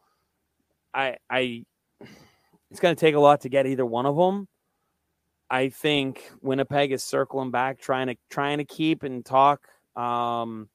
I 0.93 1.17
I 1.31 1.65
it's 2.75 2.81
going 2.81 2.97
to 2.97 3.01
take 3.01 3.14
a 3.14 3.20
lot 3.20 3.43
to 3.43 3.49
get 3.49 3.68
either 3.68 3.87
one 3.87 4.05
of 4.05 4.16
them. 4.16 4.49
I 5.49 5.68
think 5.68 6.29
Winnipeg 6.43 6.91
is 6.91 7.05
circling 7.05 7.53
back, 7.53 7.79
trying 7.79 8.09
to 8.09 8.16
trying 8.31 8.59
to 8.59 8.64
keep 8.64 9.05
and 9.05 9.25
talk 9.25 9.68
um, 9.95 10.68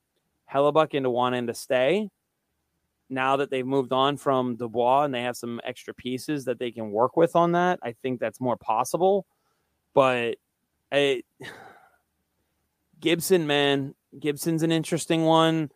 Hellebuyck 0.49 0.93
into 0.93 1.09
wanting 1.09 1.47
to 1.47 1.53
stay. 1.53 2.07
Now 3.09 3.35
that 3.35 3.51
they've 3.51 3.67
moved 3.67 3.91
on 3.91 4.15
from 4.15 4.55
Dubois 4.55 5.03
and 5.03 5.13
they 5.13 5.23
have 5.23 5.35
some 5.35 5.59
extra 5.65 5.93
pieces 5.93 6.45
that 6.45 6.57
they 6.57 6.71
can 6.71 6.89
work 6.89 7.17
with 7.17 7.35
on 7.35 7.51
that, 7.51 7.79
I 7.83 7.91
think 8.01 8.21
that's 8.21 8.39
more 8.39 8.55
possible. 8.55 9.25
But 9.93 10.37
I, 10.93 11.23
Gibson, 13.01 13.45
man, 13.45 13.93
Gibson's 14.17 14.63
an 14.63 14.71
interesting 14.71 15.25
one. 15.25 15.69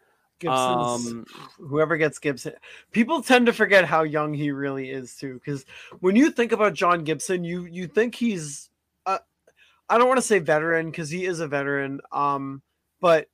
Um, 0.52 1.26
whoever 1.58 1.98
gets 1.98 2.20
Gibson, 2.20 2.54
people 2.92 3.22
tend 3.22 3.46
to 3.46 3.54
forget 3.54 3.86
how 3.86 4.04
young 4.04 4.34
he 4.34 4.52
really 4.52 4.90
is 4.90 5.16
too. 5.16 5.36
Because 5.36 5.66
when 6.00 6.16
you 6.16 6.32
think 6.32 6.52
about 6.52 6.74
John 6.74 7.04
Gibson, 7.04 7.44
you 7.44 7.66
you 7.66 7.88
think 7.88 8.16
he's, 8.16 8.70
I 9.90 9.98
don't 9.98 10.08
want 10.08 10.18
to 10.18 10.26
say 10.26 10.40
veteran 10.40 10.90
because 10.90 11.10
he 11.10 11.26
is 11.26 11.40
a 11.40 11.48
veteran. 11.48 12.02
Um, 12.12 12.62
but 13.02 13.28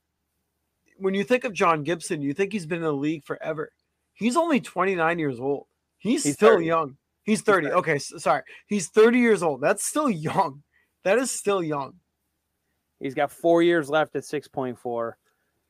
when 0.98 1.14
you 1.14 1.24
think 1.24 1.44
of 1.44 1.54
John 1.54 1.84
Gibson, 1.84 2.22
you 2.22 2.34
think 2.34 2.52
he's 2.52 2.66
been 2.66 2.80
in 2.80 2.84
the 2.84 2.92
league 2.92 3.24
forever. 3.24 3.72
He's 4.14 4.36
only 4.36 4.60
29 4.60 5.20
years 5.20 5.40
old. 5.40 5.68
He's, 6.00 6.24
he's 6.24 6.34
still 6.34 6.56
30. 6.56 6.66
young. 6.66 6.98
He's 7.24 7.42
30. 7.42 7.68
He's 7.68 7.74
30. 7.74 7.80
Okay, 7.80 8.00
so, 8.00 8.18
sorry. 8.18 8.42
He's 8.68 8.88
30 8.90 9.20
years 9.20 9.44
old. 9.44 9.62
That's 9.62 9.86
still 9.86 10.10
young. 10.10 10.64
That 11.04 11.18
is 11.18 11.32
still 11.32 11.64
young. 11.64 11.94
He's 13.00 13.14
got 13.14 13.32
four 13.32 13.64
years 13.64 13.90
left 13.90 14.16
at 14.16 14.24
6.4. 14.24 15.14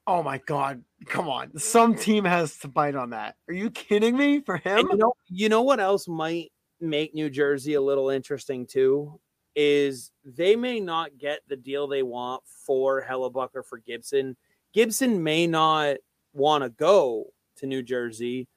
Oh 0.09 0.23
my 0.23 0.39
god, 0.39 0.83
come 1.05 1.29
on. 1.29 1.55
Some 1.59 1.93
team 1.93 2.25
has 2.25 2.57
to 2.57 2.67
bite 2.67 2.95
on 2.95 3.11
that. 3.11 3.35
Are 3.47 3.53
you 3.53 3.69
kidding 3.69 4.17
me 4.17 4.39
for 4.39 4.57
him? 4.57 4.79
And 4.79 4.89
you 4.89 4.97
know, 4.97 5.13
you 5.27 5.49
know 5.49 5.61
what 5.61 5.79
else 5.79 6.07
might 6.07 6.51
make 6.81 7.13
New 7.13 7.29
Jersey 7.29 7.75
a 7.75 7.81
little 7.81 8.09
interesting 8.09 8.65
too 8.65 9.19
is 9.55 10.09
they 10.25 10.55
may 10.55 10.79
not 10.79 11.19
get 11.19 11.41
the 11.47 11.55
deal 11.55 11.87
they 11.87 12.01
want 12.01 12.41
for 12.47 13.05
Hellebuyck 13.07 13.49
or 13.53 13.61
for 13.61 13.77
Gibson. 13.77 14.35
Gibson 14.73 15.21
may 15.21 15.45
not 15.45 15.97
want 16.33 16.63
to 16.63 16.71
go 16.71 17.25
to 17.57 17.67
New 17.67 17.83
Jersey. 17.83 18.47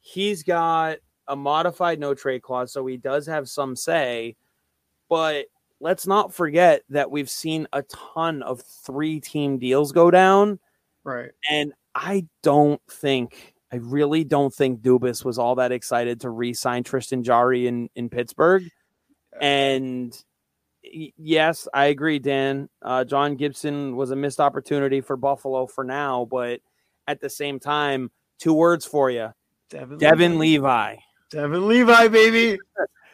He's 0.00 0.42
got 0.42 0.96
a 1.28 1.36
modified 1.36 2.00
no 2.00 2.14
trade 2.14 2.40
clause, 2.40 2.72
so 2.72 2.86
he 2.86 2.96
does 2.96 3.26
have 3.26 3.50
some 3.50 3.76
say. 3.76 4.34
But 5.10 5.44
let's 5.78 6.06
not 6.06 6.32
forget 6.32 6.84
that 6.88 7.10
we've 7.10 7.28
seen 7.28 7.68
a 7.74 7.82
ton 7.82 8.42
of 8.42 8.62
three 8.62 9.20
team 9.20 9.58
deals 9.58 9.92
go 9.92 10.10
down 10.10 10.58
Right. 11.04 11.30
And 11.50 11.72
I 11.94 12.26
don't 12.42 12.80
think, 12.90 13.54
I 13.72 13.76
really 13.76 14.24
don't 14.24 14.54
think 14.54 14.80
Dubas 14.80 15.24
was 15.24 15.38
all 15.38 15.56
that 15.56 15.72
excited 15.72 16.20
to 16.22 16.30
re 16.30 16.54
sign 16.54 16.84
Tristan 16.84 17.22
Jarry 17.22 17.66
in, 17.66 17.88
in 17.94 18.08
Pittsburgh. 18.08 18.64
And 19.40 20.16
yes, 20.82 21.68
I 21.72 21.86
agree, 21.86 22.18
Dan. 22.18 22.68
Uh, 22.80 23.04
John 23.04 23.36
Gibson 23.36 23.96
was 23.96 24.10
a 24.10 24.16
missed 24.16 24.40
opportunity 24.40 25.00
for 25.00 25.16
Buffalo 25.16 25.66
for 25.66 25.84
now, 25.84 26.26
but 26.30 26.60
at 27.08 27.20
the 27.20 27.30
same 27.30 27.58
time, 27.58 28.10
two 28.38 28.54
words 28.54 28.84
for 28.84 29.10
you 29.10 29.32
Devin, 29.70 29.98
Devon 29.98 30.38
Levi. 30.38 30.96
Devon 31.30 31.68
Levi, 31.68 32.08
baby. 32.08 32.58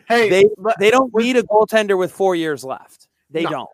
Hey, 0.09 0.31
they, 0.31 0.47
they 0.79 0.91
don't 0.91 1.15
need 1.15 1.37
a 1.37 1.43
goaltender 1.43 1.99
with 1.99 2.11
four 2.11 2.35
years 2.35 2.65
left. 2.65 3.09
They 3.29 3.43
no. 3.43 3.51
don't. 3.51 3.69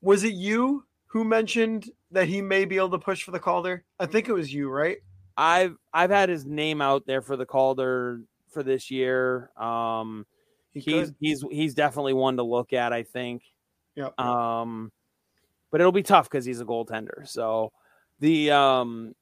Was 0.00 0.24
it 0.24 0.34
you 0.34 0.84
who 1.06 1.22
mentioned 1.22 1.88
that 2.10 2.28
he 2.28 2.40
may 2.42 2.64
be 2.64 2.76
able 2.76 2.90
to 2.90 2.98
push 2.98 3.22
for 3.22 3.30
the 3.30 3.38
Calder? 3.38 3.84
I 3.98 4.06
think 4.06 4.28
it 4.28 4.32
was 4.32 4.52
you, 4.52 4.68
right? 4.68 4.98
I've 5.36 5.76
I've 5.92 6.10
had 6.10 6.28
his 6.28 6.44
name 6.44 6.80
out 6.80 7.06
there 7.06 7.22
for 7.22 7.36
the 7.36 7.46
Calder 7.46 8.22
for 8.50 8.62
this 8.62 8.90
year. 8.90 9.50
Um, 9.56 10.26
he 10.72 10.80
he's 10.80 11.12
he's 11.20 11.44
he's 11.50 11.74
definitely 11.74 12.14
one 12.14 12.36
to 12.36 12.42
look 12.42 12.72
at. 12.72 12.92
I 12.92 13.02
think. 13.04 13.42
Yeah. 13.94 14.10
Um, 14.18 14.92
but 15.70 15.80
it'll 15.80 15.92
be 15.92 16.02
tough 16.02 16.30
because 16.30 16.44
he's 16.44 16.60
a 16.60 16.64
goaltender. 16.64 17.26
So 17.28 17.72
the 18.20 18.50
um, 18.50 19.14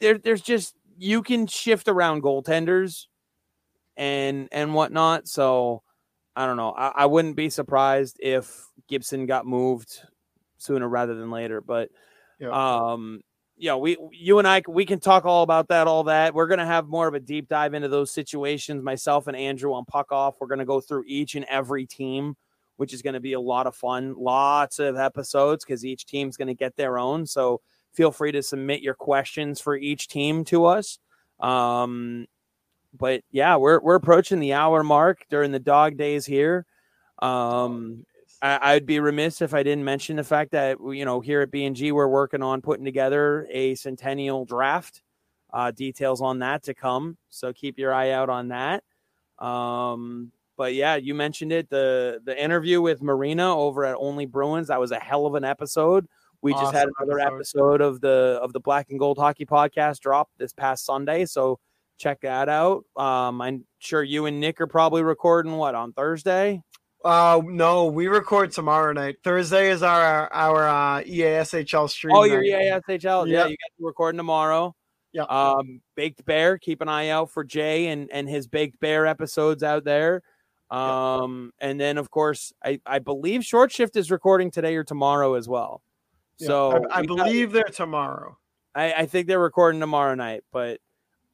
there 0.00 0.18
there's 0.18 0.42
just 0.42 0.74
you 0.98 1.22
can 1.22 1.46
shift 1.46 1.88
around 1.88 2.22
goaltenders 2.22 3.06
and 3.96 4.48
and 4.52 4.74
whatnot. 4.74 5.28
So 5.28 5.82
I 6.34 6.46
don't 6.46 6.56
know. 6.56 6.72
I, 6.72 6.88
I 6.88 7.06
wouldn't 7.06 7.36
be 7.36 7.50
surprised 7.50 8.18
if 8.20 8.66
Gibson 8.88 9.26
got 9.26 9.46
moved 9.46 10.02
sooner 10.62 10.88
rather 10.88 11.14
than 11.14 11.30
later. 11.30 11.60
But 11.60 11.90
yeah. 12.38 12.50
um, 12.50 13.20
you 13.56 13.68
know, 13.68 13.78
we 13.78 13.96
you 14.12 14.38
and 14.38 14.48
I 14.48 14.62
we 14.68 14.84
can 14.84 15.00
talk 15.00 15.24
all 15.24 15.42
about 15.42 15.68
that, 15.68 15.86
all 15.86 16.04
that. 16.04 16.34
We're 16.34 16.46
gonna 16.46 16.66
have 16.66 16.88
more 16.88 17.06
of 17.06 17.14
a 17.14 17.20
deep 17.20 17.48
dive 17.48 17.74
into 17.74 17.88
those 17.88 18.10
situations. 18.10 18.82
Myself 18.82 19.26
and 19.26 19.36
Andrew 19.36 19.72
on 19.74 19.84
Puck 19.84 20.10
Off. 20.10 20.36
We're 20.40 20.48
gonna 20.48 20.64
go 20.64 20.80
through 20.80 21.04
each 21.06 21.34
and 21.34 21.44
every 21.44 21.86
team, 21.86 22.36
which 22.76 22.92
is 22.92 23.02
gonna 23.02 23.20
be 23.20 23.34
a 23.34 23.40
lot 23.40 23.66
of 23.66 23.76
fun. 23.76 24.14
Lots 24.16 24.78
of 24.78 24.96
episodes 24.96 25.64
because 25.64 25.84
each 25.84 26.06
team's 26.06 26.36
gonna 26.36 26.54
get 26.54 26.76
their 26.76 26.98
own. 26.98 27.26
So 27.26 27.60
feel 27.92 28.10
free 28.10 28.32
to 28.32 28.42
submit 28.42 28.80
your 28.80 28.94
questions 28.94 29.60
for 29.60 29.76
each 29.76 30.08
team 30.08 30.44
to 30.46 30.64
us. 30.64 30.98
Um, 31.40 32.26
but 32.98 33.22
yeah, 33.30 33.56
we're 33.56 33.80
we're 33.80 33.94
approaching 33.94 34.40
the 34.40 34.54
hour 34.54 34.82
mark 34.82 35.24
during 35.30 35.52
the 35.52 35.58
dog 35.58 35.96
days 35.96 36.26
here. 36.26 36.66
Um, 37.20 38.04
I, 38.42 38.74
would 38.74 38.86
be 38.86 38.98
remiss 38.98 39.40
if 39.40 39.54
I 39.54 39.62
didn't 39.62 39.84
mention 39.84 40.16
the 40.16 40.24
fact 40.24 40.50
that 40.50 40.78
you 40.80 41.04
know 41.04 41.20
here 41.20 41.42
at 41.42 41.52
BNG 41.52 41.92
we're 41.92 42.08
working 42.08 42.42
on 42.42 42.60
putting 42.60 42.84
together 42.84 43.46
a 43.50 43.74
centennial 43.76 44.44
draft. 44.44 45.02
Uh, 45.52 45.70
details 45.70 46.22
on 46.22 46.38
that 46.38 46.62
to 46.64 46.74
come, 46.74 47.16
so 47.28 47.52
keep 47.52 47.78
your 47.78 47.92
eye 47.92 48.10
out 48.10 48.30
on 48.30 48.48
that. 48.48 48.82
Um, 49.38 50.32
but 50.56 50.74
yeah, 50.74 50.96
you 50.96 51.14
mentioned 51.14 51.52
it 51.52 51.68
the 51.70 52.20
the 52.24 52.42
interview 52.42 52.80
with 52.80 53.02
Marina 53.02 53.54
over 53.56 53.84
at 53.84 53.96
Only 53.98 54.26
Bruins. 54.26 54.68
That 54.68 54.80
was 54.80 54.90
a 54.90 54.98
hell 54.98 55.26
of 55.26 55.34
an 55.34 55.44
episode. 55.44 56.08
We 56.40 56.52
awesome 56.52 56.64
just 56.64 56.74
had 56.74 56.88
another 56.98 57.20
episode. 57.20 57.36
episode 57.36 57.80
of 57.80 58.00
the 58.00 58.40
of 58.42 58.52
the 58.52 58.60
Black 58.60 58.90
and 58.90 58.98
Gold 58.98 59.18
Hockey 59.18 59.46
Podcast 59.46 60.00
drop 60.00 60.30
this 60.38 60.52
past 60.52 60.84
Sunday, 60.84 61.26
so 61.26 61.60
check 61.98 62.20
that 62.22 62.48
out. 62.48 62.84
Um, 62.96 63.40
I'm 63.40 63.64
sure 63.78 64.02
you 64.02 64.26
and 64.26 64.40
Nick 64.40 64.60
are 64.60 64.66
probably 64.66 65.02
recording 65.02 65.52
what 65.52 65.74
on 65.74 65.92
Thursday. 65.92 66.62
Uh, 67.04 67.42
no, 67.44 67.86
we 67.86 68.06
record 68.06 68.52
tomorrow 68.52 68.92
night. 68.92 69.16
Thursday 69.24 69.70
is 69.70 69.82
our 69.82 70.32
our 70.32 70.68
uh, 70.68 71.02
EASHL 71.02 71.90
stream. 71.90 72.14
Oh, 72.14 72.24
your 72.24 72.42
EASHL. 72.42 73.28
Yeah, 73.28 73.46
you 73.46 73.56
got 73.56 73.76
to 73.78 73.86
record 73.86 74.16
tomorrow. 74.16 74.74
Yeah. 75.12 75.24
Um, 75.24 75.80
Baked 75.96 76.24
Bear. 76.24 76.58
Keep 76.58 76.80
an 76.80 76.88
eye 76.88 77.08
out 77.08 77.30
for 77.30 77.44
Jay 77.44 77.88
and 77.88 78.10
and 78.12 78.28
his 78.28 78.46
Baked 78.46 78.78
Bear 78.80 79.06
episodes 79.06 79.62
out 79.62 79.84
there. 79.84 80.22
Um, 80.70 81.52
and 81.60 81.78
then 81.78 81.98
of 81.98 82.10
course, 82.10 82.52
I 82.64 82.80
I 82.86 83.00
believe 83.00 83.44
Short 83.44 83.72
Shift 83.72 83.96
is 83.96 84.10
recording 84.10 84.50
today 84.50 84.76
or 84.76 84.84
tomorrow 84.84 85.34
as 85.34 85.48
well. 85.48 85.82
So 86.36 86.84
I, 86.90 87.00
I 87.00 87.02
believe 87.06 87.52
got, 87.52 87.54
they're 87.54 87.74
tomorrow. 87.74 88.38
I, 88.74 88.92
I 88.92 89.06
think 89.06 89.26
they're 89.26 89.38
recording 89.38 89.80
tomorrow 89.80 90.14
night, 90.14 90.44
but 90.50 90.80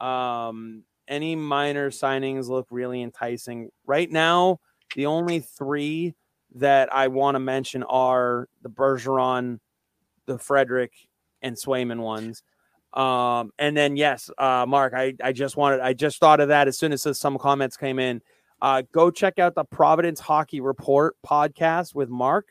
um, 0.01 0.83
any 1.07 1.37
minor 1.37 1.91
signings 1.91 2.49
look 2.49 2.67
really 2.71 3.03
enticing 3.03 3.71
right 3.87 4.11
now 4.11 4.61
the 4.95 5.07
only 5.07 5.41
three 5.41 6.15
that 6.55 6.93
I 6.93 7.09
want 7.09 7.35
to 7.35 7.41
mention 7.41 7.83
are 7.85 8.49
the 8.63 8.71
Bergeron, 8.71 9.59
the 10.27 10.39
Frederic, 10.39 10.93
and 11.43 11.57
Swayman 11.57 12.01
ones. 12.01 12.43
Um, 12.93 13.53
and 13.59 13.77
then 13.77 13.97
yes, 13.97 14.31
uh, 14.39 14.65
Mark, 14.67 14.95
I, 14.95 15.15
I 15.23 15.33
just 15.33 15.57
wanted 15.57 15.81
I 15.81 15.93
just 15.93 16.19
thought 16.19 16.41
of 16.41 16.49
that 16.49 16.69
as 16.69 16.79
soon 16.79 16.93
as 16.93 17.07
some 17.19 17.39
comments 17.39 17.77
came 17.77 17.99
in. 17.99 18.23
Uh, 18.61 18.83
go 18.93 19.11
check 19.11 19.39
out 19.39 19.55
the 19.55 19.65
Providence 19.65 20.21
Hockey 20.21 20.61
Report 20.61 21.17
podcast 21.25 21.95
with 21.95 22.09
Mark. 22.09 22.49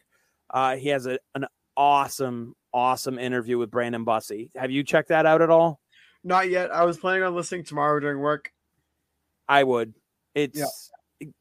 Uh, 0.50 0.78
he 0.78 0.90
has 0.90 1.06
a, 1.06 1.20
an 1.36 1.48
awesome, 1.76 2.56
awesome 2.74 3.20
interview 3.20 3.58
with 3.58 3.72
Brandon 3.72 4.06
Bussi. 4.06 4.50
Have 4.56 4.72
you 4.72 4.84
checked 4.84 5.10
that 5.10 5.26
out 5.26 5.42
at 5.42 5.50
all? 5.50 5.82
Not 6.24 6.50
yet. 6.50 6.72
I 6.72 6.86
was 6.86 6.98
planning 6.98 7.24
on 7.24 7.36
listening 7.36 7.64
tomorrow 7.64 8.00
during 8.00 8.20
work. 8.20 8.52
I 9.50 9.64
would. 9.64 9.94
It's 10.34 10.60
yeah 10.60 10.68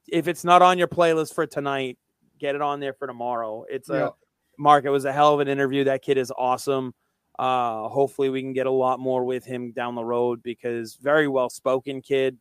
if 0.06 0.28
it's 0.28 0.44
not 0.44 0.62
on 0.62 0.78
your 0.78 0.88
playlist 0.88 1.34
for 1.34 1.46
tonight, 1.46 1.98
get 2.38 2.54
it 2.54 2.62
on 2.62 2.80
there 2.80 2.92
for 2.92 3.06
tomorrow. 3.06 3.64
It's 3.68 3.88
yeah. 3.88 4.08
a 4.08 4.10
Mark. 4.58 4.84
It 4.84 4.90
was 4.90 5.04
a 5.04 5.12
hell 5.12 5.34
of 5.34 5.40
an 5.40 5.48
interview. 5.48 5.84
That 5.84 6.02
kid 6.02 6.18
is 6.18 6.32
awesome. 6.36 6.94
Uh, 7.38 7.88
hopefully, 7.88 8.30
we 8.30 8.40
can 8.40 8.52
get 8.52 8.66
a 8.66 8.70
lot 8.70 8.98
more 8.98 9.24
with 9.24 9.44
him 9.44 9.72
down 9.72 9.94
the 9.94 10.04
road 10.04 10.42
because 10.42 10.96
very 10.96 11.28
well 11.28 11.50
spoken 11.50 12.00
kid. 12.00 12.38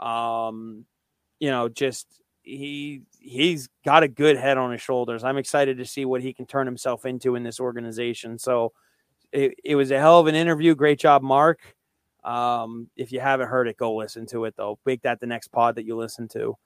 Um, 0.00 0.84
you 1.40 1.50
know, 1.50 1.68
just 1.68 2.20
he 2.42 3.02
he's 3.18 3.68
got 3.84 4.02
a 4.02 4.08
good 4.08 4.36
head 4.36 4.58
on 4.58 4.70
his 4.70 4.82
shoulders. 4.82 5.24
I'm 5.24 5.38
excited 5.38 5.78
to 5.78 5.86
see 5.86 6.04
what 6.04 6.20
he 6.20 6.34
can 6.34 6.46
turn 6.46 6.66
himself 6.66 7.06
into 7.06 7.36
in 7.36 7.42
this 7.42 7.58
organization. 7.58 8.38
So 8.38 8.72
it, 9.32 9.54
it 9.64 9.76
was 9.76 9.90
a 9.90 9.98
hell 9.98 10.20
of 10.20 10.26
an 10.26 10.34
interview. 10.34 10.74
Great 10.74 10.98
job, 10.98 11.22
Mark. 11.22 11.60
Um, 12.22 12.88
if 12.96 13.12
you 13.12 13.20
haven't 13.20 13.48
heard 13.48 13.68
it, 13.68 13.76
go 13.76 13.94
listen 13.96 14.26
to 14.26 14.44
it 14.44 14.54
though. 14.56 14.78
Make 14.84 15.02
that 15.02 15.20
the 15.20 15.26
next 15.26 15.48
pod 15.48 15.76
that 15.76 15.86
you 15.86 15.96
listen 15.96 16.28
to. 16.28 16.56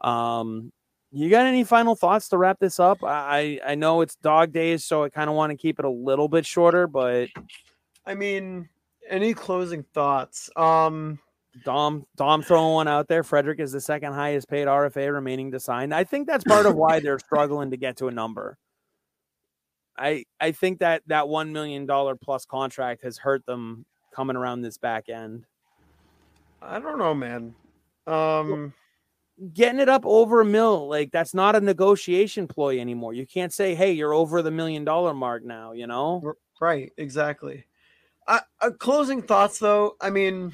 Um, 0.00 0.72
you 1.12 1.30
got 1.30 1.46
any 1.46 1.64
final 1.64 1.94
thoughts 1.94 2.28
to 2.30 2.38
wrap 2.38 2.58
this 2.58 2.78
up? 2.78 2.98
I 3.02 3.60
I 3.66 3.74
know 3.74 4.00
it's 4.00 4.16
dog 4.16 4.52
days, 4.52 4.84
so 4.84 5.04
I 5.04 5.08
kind 5.08 5.30
of 5.30 5.36
want 5.36 5.50
to 5.50 5.56
keep 5.56 5.78
it 5.78 5.84
a 5.84 5.90
little 5.90 6.28
bit 6.28 6.44
shorter, 6.44 6.86
but 6.86 7.28
I 8.04 8.14
mean, 8.14 8.68
any 9.08 9.34
closing 9.34 9.82
thoughts? 9.94 10.50
Um, 10.56 11.18
Dom 11.64 12.04
Dom 12.16 12.42
throwing 12.42 12.74
one 12.74 12.88
out 12.88 13.08
there. 13.08 13.22
Frederic 13.22 13.60
is 13.60 13.72
the 13.72 13.80
second 13.80 14.12
highest 14.12 14.48
paid 14.48 14.66
RFA 14.66 15.12
remaining 15.12 15.50
to 15.52 15.60
sign. 15.60 15.92
I 15.92 16.04
think 16.04 16.26
that's 16.26 16.44
part 16.44 16.66
of 16.66 16.74
why 16.74 17.00
they're 17.00 17.18
struggling 17.18 17.70
to 17.70 17.76
get 17.76 17.96
to 17.98 18.08
a 18.08 18.12
number. 18.12 18.58
I 19.96 20.24
I 20.40 20.52
think 20.52 20.80
that 20.80 21.02
that 21.06 21.28
one 21.28 21.52
million 21.52 21.86
dollar 21.86 22.14
plus 22.14 22.44
contract 22.44 23.02
has 23.02 23.16
hurt 23.16 23.46
them 23.46 23.86
coming 24.14 24.36
around 24.36 24.62
this 24.62 24.76
back 24.76 25.08
end. 25.08 25.46
I 26.60 26.78
don't 26.78 26.98
know, 26.98 27.14
man. 27.14 27.54
Um, 28.06 28.72
getting 29.52 29.80
it 29.80 29.88
up 29.88 30.04
over 30.04 30.40
a 30.40 30.44
mill, 30.44 30.88
like 30.88 31.12
that's 31.12 31.34
not 31.34 31.56
a 31.56 31.60
negotiation 31.60 32.48
ploy 32.48 32.80
anymore. 32.80 33.14
You 33.14 33.26
can't 33.26 33.52
say, 33.52 33.74
"Hey, 33.74 33.92
you're 33.92 34.14
over 34.14 34.42
the 34.42 34.50
million 34.50 34.84
dollar 34.84 35.14
mark 35.14 35.44
now." 35.44 35.72
You 35.72 35.86
know, 35.86 36.34
right? 36.60 36.92
Exactly. 36.96 37.66
Uh, 38.26 38.40
uh, 38.60 38.70
closing 38.70 39.22
thoughts, 39.22 39.58
though. 39.58 39.96
I 40.00 40.10
mean, 40.10 40.52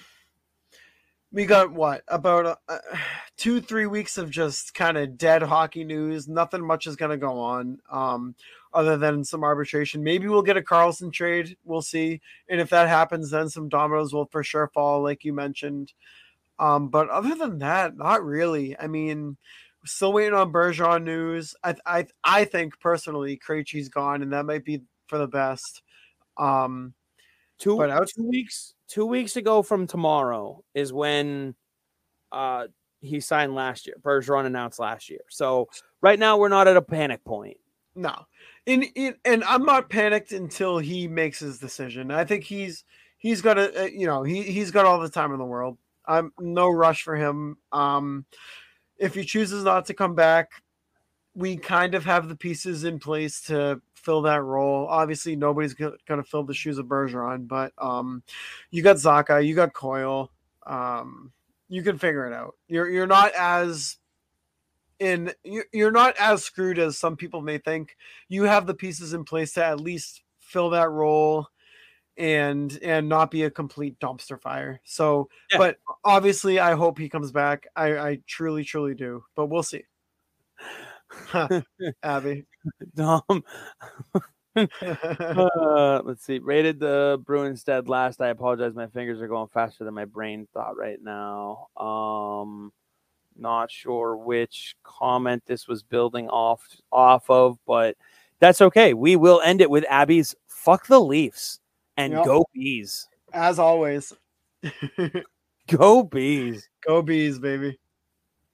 we 1.33 1.47
got 1.47 1.73
what 1.73 2.03
about 2.09 2.59
uh, 2.69 2.79
two, 3.37 3.61
three 3.61 3.87
weeks 3.87 4.19
of 4.19 4.31
just 4.31 4.75
kind 4.75 4.99
of 4.99 5.17
dead 5.17 5.43
hockey 5.43 5.85
news. 5.85 6.29
Nothing 6.29 6.65
much 6.67 6.87
is 6.87 6.97
going 6.97 7.11
to 7.13 7.17
go 7.17 7.39
on. 7.41 7.79
Um, 7.91 8.35
other 8.75 8.97
than 8.97 9.25
some 9.25 9.45
arbitration. 9.45 10.03
Maybe 10.03 10.29
we'll 10.29 10.43
get 10.43 10.57
a 10.57 10.63
Karlsson 10.63 11.13
trade. 11.13 11.57
We'll 11.65 11.83
see. 11.83 12.21
And 12.49 12.61
if 12.61 12.71
that 12.71 12.89
happens, 12.89 13.31
then 13.31 13.49
some 13.49 13.69
dominoes 13.69 14.13
will 14.13 14.27
for 14.27 14.43
sure 14.43 14.71
fall, 14.73 15.03
like 15.03 15.25
you 15.25 15.33
mentioned. 15.33 15.93
Um, 16.59 16.89
but 16.89 17.09
other 17.09 17.35
than 17.35 17.59
that, 17.59 17.97
not 17.97 18.25
really. 18.25 18.79
I 18.79 18.87
mean, 18.87 19.37
still 19.85 20.13
waiting 20.13 20.35
on 20.35 20.53
Bergeron 20.53 21.05
news. 21.05 21.55
I 21.65 21.75
I 21.87 22.07
I 22.25 22.45
think 22.45 22.79
personally, 22.81 23.39
Krejci's 23.39 23.89
gone, 23.89 24.23
and 24.23 24.33
that 24.33 24.47
might 24.47 24.65
be 24.65 24.83
for 25.09 25.19
the 25.19 25.29
best. 25.29 25.83
Um, 26.37 26.95
two 27.59 27.77
but 27.77 27.91
out- 27.91 28.09
two 28.09 28.29
weeks 28.29 28.75
two 28.89 29.07
weeks 29.07 29.37
ago 29.37 29.63
from 29.63 29.87
tomorrow 29.87 30.63
is 30.75 30.93
when 30.93 31.55
uh 32.31 32.67
he 33.01 33.21
signed 33.21 33.55
last 33.55 33.87
year. 33.87 33.97
Bergeron 34.01 34.47
announced 34.47 34.79
last 34.79 35.11
year. 35.11 35.23
So 35.29 35.69
right 36.01 36.19
now 36.19 36.37
we're 36.39 36.49
not 36.49 36.69
at 36.69 36.77
a 36.77 36.83
panic 36.83 37.25
point. 37.25 37.57
No, 37.95 38.15
in 38.65 38.87
and 39.25 39.45
I'm 39.45 39.65
not 39.65 39.91
panicked 39.91 40.33
until 40.33 40.79
he 40.79 41.09
makes 41.09 41.41
his 41.41 41.59
decision. 41.59 42.11
I 42.11 42.25
think 42.25 42.45
he's 42.45 42.85
he's 43.19 43.43
got 43.43 43.59
a 43.59 43.91
you 43.93 44.07
know 44.07 44.23
he 44.23 44.43
he's 44.43 44.71
got 44.71 44.87
all 44.87 44.99
the 44.99 45.11
time 45.11 45.33
in 45.33 45.39
the 45.39 45.45
world. 45.45 45.77
I'm 46.07 46.33
no 46.39 46.69
rush 46.71 47.03
for 47.03 47.17
him. 47.17 47.57
Um, 47.71 48.27
if 48.99 49.15
he 49.15 49.25
chooses 49.25 49.65
not 49.65 49.87
to 49.87 49.95
come 49.95 50.15
back, 50.15 50.51
we 51.35 51.57
kind 51.57 51.95
of 51.95 52.05
have 52.05 52.29
the 52.29 52.37
pieces 52.37 52.85
in 52.85 52.99
place 52.99 53.41
to 53.43 53.81
fill 53.95 54.23
that 54.23 54.43
role. 54.43 54.87
Obviously, 54.89 55.37
nobody's 55.37 55.75
going 55.75 55.97
to 56.09 56.23
fill 56.23 56.45
the 56.45 56.55
shoes 56.55 56.79
of 56.79 56.87
Bergeron, 56.87 57.49
but 57.49 57.73
um, 57.79 58.23
you 58.71 58.83
got 58.83 58.97
Zacha, 58.97 59.45
you 59.47 59.55
got 59.55 59.73
Coyle. 59.73 60.31
Um, 60.67 61.33
you 61.69 61.83
can 61.83 61.99
figure 61.99 62.27
it 62.27 62.35
out. 62.35 62.55
You're 62.69 62.89
you're 62.89 63.07
not 63.07 63.33
as 63.33 63.97
in 64.99 65.33
you're 65.73 65.91
not 65.91 66.15
as 66.19 66.45
screwed 66.45 66.79
as 66.79 66.99
some 66.99 67.17
people 67.17 67.41
may 67.41 67.59
think. 67.59 67.97
You 68.29 68.45
have 68.45 68.67
the 68.67 68.75
pieces 68.75 69.15
in 69.15 69.25
place 69.25 69.55
to 69.55 69.65
at 69.65 69.81
least 69.81 70.23
fill 70.39 70.71
that 70.71 70.91
role 70.91 71.49
and 72.17 72.79
and 72.83 73.09
not 73.09 73.31
be 73.31 73.45
a 73.45 73.51
complete 73.51 73.99
dumpster 73.99 74.41
fire. 74.41 74.81
So, 74.85 75.29
yeah. 75.51 75.59
but 75.59 75.77
obviously, 76.05 76.59
I 76.59 76.75
hope 76.75 76.99
he 76.99 77.09
comes 77.09 77.33
back. 77.33 77.67
I 77.77 77.99
I 77.99 78.19
truly 78.27 78.65
truly 78.65 78.95
do, 78.95 79.25
but 79.35 79.47
we'll 79.47 79.63
see. 79.63 79.85
Abby, 82.03 82.45
Dom. 82.95 83.23
uh, 84.57 86.03
let's 86.05 86.25
see. 86.25 86.39
Rated 86.39 86.79
the 86.79 87.21
Bruins 87.25 87.65
dead 87.65 87.89
last. 87.89 88.21
I 88.21 88.29
apologize. 88.29 88.75
My 88.75 88.87
fingers 88.89 89.21
are 89.21 89.29
going 89.29 89.49
faster 89.49 89.85
than 89.85 89.95
my 89.95 90.05
brain 90.05 90.47
thought 90.53 90.77
right 90.77 90.99
now. 91.03 91.69
Um, 91.77 92.73
not 93.37 93.71
sure 93.71 94.17
which 94.17 94.77
comment 94.83 95.43
this 95.47 95.67
was 95.67 95.83
building 95.83 96.29
off 96.29 96.67
off 96.91 97.29
of, 97.31 97.59
but 97.67 97.97
that's 98.41 98.61
okay. 98.61 98.93
We 98.93 99.17
will 99.17 99.41
end 99.41 99.61
it 99.61 99.71
with 99.71 99.85
Abby's 99.89 100.35
"fuck 100.47 100.87
the 100.87 101.01
Leafs" 101.01 101.61
and 101.97 102.13
yep. 102.13 102.25
"go 102.25 102.45
bees." 102.55 103.09
As 103.33 103.59
always, 103.59 104.13
go 105.69 106.03
bees, 106.03 106.69
go 106.87 107.03
bees, 107.03 107.39
baby. 107.39 107.79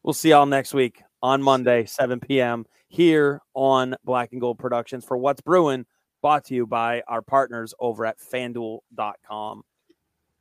We'll 0.03 0.15
see 0.15 0.31
y'all 0.31 0.47
next 0.47 0.73
week 0.73 1.03
on 1.23 1.43
Monday, 1.43 1.85
7 1.85 2.21
p.m. 2.21 2.65
here 2.89 3.41
on 3.55 3.97
Black 4.05 4.33
and 4.33 4.41
Gold 4.41 4.59
Productions 4.59 5.05
for 5.05 5.17
What's 5.17 5.41
Bruin, 5.41 5.85
brought 6.23 6.45
to 6.47 6.55
you 6.55 6.67
by 6.67 7.03
our 7.09 7.23
partners 7.23 7.75
over 7.79 8.07
at 8.07 8.19
fanduel.com. 8.19 9.63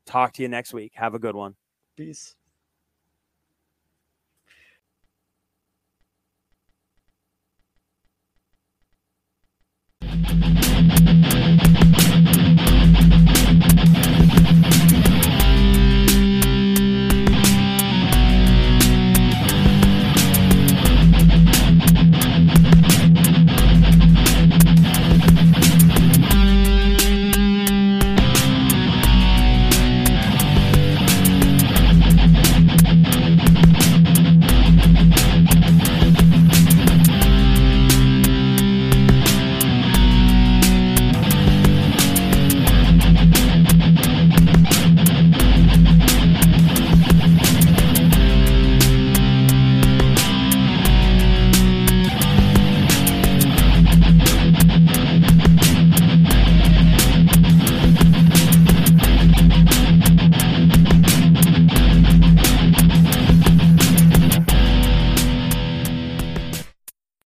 Talk 0.05 0.33
to 0.33 0.41
you 0.41 0.47
next 0.47 0.73
week. 0.73 0.93
Have 0.95 1.15
a 1.15 1.19
good 1.19 1.35
one. 1.35 1.55
Peace. 1.97 2.35